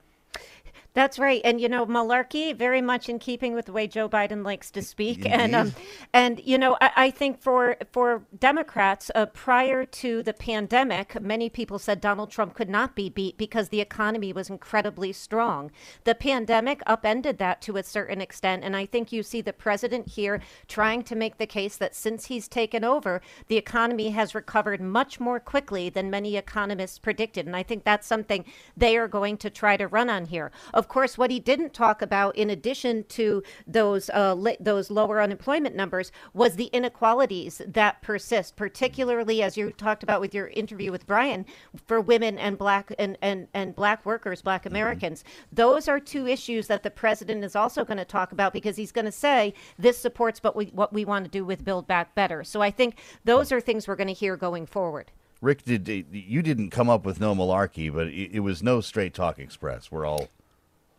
That's 0.96 1.18
right, 1.18 1.42
and 1.44 1.60
you 1.60 1.68
know, 1.68 1.84
malarkey, 1.84 2.56
very 2.56 2.80
much 2.80 3.10
in 3.10 3.18
keeping 3.18 3.52
with 3.52 3.66
the 3.66 3.72
way 3.72 3.86
Joe 3.86 4.08
Biden 4.08 4.42
likes 4.42 4.70
to 4.70 4.80
speak, 4.80 5.18
Indeed. 5.18 5.30
and 5.30 5.54
um, 5.54 5.74
and 6.14 6.40
you 6.42 6.56
know, 6.56 6.78
I, 6.80 6.90
I, 6.96 7.10
think 7.10 7.38
for 7.38 7.76
for 7.92 8.22
Democrats, 8.38 9.10
uh, 9.14 9.26
prior 9.26 9.84
to 9.84 10.22
the 10.22 10.32
pandemic, 10.32 11.20
many 11.20 11.50
people 11.50 11.78
said 11.78 12.00
Donald 12.00 12.30
Trump 12.30 12.54
could 12.54 12.70
not 12.70 12.96
be 12.96 13.10
beat 13.10 13.36
because 13.36 13.68
the 13.68 13.82
economy 13.82 14.32
was 14.32 14.48
incredibly 14.48 15.12
strong. 15.12 15.70
The 16.04 16.14
pandemic 16.14 16.80
upended 16.86 17.36
that 17.36 17.60
to 17.62 17.76
a 17.76 17.82
certain 17.82 18.22
extent, 18.22 18.64
and 18.64 18.74
I 18.74 18.86
think 18.86 19.12
you 19.12 19.22
see 19.22 19.42
the 19.42 19.52
president 19.52 20.08
here 20.08 20.40
trying 20.66 21.02
to 21.02 21.14
make 21.14 21.36
the 21.36 21.46
case 21.46 21.76
that 21.76 21.94
since 21.94 22.28
he's 22.28 22.48
taken 22.48 22.84
over, 22.84 23.20
the 23.48 23.58
economy 23.58 24.12
has 24.12 24.34
recovered 24.34 24.80
much 24.80 25.20
more 25.20 25.40
quickly 25.40 25.90
than 25.90 26.08
many 26.08 26.38
economists 26.38 26.98
predicted, 26.98 27.44
and 27.44 27.54
I 27.54 27.62
think 27.62 27.84
that's 27.84 28.06
something 28.06 28.46
they 28.74 28.96
are 28.96 29.08
going 29.08 29.36
to 29.36 29.50
try 29.50 29.76
to 29.76 29.86
run 29.86 30.08
on 30.08 30.24
here. 30.24 30.50
Of 30.72 30.85
of 30.86 30.90
course, 30.90 31.18
what 31.18 31.32
he 31.32 31.40
didn't 31.40 31.74
talk 31.74 32.00
about, 32.00 32.36
in 32.36 32.48
addition 32.48 33.02
to 33.08 33.42
those 33.66 34.08
uh, 34.10 34.34
li- 34.34 34.56
those 34.60 34.88
lower 34.88 35.20
unemployment 35.20 35.74
numbers, 35.74 36.12
was 36.32 36.54
the 36.54 36.66
inequalities 36.66 37.60
that 37.66 38.02
persist, 38.02 38.54
particularly 38.54 39.42
as 39.42 39.56
you 39.56 39.72
talked 39.72 40.04
about 40.04 40.20
with 40.20 40.32
your 40.32 40.46
interview 40.46 40.92
with 40.92 41.04
Brian, 41.04 41.44
for 41.88 42.00
women 42.00 42.38
and 42.38 42.56
black 42.56 42.92
and 43.00 43.18
and, 43.20 43.48
and 43.52 43.74
black 43.74 44.06
workers, 44.06 44.42
black 44.42 44.62
mm-hmm. 44.62 44.76
Americans. 44.76 45.24
Mm-hmm. 45.24 45.56
Those 45.56 45.88
are 45.88 45.98
two 45.98 46.28
issues 46.28 46.68
that 46.68 46.84
the 46.84 46.90
president 46.92 47.42
is 47.42 47.56
also 47.56 47.84
going 47.84 47.98
to 47.98 48.04
talk 48.04 48.30
about 48.30 48.52
because 48.52 48.76
he's 48.76 48.92
going 48.92 49.06
to 49.06 49.10
say 49.10 49.54
this 49.76 49.98
supports 49.98 50.40
what 50.40 50.54
we 50.54 50.66
what 50.66 50.92
we 50.92 51.04
want 51.04 51.24
to 51.24 51.30
do 51.30 51.44
with 51.44 51.64
Build 51.64 51.88
Back 51.88 52.14
Better. 52.14 52.44
So 52.44 52.62
I 52.62 52.70
think 52.70 53.00
those 53.24 53.50
are 53.50 53.60
things 53.60 53.88
we're 53.88 53.96
going 53.96 54.06
to 54.06 54.12
hear 54.12 54.36
going 54.36 54.66
forward. 54.66 55.10
Rick, 55.40 55.64
did 55.64 56.06
you 56.12 56.42
didn't 56.42 56.70
come 56.70 56.88
up 56.88 57.04
with 57.04 57.18
no 57.18 57.34
malarkey, 57.34 57.92
but 57.92 58.06
it, 58.06 58.36
it 58.36 58.40
was 58.40 58.62
no 58.62 58.80
straight 58.80 59.14
talk 59.14 59.40
express. 59.40 59.90
We're 59.90 60.06
all 60.06 60.28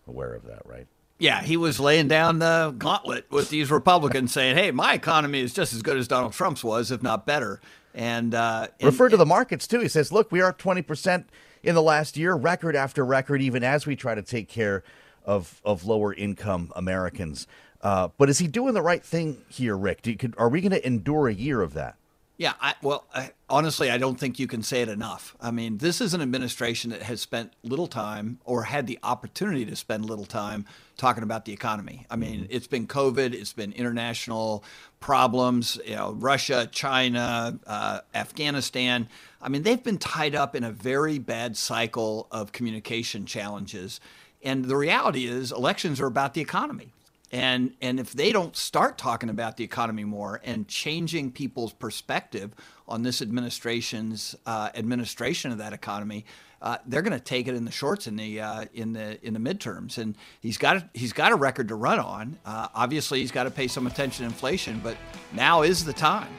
aware 0.08 0.34
of 0.34 0.46
that, 0.46 0.62
right? 0.65 0.88
Yeah, 1.20 1.41
he 1.41 1.58
was 1.58 1.80
laying 1.80 2.08
down 2.08 2.39
the 2.39 2.76
gauntlet 2.78 3.26
with 3.32 3.50
these 3.50 3.72
Republicans, 3.72 4.32
saying, 4.32 4.56
"Hey, 4.56 4.72
my 4.72 4.93
economy 4.93 5.41
is 5.41 5.54
just 5.54 5.74
as 5.74 5.82
good 5.82 5.98
as 5.98 6.08
Donald 6.08 6.34
Trump's 6.34 6.63
was, 6.63 6.91
if 6.91 7.02
not 7.02 7.26
better." 7.26 7.60
And, 7.96 8.36
uh, 8.36 8.67
and 8.80 8.88
refer 8.91 9.10
to 9.10 9.17
the 9.17 9.26
markets 9.26 9.65
too. 9.65 9.80
He 9.80 9.88
says, 9.88 10.12
"Look, 10.12 10.32
we 10.32 10.41
are 10.41 10.54
twenty 10.54 10.84
percent 10.84 11.28
in 11.63 11.74
the 11.74 11.82
last 11.82 12.17
year, 12.17 12.36
record 12.36 12.76
after 12.76 13.04
record, 13.04 13.41
even 13.41 13.63
as 13.63 13.88
we 13.88 13.96
try 13.96 14.13
to 14.13 14.22
take 14.22 14.48
care 14.48 14.84
of 15.26 15.60
of 15.65 15.86
lower 15.86 16.13
income 16.13 16.72
Americans." 16.76 17.48
Uh, 17.82 18.10
but 18.17 18.30
is 18.30 18.39
he 18.39 18.48
doing 18.48 18.74
the 18.74 18.82
right 18.82 19.04
thing 19.04 19.43
here, 19.48 19.78
Rick? 19.78 20.06
You, 20.06 20.17
could, 20.17 20.36
are 20.38 20.50
we 20.50 20.62
going 20.62 20.72
to 20.72 20.86
endure 20.86 21.28
a 21.28 21.34
year 21.34 21.62
of 21.62 21.74
that? 21.74 21.96
Yeah, 22.39 22.54
I, 22.62 22.76
well, 22.84 23.08
I, 23.15 23.32
honestly, 23.50 23.89
I 23.89 23.97
don't 23.97 24.19
think 24.19 24.38
you 24.38 24.45
can 24.45 24.62
say 24.62 24.84
it 24.84 24.89
enough. 24.89 25.36
I 25.41 25.50
mean, 25.50 25.80
this 25.80 26.00
is 26.00 26.13
an 26.13 26.21
administration 26.21 26.91
that 26.91 27.02
has 27.02 27.19
spent 27.19 27.54
little 27.63 27.88
time 27.88 28.39
or 28.45 28.63
had 28.63 28.86
the 28.86 29.00
opportunity 29.02 29.65
to 29.65 29.76
spend 29.76 30.06
little 30.06 30.26
time 30.26 30.65
talking 30.97 31.23
about 31.23 31.45
the 31.45 31.54
economy. 31.54 32.06
I 32.12 32.15
mean, 32.15 32.41
mm-hmm. 32.41 32.52
it's 32.52 32.67
been 32.67 32.86
COVID, 32.86 33.34
it's 33.34 33.54
been 33.54 33.71
international 33.71 34.63
problems, 35.00 35.80
you 35.84 35.95
know, 35.95 36.12
Russia, 36.13 36.69
China, 36.71 37.60
uh, 37.65 38.02
Afghanistan. 38.13 39.10
I 39.41 39.50
mean, 39.50 39.63
they've 39.63 39.84
been 39.84 39.97
tied 39.97 40.36
up 40.36 40.56
in 40.56 40.63
a 40.63 40.71
very 40.71 41.17
bad 41.17 41.58
cycle 41.58 42.28
of 42.32 42.52
communication 42.52 43.26
challenges. 43.26 44.00
And 44.43 44.65
the 44.65 44.78
reality 44.78 45.26
is, 45.26 45.52
elections 45.52 46.00
are 46.00 46.06
about 46.06 46.36
the 46.36 46.41
economy. 46.41 46.93
And 47.31 47.73
and 47.81 47.99
if 47.99 48.13
they 48.13 48.31
don't 48.31 48.55
start 48.55 48.97
talking 48.97 49.29
about 49.29 49.57
the 49.57 49.63
economy 49.63 50.05
more 50.05 50.39
and 50.45 50.67
changing 50.67 51.31
people's 51.31 51.73
perspective 51.73 52.53
on 52.87 53.03
this 53.03 53.21
administration's 53.21 54.33
uh, 54.45 54.69
administration 54.75 55.51
of 55.51 55.57
that 55.57 55.73
economy, 55.73 56.25
uh, 56.61 56.77
they're 56.85 57.01
going 57.01 57.17
to 57.17 57.23
take 57.23 57.49
it 57.49 57.53
in 57.53 57.65
the 57.65 57.71
shorts 57.71 58.07
in 58.07 58.15
the 58.15 58.39
uh, 58.39 58.65
in 58.73 58.93
the 58.93 59.19
in 59.25 59.33
the 59.33 59.39
midterms. 59.41 59.97
And 59.97 60.15
he's 60.39 60.57
got 60.57 60.77
a, 60.77 60.89
he's 60.93 61.11
got 61.11 61.33
a 61.33 61.35
record 61.35 61.67
to 61.67 61.75
run 61.75 61.99
on. 61.99 62.39
Uh, 62.45 62.69
obviously, 62.73 63.19
he's 63.19 63.31
got 63.31 63.43
to 63.43 63.51
pay 63.51 63.67
some 63.67 63.87
attention 63.87 64.23
to 64.23 64.31
inflation, 64.31 64.79
but 64.81 64.95
now 65.33 65.63
is 65.63 65.83
the 65.83 65.93
time. 65.93 66.33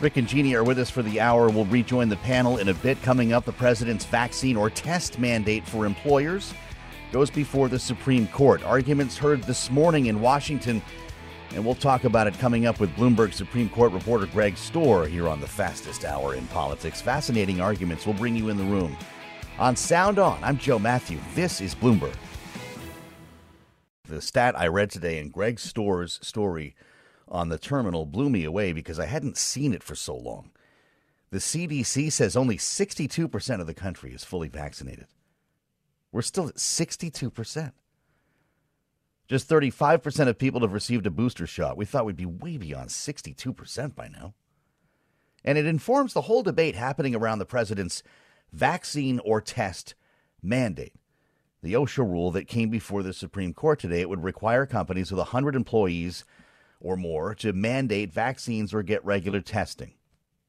Rick 0.00 0.18
and 0.18 0.28
Jeannie 0.28 0.54
are 0.54 0.64
with 0.64 0.78
us 0.78 0.90
for 0.90 1.02
the 1.02 1.20
hour. 1.20 1.48
We'll 1.48 1.64
rejoin 1.66 2.08
the 2.08 2.16
panel 2.16 2.58
in 2.58 2.68
a 2.68 2.74
bit. 2.74 3.00
Coming 3.02 3.32
up, 3.32 3.44
the 3.46 3.52
president's 3.52 4.04
vaccine 4.04 4.56
or 4.56 4.68
test 4.68 5.18
mandate 5.18 5.66
for 5.66 5.86
employers 5.86 6.52
goes 7.12 7.30
before 7.30 7.68
the 7.68 7.78
Supreme 7.78 8.26
Court. 8.28 8.62
Arguments 8.64 9.16
heard 9.16 9.42
this 9.44 9.70
morning 9.70 10.06
in 10.06 10.20
Washington, 10.20 10.82
and 11.54 11.64
we'll 11.64 11.74
talk 11.74 12.04
about 12.04 12.26
it 12.26 12.38
coming 12.38 12.66
up 12.66 12.80
with 12.80 12.94
Bloomberg 12.96 13.32
Supreme 13.32 13.68
Court 13.68 13.92
reporter 13.92 14.26
Greg 14.26 14.54
Stohr 14.54 15.08
here 15.08 15.28
on 15.28 15.40
the 15.40 15.46
fastest 15.46 16.04
hour 16.04 16.34
in 16.34 16.46
politics. 16.48 17.00
Fascinating 17.00 17.60
arguments. 17.60 18.06
We'll 18.06 18.16
bring 18.16 18.36
you 18.36 18.48
in 18.48 18.56
the 18.56 18.64
room. 18.64 18.96
On 19.58 19.74
Sound 19.74 20.18
On, 20.18 20.42
I'm 20.42 20.58
Joe 20.58 20.78
Mathieu. 20.78 21.18
This 21.34 21.60
is 21.60 21.74
Bloomberg. 21.74 22.14
The 24.08 24.20
stat 24.20 24.58
I 24.58 24.66
read 24.66 24.90
today 24.90 25.18
in 25.18 25.30
Greg 25.30 25.56
Stohr's 25.56 26.18
story 26.22 26.74
on 27.28 27.48
the 27.48 27.58
terminal 27.58 28.06
blew 28.06 28.30
me 28.30 28.44
away 28.44 28.72
because 28.72 29.00
I 29.00 29.06
hadn't 29.06 29.36
seen 29.36 29.72
it 29.72 29.82
for 29.82 29.94
so 29.94 30.14
long. 30.16 30.50
The 31.30 31.38
CDC 31.38 32.12
says 32.12 32.36
only 32.36 32.56
62% 32.56 33.60
of 33.60 33.66
the 33.66 33.74
country 33.74 34.12
is 34.12 34.24
fully 34.24 34.48
vaccinated. 34.48 35.06
We're 36.16 36.22
still 36.22 36.48
at 36.48 36.54
62%. 36.54 37.72
Just 39.28 39.50
35% 39.50 40.28
of 40.28 40.38
people 40.38 40.62
have 40.62 40.72
received 40.72 41.04
a 41.04 41.10
booster 41.10 41.46
shot. 41.46 41.76
We 41.76 41.84
thought 41.84 42.06
we'd 42.06 42.16
be 42.16 42.24
way 42.24 42.56
beyond 42.56 42.88
62% 42.88 43.94
by 43.94 44.08
now. 44.08 44.32
And 45.44 45.58
it 45.58 45.66
informs 45.66 46.14
the 46.14 46.22
whole 46.22 46.42
debate 46.42 46.74
happening 46.74 47.14
around 47.14 47.38
the 47.38 47.44
president's 47.44 48.02
vaccine 48.50 49.20
or 49.26 49.42
test 49.42 49.94
mandate. 50.42 50.94
The 51.62 51.74
OSHA 51.74 52.10
rule 52.10 52.30
that 52.30 52.48
came 52.48 52.70
before 52.70 53.02
the 53.02 53.12
Supreme 53.12 53.52
Court 53.52 53.78
today, 53.78 54.00
it 54.00 54.08
would 54.08 54.24
require 54.24 54.64
companies 54.64 55.10
with 55.10 55.18
100 55.18 55.54
employees 55.54 56.24
or 56.80 56.96
more 56.96 57.34
to 57.34 57.52
mandate 57.52 58.10
vaccines 58.10 58.72
or 58.72 58.82
get 58.82 59.04
regular 59.04 59.42
testing, 59.42 59.92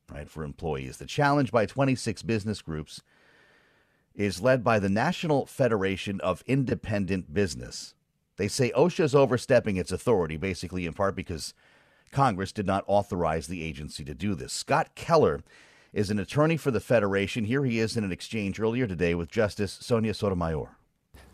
right, 0.10 0.30
for 0.30 0.46
employees. 0.46 0.96
The 0.96 1.06
challenge 1.06 1.52
by 1.52 1.66
26 1.66 2.22
business 2.22 2.62
groups 2.62 3.02
is 4.18 4.42
led 4.42 4.64
by 4.64 4.80
the 4.80 4.90
National 4.90 5.46
Federation 5.46 6.20
of 6.22 6.44
Independent 6.48 7.34
Business. 7.34 7.94
They 8.38 8.48
say 8.48 8.72
OSHA 8.76 9.04
is 9.06 9.16
overstepping 9.16 9.78
its 9.78 9.92
authority, 9.92 10.38
basically 10.38 10.86
in 10.86 10.94
part 10.94 11.16
because 11.16 11.54
Congress 12.12 12.52
did 12.52 12.66
not 12.66 12.84
authorize 12.88 13.48
the 13.48 13.64
agency 13.64 14.04
to 14.04 14.16
do 14.16 14.34
this. 14.34 14.54
Scott 14.54 14.96
Keller 14.96 15.42
is 15.94 16.10
an 16.10 16.20
attorney 16.20 16.58
for 16.58 16.72
the 16.72 16.80
Federation. 16.80 17.46
Here 17.46 17.64
he 17.64 17.80
is 17.80 17.96
in 17.96 18.04
an 18.04 18.12
exchange 18.12 18.60
earlier 18.60 18.88
today 18.88 19.14
with 19.14 19.30
Justice 19.30 19.78
Sonia 19.82 20.14
Sotomayor. 20.14 20.70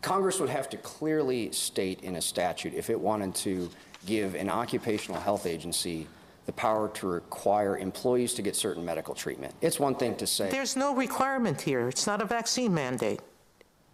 Congress 0.02 0.38
would 0.38 0.50
have 0.50 0.68
to 0.68 0.76
clearly 0.78 1.50
state 1.52 2.00
in 2.02 2.16
a 2.16 2.20
statute 2.20 2.74
if 2.74 2.90
it 2.90 3.00
wanted 3.00 3.34
to 3.34 3.70
give 4.04 4.34
an 4.34 4.50
occupational 4.50 5.18
health 5.18 5.46
agency 5.46 6.06
the 6.46 6.52
power 6.52 6.88
to 6.88 7.06
require 7.06 7.78
employees 7.78 8.34
to 8.34 8.42
get 8.42 8.54
certain 8.54 8.84
medical 8.84 9.14
treatment. 9.14 9.54
It's 9.60 9.80
one 9.80 9.94
thing 9.94 10.16
to 10.16 10.26
say. 10.26 10.50
There's 10.50 10.76
no 10.76 10.94
requirement 10.94 11.60
here. 11.60 11.88
It's 11.88 12.06
not 12.06 12.20
a 12.20 12.24
vaccine 12.24 12.74
mandate. 12.74 13.20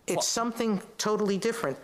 It's 0.07 0.17
well, 0.17 0.23
something 0.23 0.83
totally 0.99 1.39
different. 1.39 1.79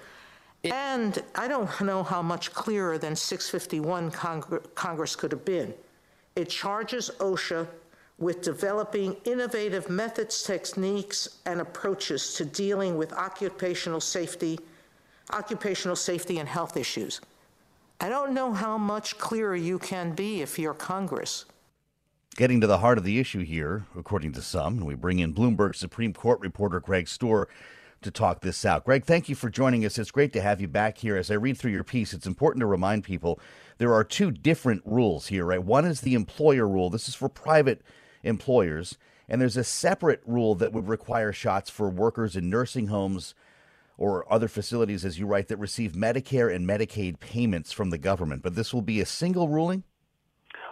It, 0.62 0.72
and 0.72 1.22
I 1.34 1.46
don't 1.46 1.80
know 1.80 2.02
how 2.02 2.22
much 2.22 2.52
clearer 2.52 2.98
than 2.98 3.14
651 3.14 4.10
Cong- 4.10 4.60
Congress 4.74 5.14
could 5.14 5.30
have 5.30 5.44
been. 5.44 5.72
It 6.34 6.48
charges 6.48 7.10
OSHA 7.18 7.68
with 8.18 8.40
developing 8.40 9.16
innovative 9.24 9.88
methods, 9.88 10.42
techniques, 10.42 11.38
and 11.44 11.60
approaches 11.60 12.34
to 12.34 12.44
dealing 12.44 12.96
with 12.96 13.12
occupational 13.12 14.00
safety, 14.00 14.58
occupational 15.32 15.96
safety 15.96 16.38
and 16.38 16.48
health 16.48 16.76
issues. 16.76 17.20
I 17.98 18.10
don't 18.10 18.34
know 18.34 18.52
how 18.52 18.76
much 18.76 19.16
clearer 19.16 19.56
you 19.56 19.78
can 19.78 20.12
be 20.12 20.42
if 20.42 20.58
you're 20.58 20.74
Congress. 20.74 21.46
Getting 22.36 22.60
to 22.60 22.66
the 22.66 22.78
heart 22.78 22.98
of 22.98 23.04
the 23.04 23.18
issue 23.18 23.42
here, 23.42 23.86
according 23.96 24.32
to 24.32 24.42
some, 24.42 24.80
we 24.80 24.94
bring 24.94 25.18
in 25.18 25.32
Bloomberg 25.32 25.74
Supreme 25.74 26.12
Court 26.12 26.38
reporter 26.40 26.78
Greg 26.78 27.06
Stohr 27.06 27.46
to 28.02 28.10
talk 28.10 28.42
this 28.42 28.66
out. 28.66 28.84
Greg, 28.84 29.06
thank 29.06 29.30
you 29.30 29.34
for 29.34 29.48
joining 29.48 29.86
us. 29.86 29.96
It's 29.96 30.10
great 30.10 30.34
to 30.34 30.42
have 30.42 30.60
you 30.60 30.68
back 30.68 30.98
here. 30.98 31.16
As 31.16 31.30
I 31.30 31.34
read 31.34 31.56
through 31.56 31.70
your 31.70 31.84
piece, 31.84 32.12
it's 32.12 32.26
important 32.26 32.60
to 32.60 32.66
remind 32.66 33.04
people 33.04 33.40
there 33.78 33.94
are 33.94 34.04
two 34.04 34.30
different 34.30 34.82
rules 34.84 35.28
here, 35.28 35.46
right? 35.46 35.64
One 35.64 35.86
is 35.86 36.02
the 36.02 36.12
employer 36.12 36.68
rule. 36.68 36.90
This 36.90 37.08
is 37.08 37.14
for 37.14 37.30
private 37.30 37.80
employers. 38.22 38.98
And 39.26 39.40
there's 39.40 39.56
a 39.56 39.64
separate 39.64 40.20
rule 40.26 40.54
that 40.56 40.74
would 40.74 40.86
require 40.86 41.32
shots 41.32 41.70
for 41.70 41.88
workers 41.88 42.36
in 42.36 42.50
nursing 42.50 42.88
homes 42.88 43.34
or 43.98 44.30
other 44.32 44.48
facilities, 44.48 45.04
as 45.04 45.18
you 45.18 45.26
write, 45.26 45.48
that 45.48 45.56
receive 45.56 45.92
Medicare 45.92 46.54
and 46.54 46.68
Medicaid 46.68 47.18
payments 47.18 47.72
from 47.72 47.90
the 47.90 47.98
government. 47.98 48.42
But 48.42 48.54
this 48.54 48.74
will 48.74 48.82
be 48.82 49.00
a 49.00 49.06
single 49.06 49.48
ruling? 49.48 49.84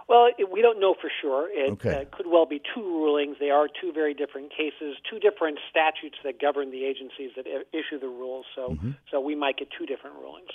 Well, 0.06 0.28
we 0.52 0.60
don't 0.60 0.78
know 0.80 0.94
for 1.00 1.10
sure. 1.22 1.48
It 1.50 1.70
okay. 1.72 2.02
uh, 2.02 2.16
could 2.16 2.26
well 2.26 2.44
be 2.44 2.60
two 2.74 2.82
rulings. 2.82 3.36
They 3.40 3.50
are 3.50 3.68
two 3.68 3.90
very 3.92 4.12
different 4.12 4.50
cases, 4.50 4.96
two 5.10 5.18
different 5.18 5.58
statutes 5.70 6.18
that 6.24 6.40
govern 6.40 6.70
the 6.70 6.84
agencies 6.84 7.30
that 7.36 7.46
issue 7.72 7.98
the 7.98 8.08
rules. 8.08 8.44
So, 8.54 8.70
mm-hmm. 8.70 8.90
so 9.10 9.20
we 9.20 9.34
might 9.34 9.56
get 9.56 9.68
two 9.76 9.86
different 9.86 10.16
rulings. 10.16 10.50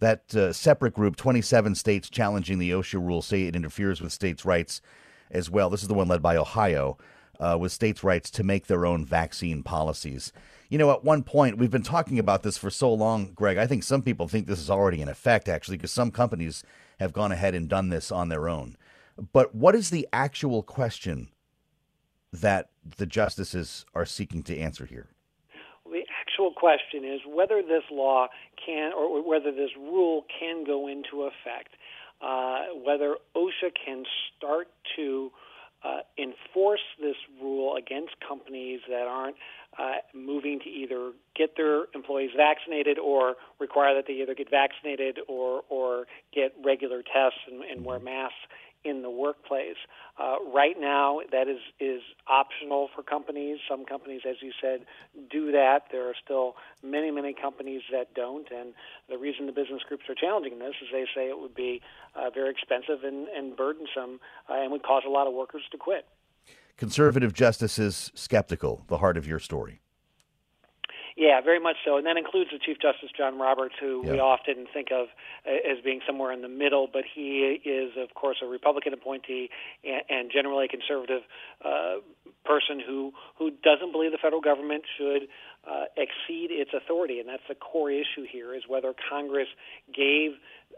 That 0.00 0.34
uh, 0.34 0.52
separate 0.52 0.94
group, 0.94 1.16
27 1.16 1.74
states 1.74 2.08
challenging 2.08 2.58
the 2.58 2.70
OSHA 2.70 3.06
rule, 3.06 3.20
say 3.20 3.42
it 3.42 3.54
interferes 3.54 4.00
with 4.00 4.12
states' 4.12 4.44
rights 4.44 4.80
as 5.30 5.50
well. 5.50 5.68
This 5.68 5.82
is 5.82 5.88
the 5.88 5.94
one 5.94 6.08
led 6.08 6.22
by 6.22 6.36
Ohio, 6.36 6.96
uh, 7.38 7.56
with 7.60 7.72
states' 7.72 8.02
rights 8.02 8.30
to 8.32 8.42
make 8.42 8.66
their 8.66 8.86
own 8.86 9.04
vaccine 9.04 9.62
policies 9.62 10.32
you 10.74 10.78
know, 10.78 10.90
at 10.90 11.04
one 11.04 11.22
point, 11.22 11.56
we've 11.56 11.70
been 11.70 11.84
talking 11.84 12.18
about 12.18 12.42
this 12.42 12.58
for 12.58 12.68
so 12.68 12.92
long, 12.92 13.30
Greg. 13.32 13.58
I 13.58 13.66
think 13.68 13.84
some 13.84 14.02
people 14.02 14.26
think 14.26 14.48
this 14.48 14.58
is 14.58 14.68
already 14.68 15.00
in 15.00 15.08
effect, 15.08 15.48
actually, 15.48 15.76
because 15.76 15.92
some 15.92 16.10
companies 16.10 16.64
have 16.98 17.12
gone 17.12 17.30
ahead 17.30 17.54
and 17.54 17.68
done 17.68 17.90
this 17.90 18.10
on 18.10 18.28
their 18.28 18.48
own. 18.48 18.76
But 19.32 19.54
what 19.54 19.76
is 19.76 19.90
the 19.90 20.08
actual 20.12 20.64
question 20.64 21.28
that 22.32 22.70
the 22.96 23.06
justices 23.06 23.86
are 23.94 24.04
seeking 24.04 24.42
to 24.42 24.58
answer 24.58 24.84
here? 24.84 25.10
the 25.86 26.02
actual 26.20 26.50
question 26.52 27.04
is 27.04 27.20
whether 27.24 27.62
this 27.62 27.84
law 27.92 28.26
can, 28.66 28.92
or 28.94 29.22
whether 29.22 29.52
this 29.52 29.70
rule 29.78 30.24
can 30.40 30.64
go 30.64 30.88
into 30.88 31.22
effect, 31.22 31.76
uh, 32.20 32.74
whether 32.84 33.14
OSHA 33.36 33.70
can 33.86 34.02
start 34.36 34.66
to 34.96 35.30
uh, 35.84 35.98
enforce 36.18 36.80
this 37.00 37.16
rule 37.40 37.76
against 37.76 38.14
companies 38.26 38.80
that 38.88 39.06
aren't 39.06 39.36
uh, 39.78 39.94
moving 40.14 40.60
to 40.60 40.68
either 40.70 41.12
get 41.36 41.56
their 41.56 41.84
employees 41.94 42.30
vaccinated 42.36 42.98
or 42.98 43.34
require 43.58 43.94
that 43.94 44.04
they 44.06 44.14
either 44.14 44.34
get 44.34 44.50
vaccinated 44.50 45.18
or 45.28 45.62
or 45.68 46.06
get 46.34 46.54
regular 46.64 47.02
tests 47.02 47.40
and, 47.50 47.62
and 47.62 47.84
wear 47.84 47.98
masks 47.98 48.36
in 48.84 49.00
the 49.02 49.10
workplace. 49.10 49.76
Uh, 50.18 50.36
right 50.54 50.76
now, 50.78 51.20
that 51.32 51.48
is 51.48 51.58
is 51.80 52.02
optional 52.28 52.88
for 52.94 53.02
companies. 53.02 53.58
Some 53.68 53.84
companies, 53.84 54.22
as 54.28 54.36
you 54.42 54.52
said, 54.60 54.80
do 55.30 55.50
that. 55.52 55.84
There 55.90 56.08
are 56.08 56.14
still 56.22 56.54
many 56.82 57.10
many 57.10 57.34
companies 57.34 57.82
that 57.90 58.14
don't, 58.14 58.46
and 58.50 58.74
the 59.08 59.18
reason 59.18 59.46
the 59.46 59.52
business 59.52 59.82
groups 59.88 60.04
are 60.08 60.14
challenging 60.14 60.58
this 60.58 60.74
is 60.82 60.88
they 60.92 61.06
say 61.14 61.28
it 61.28 61.40
would 61.40 61.54
be 61.54 61.80
uh, 62.14 62.30
very 62.30 62.50
expensive 62.50 63.04
and, 63.04 63.26
and 63.28 63.56
burdensome 63.56 64.20
uh, 64.48 64.54
and 64.54 64.70
would 64.70 64.82
cause 64.82 65.02
a 65.06 65.10
lot 65.10 65.26
of 65.26 65.34
workers 65.34 65.62
to 65.72 65.78
quit. 65.78 66.06
Conservative 66.76 67.32
justices 67.32 68.10
skeptical, 68.14 68.84
the 68.88 68.98
heart 68.98 69.16
of 69.16 69.26
your 69.26 69.38
story. 69.38 69.80
Yeah, 71.16 71.40
very 71.40 71.60
much 71.60 71.76
so. 71.84 71.96
And 71.96 72.06
that 72.06 72.16
includes 72.16 72.50
the 72.50 72.58
Chief 72.58 72.76
Justice 72.82 73.10
John 73.16 73.38
Roberts, 73.38 73.76
who 73.80 74.02
yeah. 74.04 74.12
we 74.12 74.18
often 74.18 74.66
think 74.74 74.88
of 74.90 75.06
as 75.46 75.78
being 75.84 76.00
somewhere 76.04 76.32
in 76.32 76.42
the 76.42 76.48
middle, 76.48 76.88
but 76.92 77.04
he 77.14 77.60
is, 77.64 77.92
of 77.96 78.14
course, 78.14 78.38
a 78.42 78.46
Republican 78.46 78.92
appointee 78.92 79.48
and, 79.84 80.02
and 80.08 80.32
generally 80.32 80.64
a 80.64 80.68
conservative 80.68 81.22
uh, 81.64 81.96
person 82.44 82.82
who, 82.84 83.12
who 83.38 83.50
doesn't 83.62 83.92
believe 83.92 84.10
the 84.10 84.18
federal 84.18 84.40
government 84.40 84.82
should 84.98 85.28
uh, 85.70 85.84
exceed 85.96 86.50
its 86.50 86.72
authority. 86.74 87.20
And 87.20 87.28
that's 87.28 87.46
the 87.48 87.54
core 87.54 87.92
issue 87.92 88.26
here 88.28 88.52
is 88.52 88.64
whether 88.66 88.92
Congress 89.08 89.48
gave 89.94 90.32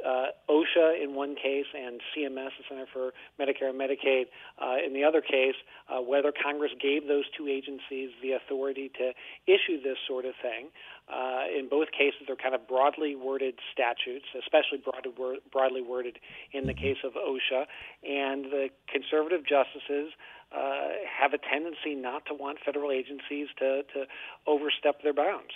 uh, 0.05 0.27
OSHA 0.49 1.03
in 1.03 1.15
one 1.15 1.37
case 1.37 1.67
and 1.77 2.01
CMS, 2.15 2.51
the 2.59 2.65
Center 2.69 2.87
for 2.93 3.13
Medicare 3.41 3.71
and 3.71 3.81
Medicaid, 3.81 4.27
uh, 4.61 4.77
in 4.85 4.93
the 4.93 5.05
other 5.05 5.21
case, 5.21 5.55
uh, 5.89 6.01
whether 6.01 6.33
Congress 6.33 6.73
gave 6.81 7.07
those 7.09 7.25
two 7.37 7.49
agencies 7.49 8.11
the 8.23 8.33
authority 8.33 8.91
to 8.99 9.13
issue 9.47 9.81
this 9.83 9.99
sort 10.07 10.25
of 10.25 10.35
thing. 10.43 10.69
Uh, 11.09 11.45
in 11.57 11.69
both 11.69 11.89
cases, 11.93 12.27
they're 12.27 12.37
kind 12.37 12.55
of 12.55 12.67
broadly 12.67 13.15
worded 13.15 13.55
statutes, 13.73 14.27
especially 14.37 14.79
broad, 14.79 15.07
broadly 15.53 15.83
worded 15.83 16.19
in 16.53 16.67
the 16.67 16.75
case 16.75 16.99
of 17.05 17.13
OSHA. 17.15 17.67
And 18.03 18.47
the 18.47 18.69
conservative 18.93 19.47
justices 19.47 20.13
uh, 20.53 20.89
have 21.07 21.33
a 21.33 21.39
tendency 21.39 21.95
not 21.95 22.27
to 22.27 22.35
want 22.35 22.59
federal 22.65 22.91
agencies 22.91 23.49
to, 23.59 23.83
to 23.95 24.05
overstep 24.47 25.03
their 25.03 25.15
bounds. 25.15 25.53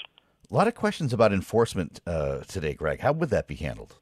A 0.50 0.55
lot 0.55 0.66
of 0.66 0.74
questions 0.74 1.12
about 1.12 1.33
enforcement 1.33 2.00
uh, 2.07 2.38
today, 2.40 2.74
Greg. 2.74 3.00
How 3.00 3.12
would 3.12 3.31
that 3.31 3.46
be 3.46 3.55
handled? 3.55 3.96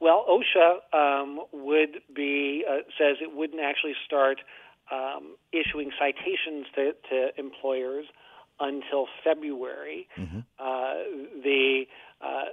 Well, 0.00 0.24
OSHA 0.28 0.96
um, 0.98 1.40
would 1.52 2.00
be 2.14 2.64
uh, 2.68 2.78
says 2.98 3.16
it 3.20 3.34
wouldn't 3.34 3.60
actually 3.60 3.94
start 4.06 4.40
um, 4.90 5.36
issuing 5.52 5.90
citations 5.98 6.66
to, 6.74 6.92
to, 7.10 7.28
employers 7.38 8.06
until 8.58 9.06
February. 9.24 10.08
Mm-hmm. 10.18 10.38
Uh, 10.58 10.94
the 11.42 11.84
uh, 12.20 12.44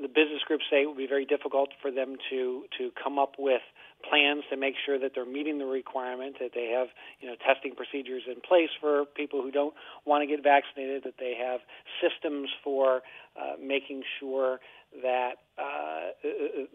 the 0.00 0.08
business 0.08 0.42
groups 0.46 0.64
say 0.68 0.82
it 0.82 0.86
would 0.86 0.96
be 0.96 1.06
very 1.06 1.24
difficult 1.24 1.70
for 1.80 1.90
them 1.90 2.16
to 2.30 2.64
to 2.78 2.90
come 3.02 3.18
up 3.18 3.34
with 3.38 3.62
plans 4.08 4.42
to 4.50 4.56
make 4.56 4.74
sure 4.84 4.98
that 4.98 5.12
they're 5.14 5.24
meeting 5.24 5.58
the 5.58 5.64
requirement, 5.64 6.36
that 6.40 6.50
they 6.54 6.74
have 6.76 6.88
you 7.20 7.28
know 7.28 7.34
testing 7.46 7.74
procedures 7.74 8.22
in 8.26 8.40
place 8.40 8.70
for 8.80 9.04
people 9.04 9.42
who 9.42 9.50
don't 9.50 9.74
want 10.04 10.22
to 10.22 10.26
get 10.26 10.42
vaccinated, 10.42 11.04
that 11.04 11.14
they 11.18 11.34
have 11.38 11.60
systems 12.02 12.50
for 12.62 13.02
uh, 13.40 13.54
making 13.60 14.02
sure 14.18 14.58
that 15.02 15.34
uh, 15.58 16.10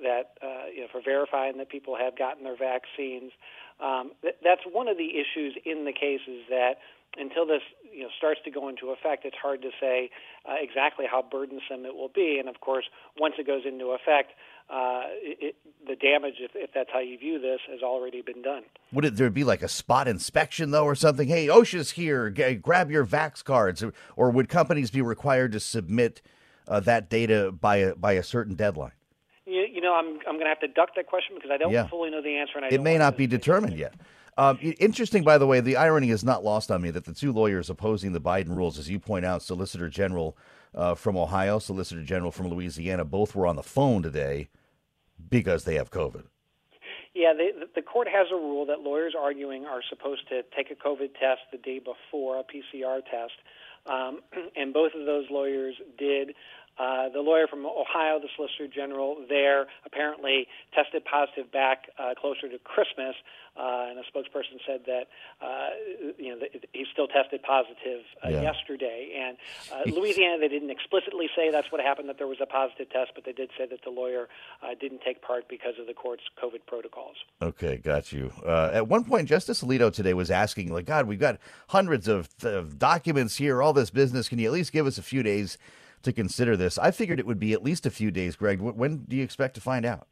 that 0.02 0.36
uh, 0.42 0.68
you 0.74 0.82
know 0.82 0.88
for 0.92 1.02
verifying 1.02 1.58
that 1.58 1.70
people 1.70 1.96
have 1.96 2.18
gotten 2.18 2.44
their 2.44 2.58
vaccines. 2.58 3.32
Um, 3.80 4.12
th- 4.22 4.36
that's 4.44 4.62
one 4.70 4.88
of 4.88 4.98
the 4.98 5.12
issues 5.16 5.56
in 5.66 5.86
the 5.86 5.94
case 5.94 6.22
is 6.28 6.44
that 6.50 6.76
until 7.18 7.46
this 7.46 7.62
you 7.92 8.04
know 8.04 8.10
starts 8.18 8.40
to 8.46 8.52
go 8.52 8.68
into 8.70 8.90
effect, 8.90 9.26
it's 9.26 9.38
hard 9.42 9.62
to 9.62 9.70
say 9.80 10.10
uh, 10.48 10.56
exactly 10.60 11.06
how 11.10 11.24
burdensome 11.24 11.86
it 11.86 11.96
will 11.96 12.12
be. 12.14 12.38
And 12.40 12.50
of 12.50 12.62
course, 12.62 12.86
once 13.18 13.36
it 13.40 13.48
goes 13.48 13.64
into 13.66 13.92
effect, 13.92 14.32
uh, 14.70 15.04
it, 15.22 15.56
the 15.88 15.96
damage, 15.96 16.36
if, 16.40 16.52
if 16.54 16.72
that's 16.74 16.90
how 16.92 17.00
you 17.00 17.18
view 17.18 17.40
this, 17.40 17.60
has 17.70 17.82
already 17.82 18.22
been 18.22 18.42
done. 18.42 18.64
Would 18.92 19.06
it 19.06 19.16
there 19.16 19.30
be 19.30 19.44
like 19.44 19.64
a 19.64 19.68
spot 19.68 20.08
inspection 20.08 20.72
though, 20.72 20.86
or 20.86 20.96
something? 20.96 21.28
Hey, 21.28 21.48
OSHA's 21.48 21.92
here. 21.92 22.30
G- 22.30 22.56
grab 22.56 22.92
your 22.92 23.06
vax 23.06 23.44
cards, 23.44 23.82
or, 23.82 23.94
or 24.16 24.30
would 24.30 24.50
companies 24.50 24.92
be 24.92 25.02
required 25.02 25.52
to 25.54 25.60
submit? 25.60 26.22
Uh, 26.70 26.80
that 26.82 27.10
data 27.10 27.52
by 27.52 27.78
a, 27.78 27.96
by 27.96 28.14
a 28.14 28.24
certain 28.24 28.56
deadline? 28.56 28.94
You, 29.46 29.66
you 29.72 29.82
know, 29.82 29.96
I'm 29.96 30.20
I'm 30.28 30.36
going 30.36 30.46
to 30.46 30.50
have 30.50 30.60
to 30.62 30.68
duck 30.68 30.90
that 30.96 31.08
question 31.08 31.36
because 31.36 31.52
I 31.52 31.58
don't 31.58 31.74
yeah. 31.74 31.88
fully 31.88 32.10
know 32.10 32.22
the 32.22 32.38
answer, 32.38 32.54
and 32.56 32.66
I 32.66 32.70
it 32.70 32.82
may 32.82 32.98
not 32.98 33.18
be 33.18 33.28
determined 33.28 33.78
yet. 33.78 33.96
Um, 34.38 34.58
interesting, 34.62 35.24
by 35.24 35.38
the 35.38 35.46
way, 35.46 35.60
the 35.60 35.76
irony 35.76 36.12
is 36.12 36.24
not 36.24 36.46
lost 36.46 36.72
on 36.72 36.82
me 36.82 36.92
that 36.92 37.04
the 37.04 37.14
two 37.14 37.34
lawyers 37.34 37.70
opposing 37.70 38.14
the 38.14 38.22
Biden 38.22 38.56
rules, 38.56 38.80
as 38.80 38.90
you 38.90 38.98
point 38.98 39.26
out, 39.26 39.42
Solicitor 39.44 39.90
General 39.90 40.38
uh, 40.74 40.96
from 40.96 41.18
Ohio, 41.18 41.60
Solicitor 41.60 42.04
General 42.04 42.32
from 42.32 42.48
Louisiana, 42.48 43.04
both 43.04 43.36
were 43.36 43.46
on 43.46 43.58
the 43.58 43.64
phone 43.64 44.02
today 44.02 44.48
because 45.30 45.66
they 45.66 45.76
have 45.76 45.92
COVID. 45.92 46.24
Yeah, 47.14 47.34
they, 47.36 47.52
the 47.76 47.82
court 47.82 48.08
has 48.08 48.28
a 48.32 48.36
rule 48.36 48.66
that 48.68 48.80
lawyers 48.80 49.14
arguing 49.20 49.66
are 49.66 49.82
supposed 49.90 50.30
to 50.30 50.44
take 50.56 50.72
a 50.72 50.76
COVID 50.76 51.14
test 51.20 51.42
the 51.52 51.58
day 51.58 51.80
before 51.80 52.40
a 52.40 52.44
PCR 52.44 53.02
test. 53.04 53.34
Um, 53.88 54.22
and 54.56 54.74
both 54.74 54.94
of 54.94 55.06
those 55.06 55.26
lawyers 55.30 55.76
did. 55.98 56.36
Uh, 56.80 57.10
the 57.10 57.20
lawyer 57.20 57.46
from 57.46 57.66
Ohio, 57.66 58.20
the 58.20 58.30
Solicitor 58.38 58.68
General 58.68 59.18
there, 59.28 59.68
apparently 59.86 60.48
tested 60.74 61.04
positive 61.04 61.52
back 61.52 61.90
uh, 62.00 62.14
closer 62.16 62.48
to 62.48 62.58
Christmas, 62.60 63.16
uh, 63.58 63.88
and 63.90 64.00
a 64.00 64.04
spokesperson 64.04 64.64
said 64.66 64.82
that 64.88 65.08
uh, 65.42 65.70
you 66.18 66.30
know 66.30 66.46
he 66.72 66.86
still 66.94 67.08
tested 67.08 67.44
positive 67.44 68.08
uh, 68.24 68.30
yeah. 68.30 68.42
yesterday. 68.42 69.12
And 69.20 69.38
uh, 69.74 69.92
Louisiana, 69.92 70.38
they 70.40 70.48
didn't 70.48 70.70
explicitly 70.70 71.28
say 71.36 71.52
that's 71.52 71.70
what 71.70 71.82
happened 71.82 72.08
that 72.08 72.18
there 72.18 72.28
was 72.28 72.38
a 72.42 72.46
positive 72.46 72.90
test, 72.90 73.12
but 73.14 73.26
they 73.26 73.34
did 73.34 73.50
say 73.58 73.66
that 73.66 73.80
the 73.84 73.90
lawyer 73.90 74.30
didn't 74.80 75.02
take 75.02 75.22
part 75.22 75.50
because 75.50 75.74
of 75.80 75.88
the 75.88 75.94
court's 75.94 76.24
COVID 76.42 76.66
protocols. 76.66 77.18
Okay, 77.42 77.78
got 77.78 78.14
you. 78.14 78.32
at 78.46 78.88
one 78.88 79.04
point, 79.04 79.28
Justice 79.28 79.62
Alito 79.64 79.92
today 79.92 80.14
was 80.14 80.32
asking, 80.32 80.72
like, 80.72 80.86
God, 80.86 81.08
we've 81.08 81.20
got 81.20 81.40
hundreds 81.68 82.08
of, 82.08 82.30
of 82.44 82.80
documents 82.80 83.36
here, 83.36 83.62
all 83.62 83.74
this 83.74 83.90
business. 83.90 84.30
Can 84.30 84.40
you 84.40 84.46
at 84.48 84.54
least 84.54 84.72
give 84.72 84.88
us 84.88 84.98
a 84.98 85.04
few 85.04 85.24
days? 85.24 85.58
To 86.04 86.14
consider 86.14 86.56
this. 86.58 86.78
I 86.78 86.92
figured 86.92 87.20
it 87.20 87.26
would 87.26 87.40
be 87.40 87.54
at 87.54 87.64
least 87.64 87.86
a 87.86 87.92
few 87.92 88.12
days, 88.12 88.36
Greg. 88.36 88.60
When 88.62 89.06
do 89.08 89.16
you 89.16 89.24
expect 89.24 89.56
to 89.56 89.62
find 89.62 89.86
out? 89.86 90.08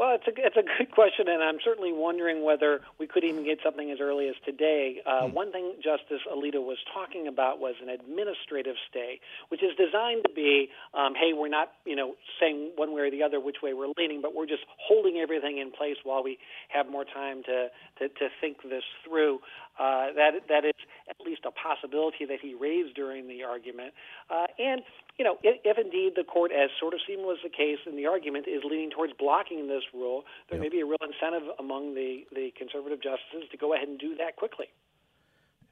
Well, 0.00 0.16
it's 0.16 0.24
a 0.26 0.32
it's 0.34 0.56
a 0.56 0.64
good 0.64 0.90
question, 0.94 1.28
and 1.28 1.42
I'm 1.42 1.58
certainly 1.62 1.92
wondering 1.92 2.42
whether 2.42 2.80
we 2.98 3.06
could 3.06 3.22
even 3.22 3.44
get 3.44 3.58
something 3.62 3.90
as 3.90 3.98
early 4.00 4.28
as 4.28 4.34
today. 4.46 5.02
Uh, 5.04 5.28
hmm. 5.28 5.34
One 5.34 5.52
thing 5.52 5.74
Justice 5.76 6.24
Alito 6.24 6.64
was 6.64 6.78
talking 6.94 7.28
about 7.28 7.60
was 7.60 7.74
an 7.82 7.90
administrative 7.90 8.76
stay, 8.88 9.20
which 9.50 9.62
is 9.62 9.76
designed 9.76 10.24
to 10.26 10.32
be, 10.32 10.70
um, 10.94 11.12
hey, 11.14 11.32
we're 11.34 11.52
not 11.52 11.72
you 11.84 11.96
know 11.96 12.14
saying 12.40 12.72
one 12.76 12.94
way 12.94 13.02
or 13.02 13.10
the 13.10 13.22
other 13.22 13.40
which 13.40 13.56
way 13.62 13.74
we're 13.74 13.92
leaning, 13.98 14.22
but 14.22 14.34
we're 14.34 14.46
just 14.46 14.64
holding 14.78 15.18
everything 15.18 15.58
in 15.58 15.70
place 15.70 15.96
while 16.02 16.24
we 16.24 16.38
have 16.68 16.88
more 16.88 17.04
time 17.04 17.42
to 17.44 17.68
to, 17.98 18.08
to 18.08 18.28
think 18.40 18.62
this 18.62 18.84
through. 19.04 19.40
Uh, 19.80 20.12
that 20.12 20.32
that 20.48 20.64
is 20.66 20.76
at 21.08 21.16
least 21.24 21.40
a 21.46 21.50
possibility 21.50 22.26
that 22.26 22.38
he 22.38 22.52
raised 22.52 22.94
during 22.94 23.26
the 23.28 23.42
argument, 23.42 23.94
uh, 24.28 24.44
and 24.58 24.82
you 25.16 25.24
know, 25.24 25.38
if, 25.42 25.56
if, 25.64 25.78
indeed 25.78 26.12
the 26.16 26.24
court, 26.24 26.52
as 26.52 26.68
sort 26.78 26.92
of 26.92 27.00
seemed 27.06 27.22
was 27.22 27.38
the 27.42 27.48
case 27.48 27.78
in 27.86 27.96
the 27.96 28.04
argument, 28.04 28.46
is 28.46 28.60
leaning 28.62 28.90
towards 28.90 29.14
blocking 29.14 29.68
this 29.68 29.82
rule, 29.94 30.24
there 30.50 30.58
yep. 30.58 30.64
may 30.64 30.68
be 30.68 30.82
a 30.82 30.84
real 30.84 31.00
incentive 31.00 31.48
among 31.58 31.94
the, 31.94 32.26
the 32.34 32.52
conservative 32.58 33.02
justices 33.02 33.48
to 33.50 33.56
go 33.56 33.72
ahead 33.72 33.88
and 33.88 33.98
do 33.98 34.14
that 34.16 34.36
quickly. 34.36 34.66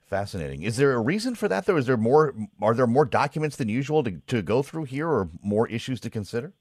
Fascinating. 0.09 0.63
Is 0.63 0.79
there 0.79 0.95
a 0.95 1.01
reason 1.01 1.35
for 1.35 1.49
that, 1.49 1.67
though? 1.67 1.77
Is 1.77 1.85
there 1.85 1.99
more? 1.99 2.35
Are 2.63 2.73
there 2.73 2.87
more 2.87 3.05
documents 3.05 3.57
than 3.57 3.69
usual 3.69 4.03
to, 4.05 4.13
to 4.29 4.41
go 4.41 4.63
through 4.63 4.85
here, 4.85 5.07
or 5.07 5.29
more 5.43 5.69
issues 5.69 6.01
to 6.01 6.09
consider 6.09 6.55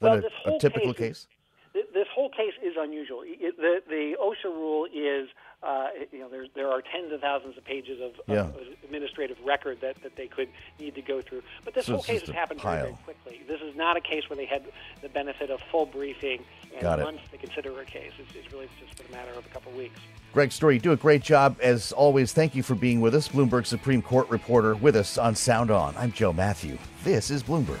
than 0.00 0.12
well, 0.12 0.20
this 0.22 0.32
a, 0.46 0.48
whole 0.48 0.56
a 0.56 0.60
typical 0.60 0.94
case. 0.94 1.26
case? 1.74 1.84
This 1.92 2.06
whole 2.14 2.30
case 2.30 2.54
is 2.62 2.72
unusual. 2.78 3.20
It, 3.22 3.56
the 3.58 3.82
the 3.86 4.16
OSHA 4.18 4.50
rule 4.50 4.86
is 4.86 5.28
uh, 5.64 5.88
you 6.12 6.18
know, 6.18 6.28
there 6.28 6.46
there 6.54 6.70
are 6.70 6.82
tens 6.82 7.12
of 7.12 7.20
thousands 7.20 7.56
of 7.56 7.64
pages 7.64 8.00
of, 8.00 8.12
yeah. 8.26 8.40
of, 8.40 8.56
administrative 8.84 9.38
record 9.44 9.80
that, 9.80 10.00
that 10.02 10.14
they 10.16 10.26
could 10.26 10.48
need 10.78 10.94
to 10.94 11.02
go 11.02 11.22
through. 11.22 11.42
But 11.64 11.74
this 11.74 11.86
so 11.86 11.94
whole 11.94 12.02
case 12.02 12.20
has 12.20 12.30
happened 12.30 12.60
very, 12.60 12.82
very 12.82 12.96
quickly. 13.04 13.42
This 13.48 13.60
is 13.62 13.74
not 13.74 13.96
a 13.96 14.00
case 14.00 14.28
where 14.28 14.36
they 14.36 14.44
had 14.44 14.64
the 15.00 15.08
benefit 15.08 15.50
of 15.50 15.60
full 15.70 15.86
briefing 15.86 16.44
and 16.72 16.82
Got 16.82 16.98
months 17.00 17.22
it. 17.32 17.40
to 17.40 17.46
consider 17.46 17.80
a 17.80 17.84
case. 17.84 18.12
It's, 18.18 18.34
it's 18.34 18.52
really 18.52 18.68
just 18.84 18.96
been 18.98 19.06
a 19.08 19.16
matter 19.16 19.32
of 19.38 19.46
a 19.46 19.48
couple 19.48 19.72
of 19.72 19.78
weeks. 19.78 19.98
Greg 20.32 20.50
Stohr, 20.50 20.74
you 20.74 20.80
do 20.80 20.92
a 20.92 20.96
great 20.96 21.22
job 21.22 21.56
as 21.62 21.92
always. 21.92 22.32
Thank 22.32 22.54
you 22.54 22.62
for 22.62 22.74
being 22.74 23.00
with 23.00 23.14
us, 23.14 23.28
Bloomberg 23.28 23.66
Supreme 23.66 24.02
Court 24.02 24.28
reporter, 24.28 24.74
with 24.74 24.96
us 24.96 25.16
on 25.16 25.34
Sound 25.34 25.70
On. 25.70 25.94
I'm 25.96 26.12
Joe 26.12 26.32
Mathieu. 26.32 26.76
This 27.04 27.30
is 27.30 27.42
Bloomberg. 27.42 27.80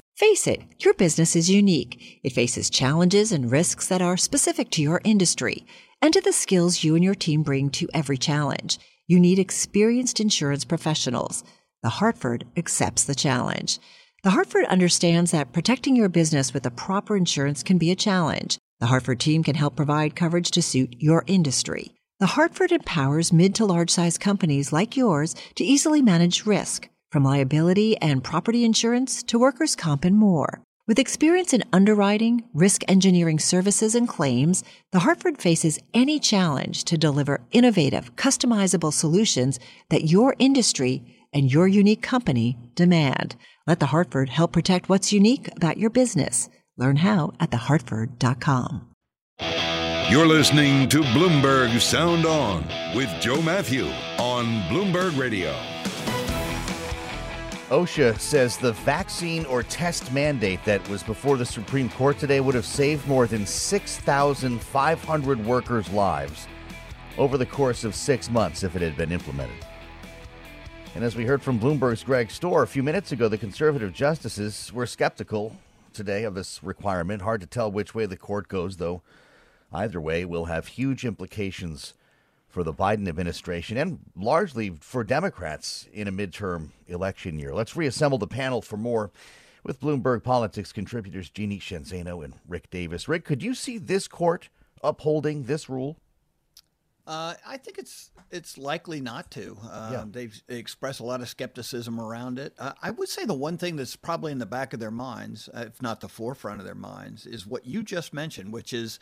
Face 0.21 0.45
it, 0.45 0.61
your 0.77 0.93
business 0.93 1.35
is 1.35 1.49
unique. 1.49 2.19
It 2.21 2.31
faces 2.31 2.69
challenges 2.69 3.31
and 3.31 3.51
risks 3.51 3.87
that 3.87 4.03
are 4.03 4.17
specific 4.17 4.69
to 4.69 4.81
your 4.83 5.01
industry 5.03 5.65
and 5.99 6.13
to 6.13 6.21
the 6.21 6.31
skills 6.31 6.83
you 6.83 6.93
and 6.93 7.03
your 7.03 7.15
team 7.15 7.41
bring 7.41 7.71
to 7.71 7.89
every 7.91 8.19
challenge. 8.19 8.77
You 9.07 9.19
need 9.19 9.39
experienced 9.39 10.19
insurance 10.19 10.63
professionals. 10.63 11.43
The 11.81 11.89
Hartford 11.89 12.45
accepts 12.55 13.03
the 13.03 13.15
challenge. 13.15 13.79
The 14.21 14.29
Hartford 14.29 14.65
understands 14.65 15.31
that 15.31 15.53
protecting 15.53 15.95
your 15.95 16.07
business 16.07 16.53
with 16.53 16.61
the 16.61 16.69
proper 16.69 17.17
insurance 17.17 17.63
can 17.63 17.79
be 17.79 17.89
a 17.89 17.95
challenge. 17.95 18.59
The 18.79 18.85
Hartford 18.85 19.19
team 19.19 19.43
can 19.43 19.55
help 19.55 19.75
provide 19.75 20.15
coverage 20.15 20.51
to 20.51 20.61
suit 20.61 20.97
your 20.99 21.23
industry. 21.25 21.95
The 22.19 22.27
Hartford 22.27 22.71
empowers 22.71 23.33
mid 23.33 23.55
to 23.55 23.65
large 23.65 23.89
size 23.89 24.19
companies 24.19 24.71
like 24.71 24.95
yours 24.95 25.33
to 25.55 25.63
easily 25.63 26.03
manage 26.03 26.45
risk, 26.45 26.90
from 27.11 27.23
liability 27.23 27.97
and 27.97 28.23
property 28.23 28.63
insurance 28.63 29.21
to 29.23 29.37
workers' 29.37 29.75
comp 29.75 30.05
and 30.05 30.15
more. 30.15 30.61
With 30.87 30.97
experience 30.97 31.53
in 31.53 31.63
underwriting, 31.71 32.43
risk 32.53 32.83
engineering 32.87 33.39
services, 33.39 33.93
and 33.93 34.07
claims, 34.07 34.63
The 34.91 34.99
Hartford 34.99 35.37
faces 35.37 35.79
any 35.93 36.19
challenge 36.19 36.83
to 36.85 36.97
deliver 36.97 37.41
innovative, 37.51 38.15
customizable 38.15 38.91
solutions 38.91 39.59
that 39.89 40.05
your 40.05 40.35
industry 40.39 41.03
and 41.31 41.51
your 41.51 41.67
unique 41.67 42.01
company 42.01 42.57
demand. 42.75 43.35
Let 43.67 43.79
The 43.79 43.87
Hartford 43.87 44.29
help 44.29 44.51
protect 44.51 44.89
what's 44.89 45.13
unique 45.13 45.47
about 45.55 45.77
your 45.77 45.91
business. 45.91 46.49
Learn 46.77 46.97
how 46.97 47.33
at 47.39 47.51
thehartford.com. 47.51 48.87
You're 50.09 50.27
listening 50.27 50.89
to 50.89 51.03
Bloomberg 51.03 51.79
Sound 51.79 52.25
On 52.25 52.65
with 52.93 53.09
Joe 53.21 53.41
Mathieu 53.41 53.87
on 54.17 54.61
Bloomberg 54.63 55.17
Radio. 55.17 55.55
OSHA 57.71 58.19
says 58.19 58.57
the 58.57 58.73
vaccine 58.73 59.45
or 59.45 59.63
test 59.63 60.11
mandate 60.11 60.59
that 60.65 60.85
was 60.89 61.03
before 61.03 61.37
the 61.37 61.45
Supreme 61.45 61.87
Court 61.87 62.19
today 62.19 62.41
would 62.41 62.53
have 62.53 62.65
saved 62.65 63.07
more 63.07 63.27
than 63.27 63.45
6,500 63.45 65.45
workers' 65.45 65.89
lives 65.91 66.49
over 67.17 67.37
the 67.37 67.45
course 67.45 67.85
of 67.85 67.95
six 67.95 68.29
months 68.29 68.63
if 68.63 68.75
it 68.75 68.81
had 68.81 68.97
been 68.97 69.13
implemented. 69.13 69.55
And 70.95 71.03
as 71.05 71.15
we 71.15 71.23
heard 71.23 71.41
from 71.41 71.61
Bloomberg's 71.61 72.03
Greg 72.03 72.27
Stohr 72.27 72.63
a 72.63 72.67
few 72.67 72.83
minutes 72.83 73.13
ago, 73.13 73.29
the 73.29 73.37
conservative 73.37 73.93
justices 73.93 74.73
were 74.73 74.85
skeptical 74.85 75.55
today 75.93 76.25
of 76.25 76.35
this 76.35 76.61
requirement. 76.61 77.21
Hard 77.21 77.39
to 77.39 77.47
tell 77.47 77.71
which 77.71 77.95
way 77.95 78.05
the 78.05 78.17
court 78.17 78.49
goes, 78.49 78.75
though. 78.75 79.01
Either 79.71 80.01
way 80.01 80.25
will 80.25 80.45
have 80.45 80.67
huge 80.67 81.05
implications 81.05 81.93
for 82.51 82.63
the 82.63 82.73
Biden 82.73 83.07
administration 83.07 83.77
and 83.77 83.99
largely 84.15 84.75
for 84.81 85.03
Democrats 85.03 85.87
in 85.93 86.07
a 86.07 86.11
midterm 86.11 86.69
election 86.87 87.39
year. 87.39 87.53
Let's 87.53 87.75
reassemble 87.75 88.17
the 88.17 88.27
panel 88.27 88.61
for 88.61 88.77
more 88.77 89.11
with 89.63 89.79
Bloomberg 89.79 90.23
Politics 90.23 90.71
contributors 90.71 91.29
Jeannie 91.29 91.59
Sheehan 91.59 91.83
Zaino 91.83 92.23
and 92.23 92.33
Rick 92.47 92.69
Davis. 92.69 93.07
Rick, 93.07 93.25
could 93.25 93.41
you 93.41 93.55
see 93.55 93.77
this 93.77 94.07
court 94.07 94.49
upholding 94.83 95.43
this 95.43 95.69
rule? 95.69 95.97
Uh, 97.07 97.33
I 97.45 97.57
think 97.57 97.77
it's 97.77 98.11
it's 98.29 98.57
likely 98.57 99.01
not 99.01 99.31
to. 99.31 99.57
Uh, 99.63 99.89
Yeah. 99.91 100.05
They've 100.09 100.43
expressed 100.47 100.99
a 100.99 101.03
lot 101.03 101.21
of 101.21 101.29
skepticism 101.29 101.99
around 101.99 102.37
it. 102.37 102.53
Uh, 102.59 102.73
I 102.81 102.91
would 102.91 103.09
say 103.09 103.25
the 103.25 103.33
one 103.33 103.57
thing 103.57 103.75
that's 103.75 103.95
probably 103.95 104.31
in 104.31 104.37
the 104.37 104.45
back 104.45 104.73
of 104.73 104.79
their 104.79 104.91
minds, 104.91 105.49
uh, 105.53 105.65
if 105.67 105.81
not 105.81 105.99
the 106.01 106.07
forefront 106.09 106.59
of 106.59 106.65
their 106.65 106.75
minds, 106.75 107.25
is 107.25 107.45
what 107.45 107.65
you 107.65 107.81
just 107.81 108.13
mentioned, 108.13 108.53
which 108.53 108.71
is 108.71 108.99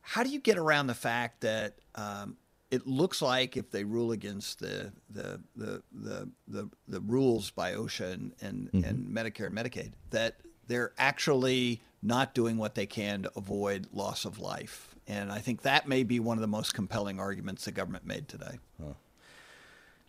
how 0.00 0.22
do 0.22 0.30
you 0.30 0.38
get 0.38 0.58
around 0.58 0.86
the 0.86 0.94
fact 0.94 1.40
that 1.40 1.78
um, 1.94 2.36
it 2.70 2.86
looks 2.86 3.22
like 3.22 3.56
if 3.56 3.70
they 3.70 3.84
rule 3.84 4.12
against 4.12 4.58
the 4.60 4.92
the 5.10 5.40
the 5.56 5.82
the 5.92 6.28
the, 6.46 6.68
the 6.86 7.00
rules 7.00 7.50
by 7.50 7.72
OSHA 7.72 8.12
and 8.12 8.32
and, 8.40 8.70
Mhm. 8.72 8.88
and 8.88 9.08
Medicare 9.08 9.46
and 9.46 9.56
Medicaid 9.56 9.92
that 10.10 10.36
they're 10.66 10.92
actually 10.98 11.80
not 12.02 12.34
doing 12.34 12.58
what 12.58 12.74
they 12.74 12.86
can 12.86 13.22
to 13.22 13.32
avoid 13.36 13.86
loss 13.92 14.24
of 14.24 14.38
life. 14.38 14.94
And 15.06 15.32
I 15.32 15.38
think 15.38 15.62
that 15.62 15.88
may 15.88 16.02
be 16.04 16.20
one 16.20 16.36
of 16.36 16.42
the 16.42 16.46
most 16.46 16.74
compelling 16.74 17.18
arguments 17.18 17.64
the 17.64 17.72
government 17.72 18.06
made 18.06 18.28
today. 18.28 18.58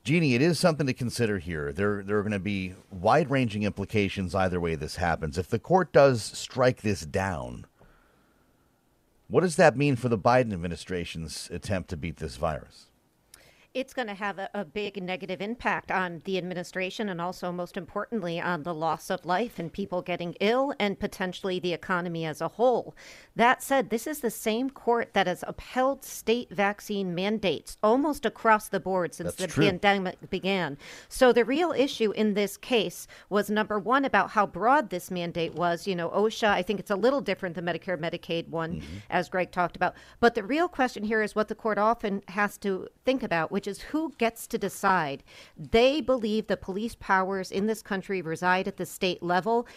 Jeannie, 0.03 0.33
it 0.35 0.41
is 0.41 0.59
something 0.59 0.87
to 0.87 0.93
consider 0.93 1.39
here. 1.39 1.71
There, 1.73 2.03
there 2.03 2.17
are 2.17 2.21
going 2.23 2.31
to 2.31 2.39
be 2.39 2.73
wide 2.89 3.29
ranging 3.29 3.63
implications 3.63 4.33
either 4.33 4.59
way 4.59 4.75
this 4.75 4.95
happens. 4.95 5.37
If 5.37 5.49
the 5.49 5.59
court 5.59 5.91
does 5.91 6.23
strike 6.23 6.81
this 6.81 7.01
down, 7.05 7.65
what 9.29 9.41
does 9.41 9.55
that 9.57 9.77
mean 9.77 9.95
for 9.95 10.09
the 10.09 10.17
Biden 10.17 10.51
administration's 10.51 11.47
attempt 11.51 11.89
to 11.91 11.97
beat 11.97 12.17
this 12.17 12.35
virus? 12.35 12.88
It's 13.73 13.93
going 13.93 14.07
to 14.07 14.15
have 14.15 14.39
a, 14.39 14.49
a 14.53 14.65
big 14.65 15.01
negative 15.01 15.41
impact 15.41 15.91
on 15.91 16.21
the 16.25 16.39
administration 16.39 17.07
and 17.07 17.21
also, 17.21 17.51
most 17.51 17.77
importantly, 17.77 18.41
on 18.41 18.63
the 18.63 18.73
loss 18.73 19.11
of 19.11 19.25
life 19.25 19.59
and 19.59 19.71
people 19.71 20.01
getting 20.01 20.35
ill 20.39 20.73
and 20.79 20.99
potentially 20.99 21.59
the 21.59 21.73
economy 21.73 22.25
as 22.25 22.41
a 22.41 22.47
whole. 22.47 22.95
That 23.35 23.61
said, 23.61 23.89
this 23.89 24.07
is 24.07 24.21
the 24.21 24.31
same 24.31 24.71
court 24.71 25.13
that 25.13 25.27
has 25.27 25.43
upheld 25.47 26.03
state 26.03 26.49
vaccine 26.49 27.13
mandates 27.13 27.77
almost 27.83 28.25
across 28.25 28.67
the 28.67 28.79
board 28.79 29.13
since 29.13 29.35
That's 29.35 29.41
the 29.41 29.47
true. 29.47 29.65
pandemic 29.65 30.29
began. 30.31 30.77
So 31.07 31.31
the 31.31 31.45
real 31.45 31.71
issue 31.71 32.11
in 32.11 32.33
this 32.33 32.57
case 32.57 33.05
was 33.29 33.51
number 33.51 33.77
one 33.77 34.03
about 34.03 34.31
how 34.31 34.47
broad 34.47 34.89
this 34.89 35.11
mandate 35.11 35.53
was. 35.53 35.85
You 35.85 35.95
know, 35.95 36.09
OSHA, 36.09 36.49
I 36.49 36.63
think 36.63 36.79
it's 36.79 36.89
a 36.91 36.95
little 36.95 37.21
different 37.21 37.55
than 37.55 37.65
Medicare 37.65 37.99
Medicaid 37.99 38.49
one, 38.49 38.77
mm-hmm. 38.77 38.97
as 39.11 39.29
Greg 39.29 39.51
talked 39.51 39.75
about. 39.75 39.93
But 40.19 40.33
the 40.33 40.43
real 40.43 40.67
question 40.67 41.03
here 41.03 41.21
is 41.21 41.35
what 41.35 41.49
the 41.49 41.55
court 41.55 41.77
often 41.77 42.23
has 42.29 42.57
to 42.59 42.87
think 43.05 43.21
about, 43.21 43.51
which 43.59 43.67
is 43.67 43.81
who 43.81 44.13
gets 44.17 44.47
to 44.47 44.57
decide. 44.57 45.21
They 45.57 45.99
believe 45.99 46.47
the 46.47 46.55
police 46.55 46.95
powers 46.95 47.51
in 47.51 47.67
this 47.67 47.81
country 47.81 48.21
reside 48.21 48.69
at 48.69 48.77
the 48.77 48.85
state 48.85 49.21
level. 49.21 49.67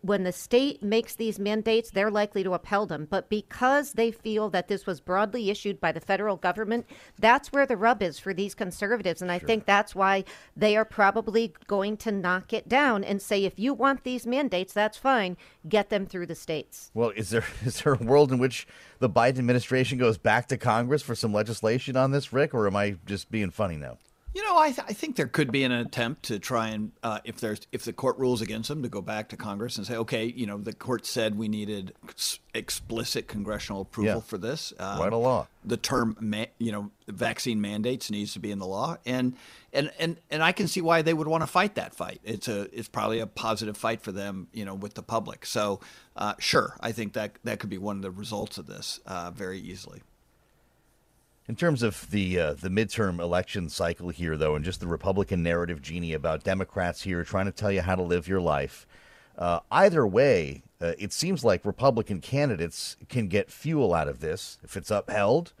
When 0.00 0.24
the 0.24 0.32
state 0.32 0.82
makes 0.82 1.14
these 1.14 1.38
mandates, 1.38 1.92
they're 1.92 2.10
likely 2.10 2.42
to 2.42 2.54
upheld 2.54 2.88
them. 2.88 3.06
But 3.08 3.28
because 3.28 3.92
they 3.92 4.10
feel 4.10 4.50
that 4.50 4.66
this 4.66 4.86
was 4.86 5.00
broadly 5.00 5.50
issued 5.50 5.80
by 5.80 5.92
the 5.92 6.00
federal 6.00 6.34
government, 6.34 6.84
that's 7.16 7.52
where 7.52 7.64
the 7.64 7.76
rub 7.76 8.02
is 8.02 8.18
for 8.18 8.34
these 8.34 8.56
conservatives. 8.56 9.22
And 9.22 9.30
I 9.30 9.38
think 9.38 9.66
that's 9.66 9.94
why 9.94 10.24
they 10.56 10.76
are 10.76 10.84
probably 10.84 11.54
going 11.68 11.96
to 11.98 12.10
knock 12.10 12.52
it 12.52 12.68
down 12.68 13.04
and 13.04 13.22
say, 13.22 13.44
if 13.44 13.56
you 13.56 13.72
want 13.72 14.02
these 14.02 14.26
mandates, 14.26 14.72
that's 14.72 14.98
fine. 14.98 15.36
Get 15.68 15.90
them 15.90 16.06
through 16.06 16.26
the 16.26 16.34
states. 16.34 16.90
Well, 16.92 17.10
is 17.10 17.30
there 17.30 17.44
is 17.64 17.82
there 17.82 17.92
a 17.94 17.98
world 17.98 18.32
in 18.32 18.40
which 18.40 18.66
the 18.98 19.08
Biden 19.08 19.38
administration 19.38 19.98
goes 19.98 20.18
back 20.18 20.48
to 20.48 20.56
Congress 20.56 21.02
for 21.02 21.14
some 21.14 21.32
legislation 21.32 21.96
on 21.96 22.10
this, 22.10 22.32
Rick, 22.32 22.54
or 22.54 22.66
am 22.66 22.76
I 22.76 22.96
just 23.06 23.30
being 23.30 23.50
funny 23.50 23.76
now? 23.76 23.98
You 24.34 24.44
know, 24.44 24.58
I, 24.58 24.66
th- 24.72 24.86
I 24.86 24.92
think 24.92 25.16
there 25.16 25.26
could 25.26 25.50
be 25.50 25.64
an 25.64 25.72
attempt 25.72 26.24
to 26.24 26.38
try 26.38 26.68
and, 26.68 26.92
uh, 27.02 27.18
if 27.24 27.40
there's 27.40 27.60
if 27.72 27.84
the 27.84 27.94
court 27.94 28.18
rules 28.18 28.42
against 28.42 28.68
them, 28.68 28.82
to 28.82 28.88
go 28.88 29.00
back 29.00 29.30
to 29.30 29.36
Congress 29.36 29.78
and 29.78 29.86
say, 29.86 29.96
okay, 29.96 30.26
you 30.26 30.46
know, 30.46 30.58
the 30.58 30.74
court 30.74 31.06
said 31.06 31.36
we 31.36 31.48
needed 31.48 31.94
ex- 32.06 32.38
explicit 32.54 33.26
congressional 33.26 33.80
approval 33.82 34.14
Yeah. 34.16 34.20
for 34.20 34.36
this. 34.36 34.72
Um, 34.78 35.00
Write 35.00 35.12
a 35.14 35.16
law. 35.16 35.46
The 35.64 35.78
term, 35.78 36.14
ma- 36.20 36.44
you 36.58 36.70
know, 36.72 36.90
vaccine 37.08 37.60
mandates 37.62 38.10
needs 38.10 38.34
to 38.34 38.38
be 38.38 38.50
in 38.50 38.58
the 38.58 38.66
law, 38.66 38.98
and 39.06 39.34
and 39.72 39.90
and 39.98 40.18
and 40.30 40.42
I 40.42 40.52
can 40.52 40.68
see 40.68 40.82
why 40.82 41.00
they 41.02 41.14
would 41.14 41.26
want 41.26 41.42
to 41.42 41.46
fight 41.48 41.74
that 41.76 41.94
fight. 41.94 42.20
It's 42.22 42.48
a 42.48 42.68
it's 42.78 42.88
probably 42.88 43.20
a 43.20 43.26
positive 43.26 43.76
fight 43.78 44.02
for 44.02 44.12
them, 44.12 44.48
you 44.52 44.64
know, 44.66 44.74
with 44.74 44.92
the 44.94 45.02
public. 45.02 45.46
So, 45.46 45.80
uh, 46.16 46.34
sure, 46.38 46.76
I 46.80 46.92
think 46.92 47.14
that 47.14 47.32
that 47.44 47.60
could 47.60 47.70
be 47.70 47.78
one 47.78 47.96
of 47.96 48.02
the 48.02 48.10
results 48.10 48.58
of 48.58 48.66
this 48.66 49.00
uh, 49.06 49.30
very 49.30 49.58
easily. 49.58 50.02
In 51.48 51.56
terms 51.56 51.82
of 51.82 52.10
the 52.10 52.38
uh, 52.38 52.52
the 52.52 52.68
midterm 52.68 53.20
election 53.20 53.70
cycle 53.70 54.10
here, 54.10 54.36
though, 54.36 54.54
and 54.54 54.62
just 54.62 54.80
the 54.80 54.86
Republican 54.86 55.42
narrative, 55.42 55.80
Jeannie 55.80 56.12
about 56.12 56.44
Democrats 56.44 57.02
here 57.02 57.24
trying 57.24 57.46
to 57.46 57.52
tell 57.52 57.72
you 57.72 57.80
how 57.80 57.94
to 57.94 58.02
live 58.02 58.28
your 58.28 58.40
life, 58.40 58.86
uh, 59.38 59.60
either 59.70 60.06
way, 60.06 60.62
uh, 60.78 60.92
it 60.98 61.10
seems 61.10 61.44
like 61.44 61.64
Republican 61.64 62.20
candidates 62.20 62.98
can 63.08 63.28
get 63.28 63.50
fuel 63.50 63.94
out 63.94 64.08
of 64.08 64.20
this 64.20 64.58
if 64.62 64.76
it's 64.76 64.90
upheld. 64.90 65.54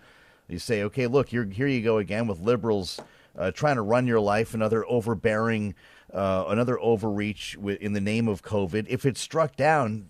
You 0.46 0.58
say, 0.58 0.82
okay, 0.82 1.06
look, 1.06 1.30
here 1.30 1.44
you 1.44 1.80
go 1.80 1.96
again 1.96 2.26
with 2.26 2.40
liberals 2.40 3.00
uh, 3.38 3.50
trying 3.50 3.76
to 3.76 3.82
run 3.82 4.06
your 4.06 4.20
life, 4.20 4.52
another 4.52 4.84
overbearing, 4.86 5.74
uh, 6.12 6.44
another 6.48 6.78
overreach 6.80 7.56
in 7.80 7.94
the 7.94 8.00
name 8.00 8.28
of 8.28 8.42
COVID. 8.42 8.86
If 8.88 9.06
it's 9.06 9.20
struck 9.20 9.56
down, 9.56 10.08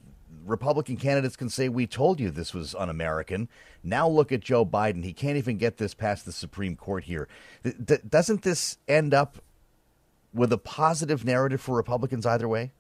Republican 0.49 0.97
candidates 0.97 1.37
can 1.37 1.49
say, 1.49 1.69
We 1.69 1.87
told 1.87 2.19
you 2.19 2.31
this 2.31 2.55
was 2.55 2.75
un 2.75 2.89
American. 2.89 3.49
Now 3.83 4.09
look 4.09 4.33
at 4.33 4.41
Joe 4.41 4.65
Biden. 4.65 5.05
He 5.05 5.13
can't 5.13 5.37
even 5.37 5.59
get 5.59 5.77
this 5.77 5.95
past 5.95 6.25
the 6.25 6.33
Supreme 6.33 6.75
Court 6.77 7.05
here. 7.05 7.29
Doesn't 8.09 8.43
this 8.43 8.79
end 8.89 9.15
up 9.15 9.39
with 10.33 10.53
a 10.53 10.59
positive 10.59 11.25
narrative 11.25 11.61
for 11.61 11.77
Republicans 11.77 12.27
either 12.27 12.49
way? 12.49 12.73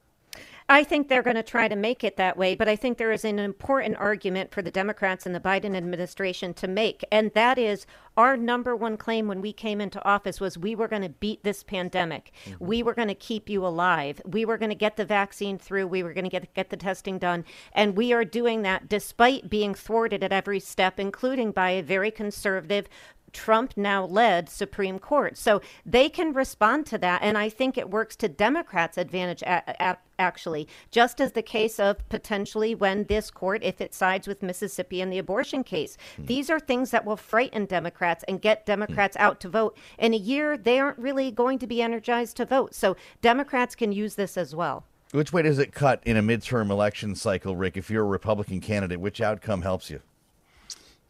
I 0.71 0.85
think 0.85 1.09
they're 1.09 1.23
going 1.23 1.37
to 1.37 1.43
try 1.43 1.67
to 1.67 1.77
make 1.77 2.05
it 2.05 2.19
that 2.19 2.37
way, 2.37 2.55
but 2.55 2.69
I 2.69 2.77
think 2.77 2.99
there 2.99 3.11
is 3.11 3.25
an 3.25 3.39
important 3.39 3.97
argument 3.97 4.53
for 4.53 4.61
the 4.61 4.71
Democrats 4.71 5.25
and 5.25 5.35
the 5.35 5.41
Biden 5.41 5.75
administration 5.75 6.53
to 6.55 6.69
make, 6.69 7.03
and 7.11 7.33
that 7.33 7.57
is 7.57 7.87
our 8.19 8.37
number 8.37 8.77
one 8.77 8.99
claim 8.99 9.29
when 9.29 9.41
we 9.41 9.53
came 9.53 9.81
into 9.81 10.05
office 10.05 10.41
was 10.41 10.59
we 10.59 10.75
were 10.75 10.89
going 10.89 11.03
to 11.03 11.09
beat 11.09 11.43
this 11.43 11.63
pandemic. 11.63 12.33
Mm-hmm. 12.45 12.67
We 12.67 12.83
were 12.83 12.93
going 12.93 13.09
to 13.09 13.15
keep 13.15 13.49
you 13.49 13.65
alive. 13.65 14.21
We 14.27 14.45
were 14.45 14.59
going 14.59 14.71
to 14.71 14.75
get 14.75 14.97
the 14.97 15.07
vaccine 15.07 15.57
through. 15.57 15.87
We 15.87 16.03
were 16.03 16.13
going 16.13 16.25
to 16.25 16.31
get 16.31 16.53
get 16.53 16.69
the 16.69 16.77
testing 16.77 17.19
done, 17.19 17.47
and 17.73 17.97
we 17.97 18.13
are 18.13 18.25
doing 18.25 18.63
that 18.63 18.89
despite 18.89 19.49
being 19.49 19.73
thwarted 19.73 20.23
at 20.23 20.33
every 20.33 20.61
step, 20.61 21.01
including 21.01 21.53
by 21.53 21.71
a 21.71 21.83
very 21.83 22.11
conservative 22.11 22.89
Trump 23.33 23.75
now 23.77 24.05
led 24.05 24.49
Supreme 24.49 24.99
Court. 24.99 25.37
So 25.37 25.61
they 25.85 26.09
can 26.09 26.33
respond 26.33 26.87
to 26.87 26.99
that. 26.99 27.23
And 27.23 27.37
I 27.39 27.49
think 27.49 27.77
it 27.77 27.91
works 27.91 28.17
to 28.17 28.29
Democrats' 28.29 28.99
advantage, 28.99 29.43
a- 29.43 29.63
a- 29.81 29.99
actually, 30.19 30.69
just 30.91 31.21
as 31.21 31.33
the 31.33 31.43
case 31.43 31.79
of 31.79 32.07
potentially 32.09 32.75
when 32.75 33.05
this 33.05 33.31
court, 33.31 33.63
if 33.63 33.81
it 33.81 33.95
sides 33.95 34.27
with 34.27 34.43
Mississippi 34.43 35.01
in 35.01 35.11
the 35.11 35.19
abortion 35.19 35.63
case. 35.63 35.97
Hmm. 36.17 36.27
These 36.27 36.51
are 36.51 36.61
things 36.61 36.91
that 36.91 37.05
will 37.05 37.17
frighten 37.17 37.67
Democrats 37.67 38.25
and 38.27 38.41
get 38.41 38.67
Democrats 38.67 39.17
hmm. 39.17 39.23
out 39.23 39.41
to 39.41 39.49
vote. 39.49 39.77
In 39.99 40.15
a 40.15 40.19
year, 40.19 40.57
they 40.57 40.79
aren't 40.79 40.99
really 40.99 41.31
going 41.31 41.59
to 41.59 41.67
be 41.67 41.83
energized 41.83 42.37
to 42.39 42.47
vote. 42.47 42.75
So 42.75 42.97
Democrats 43.23 43.75
can 43.75 43.93
use 43.93 44.15
this 44.17 44.37
as 44.37 44.55
well. 44.55 44.85
Which 45.13 45.33
way 45.33 45.41
does 45.43 45.59
it 45.59 45.73
cut 45.73 46.03
in 46.05 46.19
a 46.19 46.23
midterm 46.23 46.71
election 46.71 47.15
cycle, 47.15 47.57
Rick? 47.57 47.79
If 47.79 47.91
you're 47.91 48.05
a 48.05 48.07
Republican 48.07 48.61
candidate, 48.61 49.01
which 49.01 49.23
outcome 49.23 49.63
helps 49.63 49.89
you? 49.89 50.03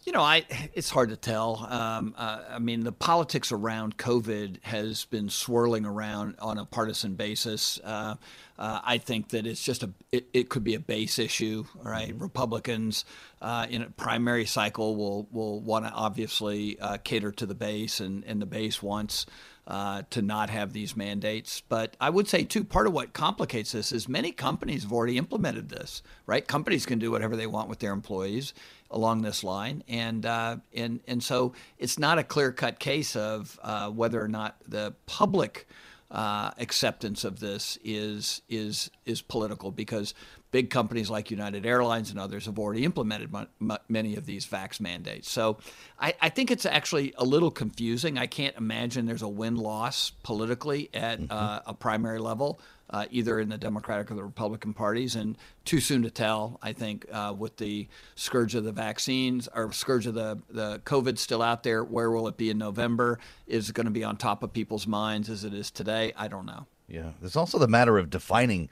You 0.05 0.13
know, 0.13 0.23
I 0.23 0.45
it's 0.75 0.89
hard 0.89 1.11
to 1.11 1.17
tell. 1.17 1.67
Um, 1.69 2.15
uh, 2.17 2.43
I 2.51 2.59
mean, 2.61 2.85
the 2.85 2.93
politics 2.93 3.53
around 3.53 3.99
COVID 3.99 4.63
has 4.63 5.05
been 5.05 5.29
swirling 5.29 5.85
around 5.85 6.37
on 6.39 6.57
a 6.57 6.65
partisan 6.65 7.15
basis. 7.15 7.79
Uh, 7.83 8.15
uh, 8.59 8.81
I 8.83 8.99
think 8.99 9.31
that 9.31 9.47
it's 9.47 9.63
just 9.63 9.83
a 9.83 9.91
it, 10.11 10.29
it 10.33 10.49
could 10.49 10.65
be 10.65 10.75
a 10.75 10.81
base 10.81 11.19
issue. 11.19 11.65
Right, 11.83 12.11
mm-hmm. 12.11 12.23
Republicans 12.23 13.05
uh, 13.43 13.67
in 13.69 13.83
a 13.83 13.91
primary 13.91 14.47
cycle 14.47 14.97
will 14.97 15.29
will 15.31 15.61
want 15.61 15.85
to 15.85 15.93
obviously 15.93 16.79
uh, 16.81 16.99
cater 16.99 17.33
to 17.33 17.45
the 17.45 17.55
base, 17.55 18.01
and 18.01 18.25
and 18.25 18.41
the 18.41 18.47
base 18.47 18.83
wants. 18.83 19.27
Uh, 19.69 20.01
to 20.09 20.23
not 20.23 20.49
have 20.49 20.73
these 20.73 20.97
mandates. 20.97 21.61
But 21.61 21.95
I 22.01 22.09
would 22.09 22.27
say, 22.27 22.43
too, 22.43 22.65
part 22.65 22.87
of 22.87 22.95
what 22.95 23.13
complicates 23.13 23.73
this 23.73 23.93
is 23.93 24.09
many 24.09 24.33
companies 24.33 24.85
have 24.85 24.93
already 24.95 25.19
implemented 25.19 25.69
this, 25.69 26.03
right? 26.25 26.49
Companies 26.49 26.87
can 26.87 26.99
do 26.99 27.11
whatever 27.11 27.37
they 27.37 27.47
want 27.47 27.69
with 27.69 27.79
their 27.79 27.93
employees 27.93 28.55
along 28.91 29.21
this 29.21 29.45
line, 29.45 29.85
and 29.87 30.25
uh, 30.25 30.57
and 30.75 31.01
and 31.07 31.23
so 31.23 31.53
it's 31.79 31.99
not 31.99 32.19
a 32.19 32.25
clear 32.25 32.51
cut 32.51 32.79
case 32.79 33.15
of 33.15 33.61
uh, 33.63 33.91
whether 33.91 34.25
or 34.25 34.29
not 34.29 34.57
the 34.67 34.95
public 35.05 35.67
uh, 36.11 36.53
acceptance 36.59 37.23
of 37.23 37.41
this 37.41 37.79
is 37.85 38.41
is 38.49 38.91
is 39.09 39.23
political 39.23 39.71
because 39.71 40.15
big 40.51 40.71
companies 40.71 41.11
like 41.11 41.31
United 41.31 41.67
Airlines 41.67 42.11
and 42.11 42.19
others 42.19 42.47
have 42.47 42.59
already 42.59 42.85
implemented 42.85 43.35
m- 43.35 43.49
m- 43.61 43.79
many 43.89 44.17
of 44.17 44.27
these 44.27 44.47
vax 44.47 44.81
mandates. 44.81 45.31
So 45.31 45.59
I, 45.99 46.15
I, 46.21 46.29
think 46.29 46.51
it's 46.51 46.65
actually 46.65 47.15
a 47.19 47.25
little 47.25 47.51
confusing. 47.51 48.19
I 48.19 48.27
can't 48.27 48.57
imagine 48.57 49.07
there's 49.07 49.23
a 49.23 49.29
win 49.29 49.57
loss 49.57 50.11
politically 50.23 50.91
at 50.95 51.21
mm-hmm. 51.21 51.33
uh, 51.33 51.61
a 51.67 51.75
primary 51.75 52.19
level 52.19 52.61
uh, 52.91 53.07
either 53.11 53.39
in 53.39 53.49
the 53.49 53.59
Democratic 53.59 54.11
or 54.11 54.15
the 54.15 54.25
Republican 54.25 54.73
parties, 54.73 55.15
and 55.15 55.37
too 55.65 55.81
soon 55.81 56.03
to 56.03 56.11
tell. 56.11 56.59
I 56.63 56.73
think 56.73 57.07
uh, 57.13 57.35
with 57.37 57.57
the 57.57 57.89
scourge 58.15 58.55
of 58.55 58.65
the 58.65 58.73
vaccines 58.73 59.49
or 59.55 59.73
scourge 59.73 60.07
of 60.07 60.15
the 60.15 60.39
the 60.49 60.81
COVID 60.81 61.19
still 61.19 61.43
out 61.43 61.63
there, 61.63 61.85
where 61.85 62.11
will 62.11 62.29
it 62.29 62.37
be 62.37 62.51
in 62.51 62.59
November? 62.59 63.19
Is 63.47 63.69
it 63.69 63.75
going 63.75 63.87
to 63.87 63.93
be 63.93 64.05
on 64.05 64.17
top 64.17 64.43
of 64.43 64.53
people's 64.53 64.87
minds 64.87 65.29
as 65.29 65.45
it 65.45 65.53
is 65.53 65.71
today? 65.71 66.13
I 66.17 66.29
don't 66.29 66.47
know. 66.47 66.67
Yeah, 66.89 67.11
there's 67.21 67.37
also 67.37 67.59
the 67.59 67.69
matter 67.69 67.99
of 67.99 68.09
defining 68.09 68.71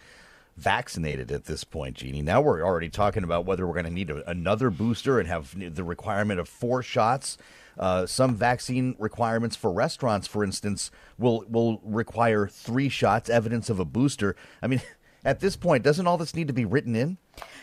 vaccinated 0.56 1.30
at 1.30 1.44
this 1.44 1.64
point, 1.64 1.96
Jeannie. 1.96 2.22
Now 2.22 2.40
we're 2.40 2.62
already 2.62 2.88
talking 2.88 3.24
about 3.24 3.44
whether 3.44 3.66
we're 3.66 3.74
going 3.74 3.86
to 3.86 3.92
need 3.92 4.10
a, 4.10 4.28
another 4.28 4.70
booster 4.70 5.18
and 5.18 5.28
have 5.28 5.54
the 5.74 5.84
requirement 5.84 6.40
of 6.40 6.48
four 6.48 6.82
shots. 6.82 7.36
Uh, 7.78 8.06
some 8.06 8.34
vaccine 8.34 8.96
requirements 8.98 9.54
for 9.54 9.70
restaurants, 9.70 10.26
for 10.26 10.42
instance, 10.42 10.90
will 11.18 11.44
will 11.48 11.80
require 11.84 12.46
three 12.46 12.88
shots, 12.88 13.28
evidence 13.28 13.68
of 13.68 13.78
a 13.78 13.84
booster. 13.84 14.34
I 14.62 14.66
mean, 14.66 14.80
at 15.24 15.40
this 15.40 15.56
point, 15.56 15.84
doesn't 15.84 16.06
all 16.06 16.16
this 16.16 16.34
need 16.34 16.46
to 16.46 16.54
be 16.54 16.64
written 16.64 16.96
in? 16.96 17.18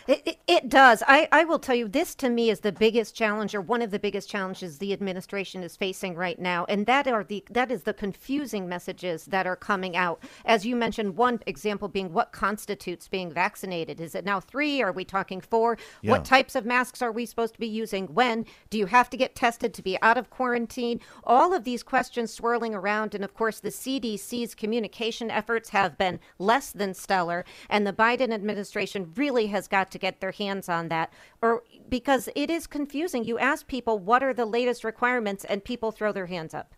It, 0.08 0.22
it, 0.26 0.38
it, 0.48 0.70
does. 0.70 1.02
I, 1.08 1.30
I 1.32 1.46
will 1.46 1.60
tell 1.60 1.76
you, 1.76 1.88
this 1.88 2.14
to 2.16 2.30
me 2.30 2.50
is 2.50 2.60
the 2.60 2.74
biggest 2.74 3.16
challenge, 3.16 3.56
or 3.56 3.62
one 3.62 3.82
of 3.82 3.92
the 3.92 4.00
biggest 4.00 4.30
challenges 4.30 4.78
the 4.78 4.92
administration 4.92 5.64
is 5.64 5.78
facing 5.78 6.16
right 6.16 6.38
now, 6.38 6.66
and 6.68 6.86
that 6.88 7.08
are 7.08 7.24
the 7.24 7.44
that 7.52 7.72
is 7.72 7.84
the 7.84 7.94
confusing 7.94 8.68
messages 8.68 9.26
that 9.26 9.48
are 9.48 9.56
coming 9.56 9.96
out. 9.96 10.22
As 10.44 10.66
you 10.66 10.76
mentioned, 10.76 11.16
one 11.16 11.40
example 11.48 11.88
being 11.88 12.12
what 12.12 12.34
constitutes 12.34 13.08
being 13.08 13.32
vaccinated. 13.32 14.02
Is 14.02 14.14
it 14.14 14.26
now 14.26 14.42
three? 14.42 14.82
Are 14.82 14.92
we 14.92 15.06
talking 15.06 15.40
four? 15.40 15.78
Yeah. 16.02 16.12
What 16.12 16.26
types 16.26 16.56
of 16.56 16.66
masks 16.66 17.02
are 17.02 17.12
we 17.12 17.26
supposed 17.26 17.54
to 17.54 17.60
be 17.60 17.68
using? 17.68 18.08
When 18.08 18.46
do 18.70 18.78
you 18.78 18.88
have 18.88 19.10
to 19.12 19.18
get 19.18 19.36
tested 19.36 19.74
to 19.74 19.82
be 19.82 19.98
out 20.02 20.18
of 20.18 20.30
quarantine? 20.30 21.00
All 21.24 21.54
of 21.54 21.64
these 21.64 21.82
questions 21.82 22.34
swirling 22.34 22.76
around, 22.76 23.16
and 23.16 23.24
of 23.24 23.34
course, 23.34 23.62
the 23.62 23.70
CDC's 23.70 24.54
communication 24.54 25.32
efforts 25.32 25.70
have 25.70 25.98
been 25.98 26.20
less 26.40 26.72
than 26.72 26.94
stellar, 26.94 27.46
and 27.70 27.88
the 27.88 27.94
Biden 27.94 28.34
administration 28.34 29.14
really 29.16 29.48
has 29.48 29.70
got 29.70 29.93
to 29.94 29.98
get 29.98 30.20
their 30.20 30.32
hands 30.32 30.68
on 30.68 30.90
that 30.90 31.12
or 31.42 31.64
because 31.90 32.30
it 32.36 32.50
is 32.50 32.68
confusing. 32.68 33.24
You 33.24 33.40
ask 33.40 33.66
people 33.66 33.98
what 33.98 34.22
are 34.22 34.34
the 34.34 34.46
latest 34.46 34.84
requirements 34.84 35.46
and 35.46 35.64
people 35.64 35.92
throw 35.92 36.12
their 36.12 36.26
hands 36.26 36.54
up. 36.54 36.76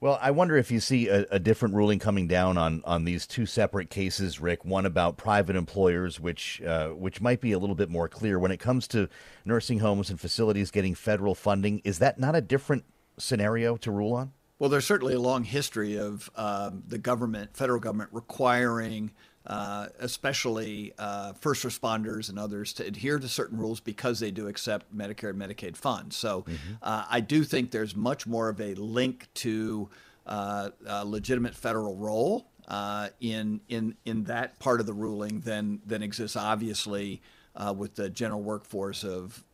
Well, 0.00 0.18
I 0.20 0.32
wonder 0.32 0.56
if 0.56 0.72
you 0.72 0.80
see 0.80 1.06
a, 1.08 1.26
a, 1.30 1.38
different 1.38 1.76
ruling 1.76 2.00
coming 2.00 2.26
down 2.26 2.58
on, 2.58 2.82
on 2.84 3.04
these 3.04 3.24
two 3.24 3.46
separate 3.46 3.88
cases, 3.88 4.40
Rick. 4.40 4.64
One 4.64 4.84
about 4.84 5.16
private 5.16 5.54
employers, 5.54 6.18
which 6.18 6.60
uh, 6.60 6.88
which 6.88 7.20
might 7.20 7.40
be 7.40 7.52
a 7.52 7.58
little 7.60 7.76
bit 7.76 7.88
more 7.88 8.08
clear 8.08 8.36
when 8.36 8.50
it 8.50 8.56
comes 8.56 8.88
to 8.88 9.08
nursing 9.44 9.78
homes 9.78 10.10
and 10.10 10.18
facilities 10.18 10.72
getting 10.72 10.96
federal 10.96 11.36
funding. 11.36 11.80
Is 11.84 12.00
that 12.00 12.18
not 12.18 12.34
a 12.34 12.40
different 12.40 12.82
scenario 13.16 13.76
to 13.76 13.92
rule 13.92 14.14
on? 14.14 14.32
Well, 14.58 14.70
there's 14.70 14.86
certainly 14.86 15.14
a 15.14 15.20
long 15.20 15.44
history 15.44 15.96
of 15.96 16.28
um, 16.34 16.82
the 16.88 16.98
government, 16.98 17.56
federal 17.56 17.78
government, 17.78 18.10
requiring 18.12 19.12
uh, 19.46 19.88
especially 19.98 20.92
uh, 20.98 21.32
first 21.34 21.64
responders 21.64 22.28
and 22.28 22.38
others, 22.38 22.72
to 22.74 22.86
adhere 22.86 23.18
to 23.18 23.28
certain 23.28 23.58
rules 23.58 23.80
because 23.80 24.20
they 24.20 24.30
do 24.30 24.46
accept 24.48 24.94
Medicare 24.96 25.30
and 25.30 25.40
Medicaid 25.40 25.76
funds. 25.76 26.16
So 26.16 26.42
mm-hmm. 26.42 26.74
uh, 26.80 27.04
I 27.10 27.20
do 27.20 27.44
think 27.44 27.70
there's 27.70 27.96
much 27.96 28.26
more 28.26 28.48
of 28.48 28.60
a 28.60 28.74
link 28.74 29.28
to 29.34 29.88
uh, 30.26 30.70
a 30.86 31.04
legitimate 31.04 31.54
federal 31.54 31.96
role 31.96 32.46
uh, 32.68 33.08
in 33.20 33.60
in 33.68 33.96
in 34.04 34.24
that 34.24 34.58
part 34.60 34.80
of 34.80 34.86
the 34.86 34.94
ruling 34.94 35.40
than 35.40 35.80
than 35.86 36.02
exists 36.02 36.36
obviously. 36.36 37.22
Uh, 37.54 37.70
with 37.76 37.94
the 37.96 38.08
general 38.08 38.42
workforce 38.42 39.04
of 39.04 39.44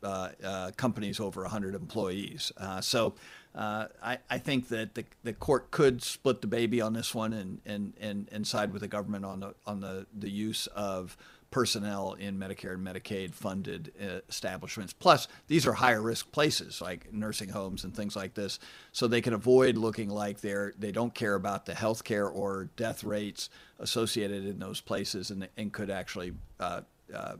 companies 0.76 1.18
over 1.18 1.42
100 1.42 1.74
employees. 1.74 2.52
so 2.80 3.16
uh, 3.54 3.86
I, 4.02 4.18
I, 4.30 4.38
think 4.38 4.68
that 4.68 4.94
the, 4.94 5.04
the 5.24 5.32
court 5.32 5.70
could 5.70 6.02
split 6.02 6.42
the 6.42 6.46
baby 6.46 6.80
on 6.80 6.92
this 6.92 7.14
one 7.14 7.32
and, 7.32 7.60
and, 7.64 7.92
and, 8.00 8.28
and 8.30 8.46
side 8.46 8.72
with 8.72 8.82
the 8.82 8.88
government 8.88 9.24
on 9.24 9.40
the 9.40 9.54
on 9.66 9.80
the, 9.80 10.06
the 10.16 10.30
use 10.30 10.66
of 10.68 11.16
personnel 11.50 12.12
in 12.14 12.38
Medicare 12.38 12.74
and 12.74 12.86
Medicaid 12.86 13.34
funded 13.34 13.92
uh, 14.00 14.20
establishments. 14.28 14.92
Plus, 14.92 15.28
these 15.46 15.66
are 15.66 15.72
higher 15.72 16.02
risk 16.02 16.30
places 16.30 16.80
like 16.80 17.12
nursing 17.12 17.48
homes 17.48 17.84
and 17.84 17.94
things 17.94 18.14
like 18.14 18.34
this, 18.34 18.58
so 18.92 19.06
they 19.06 19.20
can 19.20 19.32
avoid 19.32 19.76
looking 19.76 20.10
like 20.10 20.40
they're 20.40 20.74
they 20.78 20.92
don't 20.92 21.14
care 21.14 21.34
about 21.34 21.66
the 21.66 21.74
health 21.74 22.04
care 22.04 22.28
or 22.28 22.68
death 22.76 23.02
rates 23.02 23.48
associated 23.78 24.44
in 24.44 24.58
those 24.58 24.80
places, 24.80 25.30
and, 25.30 25.48
and 25.56 25.72
could 25.72 25.90
actually 25.90 26.32
uh, 26.60 26.82
uh, 27.14 27.36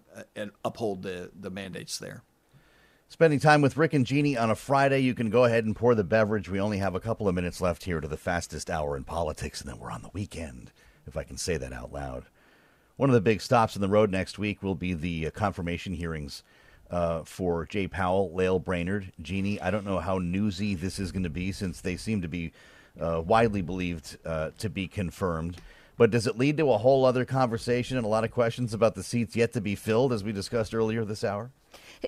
uphold 0.64 1.02
the 1.02 1.30
the 1.38 1.50
mandates 1.50 1.98
there. 1.98 2.22
Spending 3.10 3.40
time 3.40 3.62
with 3.62 3.78
Rick 3.78 3.94
and 3.94 4.04
Jeannie 4.04 4.36
on 4.36 4.50
a 4.50 4.54
Friday, 4.54 4.98
you 4.98 5.14
can 5.14 5.30
go 5.30 5.46
ahead 5.46 5.64
and 5.64 5.74
pour 5.74 5.94
the 5.94 6.04
beverage. 6.04 6.50
We 6.50 6.60
only 6.60 6.76
have 6.76 6.94
a 6.94 7.00
couple 7.00 7.26
of 7.26 7.34
minutes 7.34 7.58
left 7.58 7.84
here 7.84 8.02
to 8.02 8.06
the 8.06 8.18
fastest 8.18 8.68
hour 8.68 8.98
in 8.98 9.04
politics, 9.04 9.62
and 9.62 9.70
then 9.70 9.78
we're 9.78 9.90
on 9.90 10.02
the 10.02 10.10
weekend, 10.12 10.72
if 11.06 11.16
I 11.16 11.22
can 11.22 11.38
say 11.38 11.56
that 11.56 11.72
out 11.72 11.90
loud. 11.90 12.26
One 12.96 13.08
of 13.08 13.14
the 13.14 13.22
big 13.22 13.40
stops 13.40 13.74
in 13.74 13.80
the 13.80 13.88
road 13.88 14.10
next 14.10 14.38
week 14.38 14.62
will 14.62 14.74
be 14.74 14.92
the 14.92 15.28
uh, 15.28 15.30
confirmation 15.30 15.94
hearings 15.94 16.42
uh, 16.90 17.22
for 17.24 17.64
Jay 17.64 17.88
Powell, 17.88 18.30
Lael 18.34 18.58
Brainard, 18.58 19.10
Jeannie. 19.22 19.58
I 19.58 19.70
don't 19.70 19.86
know 19.86 20.00
how 20.00 20.18
newsy 20.18 20.74
this 20.74 20.98
is 20.98 21.10
going 21.10 21.22
to 21.22 21.30
be 21.30 21.50
since 21.50 21.80
they 21.80 21.96
seem 21.96 22.20
to 22.20 22.28
be 22.28 22.52
uh, 23.00 23.22
widely 23.24 23.62
believed 23.62 24.18
uh, 24.26 24.50
to 24.58 24.68
be 24.68 24.86
confirmed. 24.86 25.56
But 25.96 26.10
does 26.10 26.26
it 26.26 26.36
lead 26.36 26.58
to 26.58 26.70
a 26.70 26.78
whole 26.78 27.06
other 27.06 27.24
conversation 27.24 27.96
and 27.96 28.04
a 28.04 28.10
lot 28.10 28.24
of 28.24 28.32
questions 28.32 28.74
about 28.74 28.94
the 28.94 29.02
seats 29.02 29.34
yet 29.34 29.54
to 29.54 29.62
be 29.62 29.76
filled, 29.76 30.12
as 30.12 30.22
we 30.22 30.32
discussed 30.32 30.74
earlier 30.74 31.06
this 31.06 31.24
hour? 31.24 31.50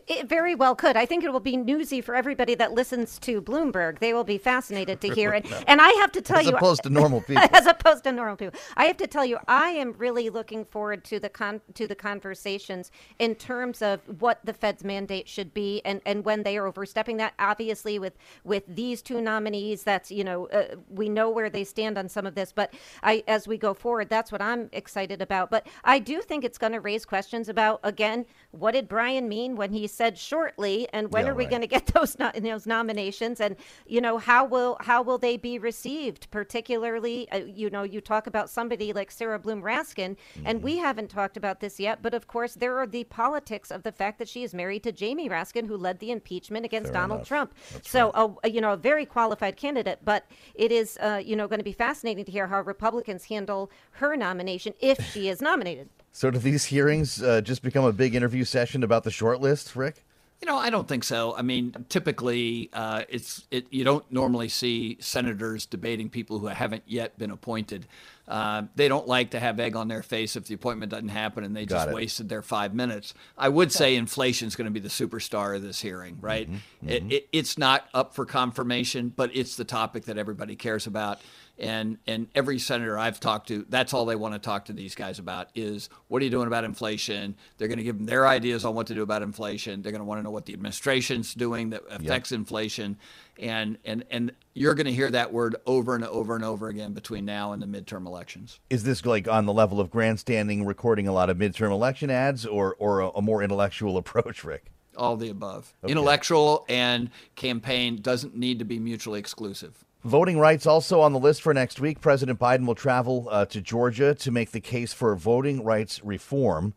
It 0.07 0.29
very 0.29 0.55
well 0.55 0.75
could. 0.75 0.97
I 0.97 1.07
think 1.07 1.25
it 1.25 1.33
will 1.33 1.41
be 1.41 1.57
newsy 1.57 2.01
for 2.01 2.15
everybody 2.15 2.55
that 2.55 2.73
listens 2.73 3.19
to 3.21 3.43
Bloomberg. 3.43 3.99
They 3.99 4.13
will 4.13 4.25
be 4.25 4.39
fascinated 4.39 5.01
to 5.03 5.09
hear 5.15 5.33
it. 5.33 5.51
no. 5.51 5.61
And 5.67 5.81
I 5.81 5.91
have 6.01 6.13
to 6.13 6.21
tell 6.21 6.39
as 6.39 6.47
you, 6.47 6.53
as 6.53 6.57
opposed 6.57 6.83
to 6.85 6.91
normal 6.91 7.21
people, 7.27 7.43
as 7.53 7.67
opposed 7.67 8.05
to 8.05 8.13
normal 8.13 8.37
people, 8.37 8.59
I 8.77 8.87
have 8.87 8.97
to 8.99 9.07
tell 9.07 9.25
you, 9.25 9.39
I 9.49 9.71
am 9.71 9.95
really 9.99 10.31
looking 10.31 10.65
forward 10.65 11.05
to 11.05 11.21
the 11.21 11.29
con- 11.29 11.61
to 11.75 11.87
the 11.87 11.95
conversations 11.95 12.91
in 13.19 13.35
terms 13.35 13.83
of 13.83 14.01
what 14.21 14.41
the 14.45 14.53
Fed's 14.53 14.85
mandate 14.85 15.29
should 15.29 15.53
be 15.55 15.81
and, 15.85 16.01
and 16.07 16.25
when 16.25 16.43
they 16.43 16.57
are 16.57 16.67
overstepping 16.67 17.17
that. 17.19 17.35
Obviously, 17.39 17.99
with 17.99 18.15
with 18.45 18.65
these 18.69 19.03
two 19.03 19.21
nominees, 19.21 19.83
that's 19.83 20.11
you 20.11 20.25
know 20.25 20.47
uh, 20.49 20.77
we 20.89 21.09
know 21.09 21.31
where 21.31 21.51
they 21.51 21.65
stand 21.65 21.99
on 21.99 22.09
some 22.09 22.27
of 22.27 22.35
this. 22.35 22.53
But 22.53 22.75
I, 23.03 23.25
as 23.27 23.49
we 23.49 23.59
go 23.59 23.75
forward, 23.75 24.09
that's 24.09 24.31
what 24.33 24.43
I'm 24.43 24.69
excited 24.73 25.23
about. 25.23 25.51
But 25.51 25.67
I 25.85 25.99
do 25.99 26.21
think 26.21 26.45
it's 26.45 26.59
going 26.59 26.73
to 26.73 26.81
raise 26.81 27.05
questions 27.05 27.49
about 27.49 27.81
again, 27.83 28.27
what 28.53 28.73
did 28.73 28.89
Brian 28.89 29.29
mean 29.29 29.57
when 29.57 29.73
he 29.73 29.80
he 29.81 29.87
said 29.87 30.19
shortly. 30.19 30.89
And 30.93 31.11
when 31.13 31.25
yeah, 31.25 31.33
are 31.33 31.35
we 31.35 31.45
right. 31.45 31.51
going 31.51 31.63
to 31.63 31.69
get 31.69 31.87
those 31.95 32.19
no- 32.19 32.33
those 32.35 32.67
nominations? 32.67 33.41
And 33.41 33.57
you 33.87 34.01
know 34.01 34.19
how 34.19 34.45
will 34.45 34.77
how 34.81 35.03
will 35.03 35.19
they 35.19 35.37
be 35.37 35.59
received? 35.59 36.31
Particularly, 36.31 37.31
uh, 37.31 37.39
you 37.39 37.71
know, 37.71 37.83
you 37.83 38.01
talk 38.01 38.27
about 38.27 38.51
somebody 38.51 38.93
like 38.93 39.11
Sarah 39.11 39.39
Bloom 39.39 39.63
Raskin, 39.63 40.17
mm-hmm. 40.17 40.47
and 40.47 40.63
we 40.63 40.79
haven't 40.79 41.09
talked 41.09 41.37
about 41.37 41.61
this 41.61 41.81
yet. 41.81 42.03
But 42.03 42.15
of 42.15 42.27
course, 42.27 42.55
there 42.55 42.79
are 42.79 42.87
the 42.87 43.05
politics 43.05 43.71
of 43.71 43.83
the 43.83 43.93
fact 43.93 44.19
that 44.19 44.29
she 44.29 44.43
is 44.43 44.55
married 44.55 44.83
to 44.85 44.93
Jamie 44.93 45.29
Raskin, 45.29 45.67
who 45.67 45.77
led 45.77 45.99
the 45.99 46.11
impeachment 46.11 46.65
against 46.65 46.93
Fair 46.93 47.01
Donald 47.01 47.21
enough. 47.21 47.29
Trump. 47.29 47.55
That's 47.73 47.91
so, 47.91 48.13
right. 48.13 48.37
a, 48.45 48.51
you 48.51 48.61
know, 48.61 48.73
a 48.73 48.77
very 48.77 49.07
qualified 49.07 49.57
candidate. 49.57 50.01
But 50.05 50.27
it 50.55 50.71
is, 50.71 50.99
uh, 50.99 51.23
you 51.25 51.37
know, 51.37 51.49
going 51.49 51.59
to 51.61 51.65
be 51.65 51.73
fascinating 51.73 52.25
to 52.25 52.33
hear 52.33 52.47
how 52.47 52.61
Republicans 52.61 53.25
handle 53.25 53.71
her 53.93 54.17
nomination 54.17 54.75
if 54.81 55.01
she 55.13 55.29
is 55.29 55.41
nominated. 55.41 55.89
So, 56.13 56.31
do 56.31 56.39
these 56.39 56.65
hearings 56.67 57.23
uh, 57.23 57.41
just 57.41 57.63
become 57.63 57.85
a 57.85 57.93
big 57.93 58.15
interview 58.15 58.45
session 58.45 58.83
about 58.83 59.05
the 59.05 59.11
short 59.11 59.41
list, 59.41 59.77
Rick? 59.77 60.05
You 60.43 60.47
know, 60.47 60.57
I 60.57 60.71
don't 60.71 60.89
think 60.89 61.05
so. 61.05 61.37
I 61.37 61.43
mean, 61.43 61.85
typically, 61.91 62.71
uh, 62.73 63.03
it's 63.11 63.47
it. 63.51 63.67
You 63.71 63.85
don't 63.85 64.11
normally 64.11 64.49
see 64.49 64.97
senators 64.99 65.67
debating 65.67 66.09
people 66.09 66.39
who 66.39 66.47
haven't 66.47 66.83
yet 66.87 67.19
been 67.19 67.31
appointed. 67.31 67.87
Uh, 68.27 68.63
they 68.75 68.89
don't 68.89 69.07
like 69.07 69.33
to 69.33 69.41
have 69.41 69.61
egg 69.61 69.77
on 69.77 69.89
their 69.89 70.03
face 70.03 70.37
if 70.37 70.47
the 70.47 70.55
appointment 70.55 70.91
doesn't 70.91 71.09
happen 71.09 71.43
and 71.45 71.55
they 71.55 71.67
Got 71.67 71.77
just 71.77 71.89
it. 71.89 71.95
wasted 71.95 72.29
their 72.29 72.43
five 72.43 72.73
minutes. 72.75 73.13
I 73.37 73.49
would 73.49 73.71
say 73.73 73.97
inflation 73.97 74.49
is 74.49 74.55
going 74.57 74.67
to 74.67 74.71
be 74.71 74.79
the 74.81 74.89
superstar 74.89 75.55
of 75.57 75.63
this 75.63 75.81
hearing, 75.81 76.17
right? 76.21 76.49
Mm-hmm, 76.51 76.89
It, 76.89 77.13
it, 77.13 77.29
it's 77.33 77.59
not 77.59 77.89
up 77.93 78.15
for 78.15 78.25
confirmation, 78.25 79.13
but 79.15 79.35
it's 79.35 79.57
the 79.57 79.65
topic 79.65 80.05
that 80.05 80.17
everybody 80.17 80.55
cares 80.55 80.87
about. 80.87 81.21
And 81.61 81.99
and 82.07 82.27
every 82.35 82.59
senator 82.59 82.99
I've 82.99 83.21
talked 83.21 83.49
to, 83.49 83.67
that's 83.69 83.93
all 83.93 84.07
they 84.07 84.17
want 84.17 84.35
to 84.35 84.41
talk 84.41 84.65
to 84.67 84.73
these 84.73 84.95
guys 84.95 85.19
about 85.19 85.51
is 85.55 85.91
what 86.09 86.23
are 86.23 86.25
you 86.25 86.31
doing 86.31 86.47
about 86.47 86.65
inflation? 86.65 87.37
They're 87.59 87.69
going 87.69 87.79
to 87.79 87.85
give 87.85 87.99
them 87.99 88.07
their 88.07 88.27
ideas 88.27 88.65
on 88.65 88.75
what 88.75 88.87
to 88.87 88.95
do 88.95 89.03
about 89.03 89.21
inflation. 89.21 89.83
They're 89.83 89.93
going 89.93 90.01
to 90.01 90.07
want 90.07 90.21
to 90.21 90.23
know 90.23 90.31
what 90.31 90.47
the 90.47 90.55
administration's 90.55 91.35
doing 91.35 91.71
that 91.71 91.83
affects 91.91 92.33
inflation, 92.33 92.97
and 93.39 93.77
and 93.85 94.05
and 94.11 94.33
you're 94.55 94.75
going 94.75 94.87
to 94.87 94.93
hear 94.93 95.11
that 95.11 95.35
word 95.35 95.57
over 95.67 95.95
and 95.95 96.05
over 96.05 96.35
and 96.35 96.45
over 96.45 96.69
again 96.69 96.95
between 96.95 97.27
now 97.27 97.53
and 97.53 97.63
the 97.63 97.67
midterm 97.67 98.07
elections. 98.07 98.59
Is 98.71 98.85
this 98.85 99.05
like 99.05 99.29
on 99.29 99.45
the 99.45 99.53
level 99.53 99.81
of 99.81 99.91
grandstanding, 99.91 100.65
recording 100.65 101.09
a 101.09 101.13
lot 101.13 101.29
of 101.29 101.37
midterm 101.37 101.73
election 101.73 102.11
ads, 102.11 102.47
or 102.47 102.75
or 102.79 103.01
a, 103.01 103.11
a 103.11 103.23
more 103.23 103.43
intellectual 103.43 103.97
approach, 103.99 104.45
Rick? 104.45 104.67
All 104.97 105.17
the 105.17 105.29
above. 105.29 105.75
Okay. 105.85 105.93
Intellectual 105.93 106.65
and 106.69 107.11
campaign 107.37 108.01
doesn't 108.01 108.35
need 108.35 108.59
to 108.59 108.65
be 108.65 108.79
mutually 108.79 109.21
exclusive. 109.21 109.85
Voting 110.05 110.39
rights 110.39 110.67
also 110.67 111.03
on 111.03 111.13
the 111.13 111.19
list 111.19 111.43
for 111.43 111.53
next 111.53 111.79
week. 111.79 112.01
President 112.01 112.39
Biden 112.39 112.67
will 112.67 112.75
travel 112.75 113.29
uh, 113.31 113.45
to 113.45 113.61
Georgia 113.61 114.15
to 114.15 114.31
make 114.31 114.51
the 114.51 114.61
case 114.61 114.95
for 114.95 115.15
voting 115.15 115.63
rights 115.63 116.03
reform. 116.03 116.73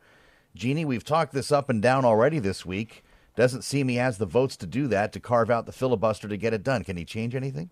Jeannie, 0.55 0.83
we've 0.83 1.05
talked 1.05 1.33
this 1.33 1.49
up 1.49 1.69
and 1.69 1.81
down 1.81 2.03
already 2.03 2.39
this 2.39 2.65
week. 2.65 3.01
Doesn't 3.37 3.61
seem 3.63 3.87
he 3.87 3.95
has 3.95 4.17
the 4.17 4.25
votes 4.25 4.57
to 4.57 4.67
do 4.67 4.87
that, 4.87 5.13
to 5.13 5.21
carve 5.21 5.49
out 5.49 5.65
the 5.65 5.71
filibuster 5.71 6.27
to 6.27 6.35
get 6.35 6.53
it 6.53 6.63
done. 6.63 6.83
Can 6.83 6.97
he 6.97 7.05
change 7.05 7.33
anything? 7.33 7.69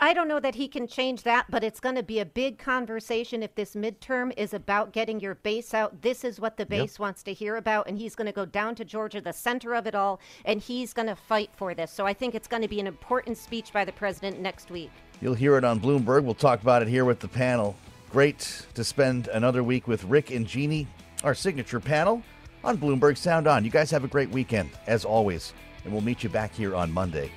I 0.00 0.14
don't 0.14 0.28
know 0.28 0.40
that 0.40 0.54
he 0.54 0.66
can 0.66 0.86
change 0.86 1.24
that, 1.24 1.44
but 1.50 1.62
it's 1.62 1.78
going 1.78 1.96
to 1.96 2.02
be 2.02 2.18
a 2.18 2.24
big 2.24 2.58
conversation 2.58 3.42
if 3.42 3.54
this 3.54 3.74
midterm 3.74 4.32
is 4.34 4.54
about 4.54 4.92
getting 4.92 5.20
your 5.20 5.34
base 5.34 5.74
out. 5.74 6.00
This 6.00 6.24
is 6.24 6.40
what 6.40 6.56
the 6.56 6.64
base 6.64 6.98
wants 6.98 7.22
to 7.24 7.34
hear 7.34 7.56
about, 7.56 7.86
and 7.86 7.98
he's 7.98 8.14
going 8.14 8.26
to 8.26 8.32
go 8.32 8.46
down 8.46 8.74
to 8.76 8.84
Georgia, 8.86 9.20
the 9.20 9.34
center 9.34 9.74
of 9.74 9.86
it 9.86 9.94
all, 9.94 10.20
and 10.46 10.58
he's 10.58 10.94
going 10.94 11.08
to 11.08 11.14
fight 11.14 11.50
for 11.54 11.74
this. 11.74 11.90
So 11.90 12.06
I 12.06 12.14
think 12.14 12.34
it's 12.34 12.48
going 12.48 12.62
to 12.62 12.68
be 12.68 12.80
an 12.80 12.86
important 12.86 13.36
speech 13.36 13.74
by 13.74 13.84
the 13.84 13.92
president 13.92 14.40
next 14.40 14.70
week. 14.70 14.90
You'll 15.20 15.34
hear 15.34 15.58
it 15.58 15.64
on 15.64 15.80
Bloomberg. 15.80 16.24
We'll 16.24 16.34
talk 16.34 16.62
about 16.62 16.80
it 16.80 16.88
here 16.88 17.04
with 17.04 17.20
the 17.20 17.28
panel. 17.28 17.76
Great 18.10 18.64
to 18.72 18.84
spend 18.84 19.28
another 19.28 19.62
week 19.62 19.86
with 19.86 20.02
Rick 20.04 20.30
and 20.30 20.46
Jeannie, 20.46 20.86
our 21.24 21.34
signature 21.34 21.80
panel 21.80 22.22
on 22.62 22.78
Bloomberg 22.78 23.18
Sound 23.18 23.46
On. 23.46 23.62
You 23.62 23.70
guys 23.70 23.90
have 23.90 24.04
a 24.04 24.08
great 24.08 24.30
weekend, 24.30 24.70
as 24.86 25.04
always, 25.04 25.52
and 25.84 25.92
we'll 25.92 26.02
meet 26.02 26.22
you 26.22 26.30
back 26.30 26.54
here 26.54 26.74
on 26.74 26.90
Monday 26.90 27.30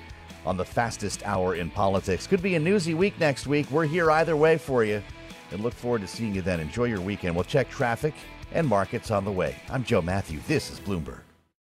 on 0.48 0.56
the 0.56 0.64
fastest 0.64 1.22
hour 1.26 1.54
in 1.54 1.70
politics. 1.70 2.26
Could 2.26 2.42
be 2.42 2.54
a 2.54 2.58
newsy 2.58 2.94
week 2.94 3.20
next 3.20 3.46
week. 3.46 3.70
We're 3.70 3.86
here 3.86 4.10
either 4.10 4.36
way 4.36 4.56
for 4.56 4.82
you, 4.82 5.02
and 5.52 5.62
look 5.62 5.74
forward 5.74 6.00
to 6.00 6.08
seeing 6.08 6.34
you 6.34 6.42
then. 6.42 6.58
Enjoy 6.58 6.84
your 6.84 7.02
weekend. 7.02 7.34
We'll 7.34 7.44
check 7.44 7.68
traffic 7.68 8.14
and 8.52 8.66
markets 8.66 9.10
on 9.10 9.24
the 9.24 9.32
way. 9.32 9.54
I'm 9.68 9.84
Joe 9.84 10.00
Mathieu. 10.00 10.40
This 10.48 10.70
is 10.70 10.80
Bloomberg. 10.80 11.27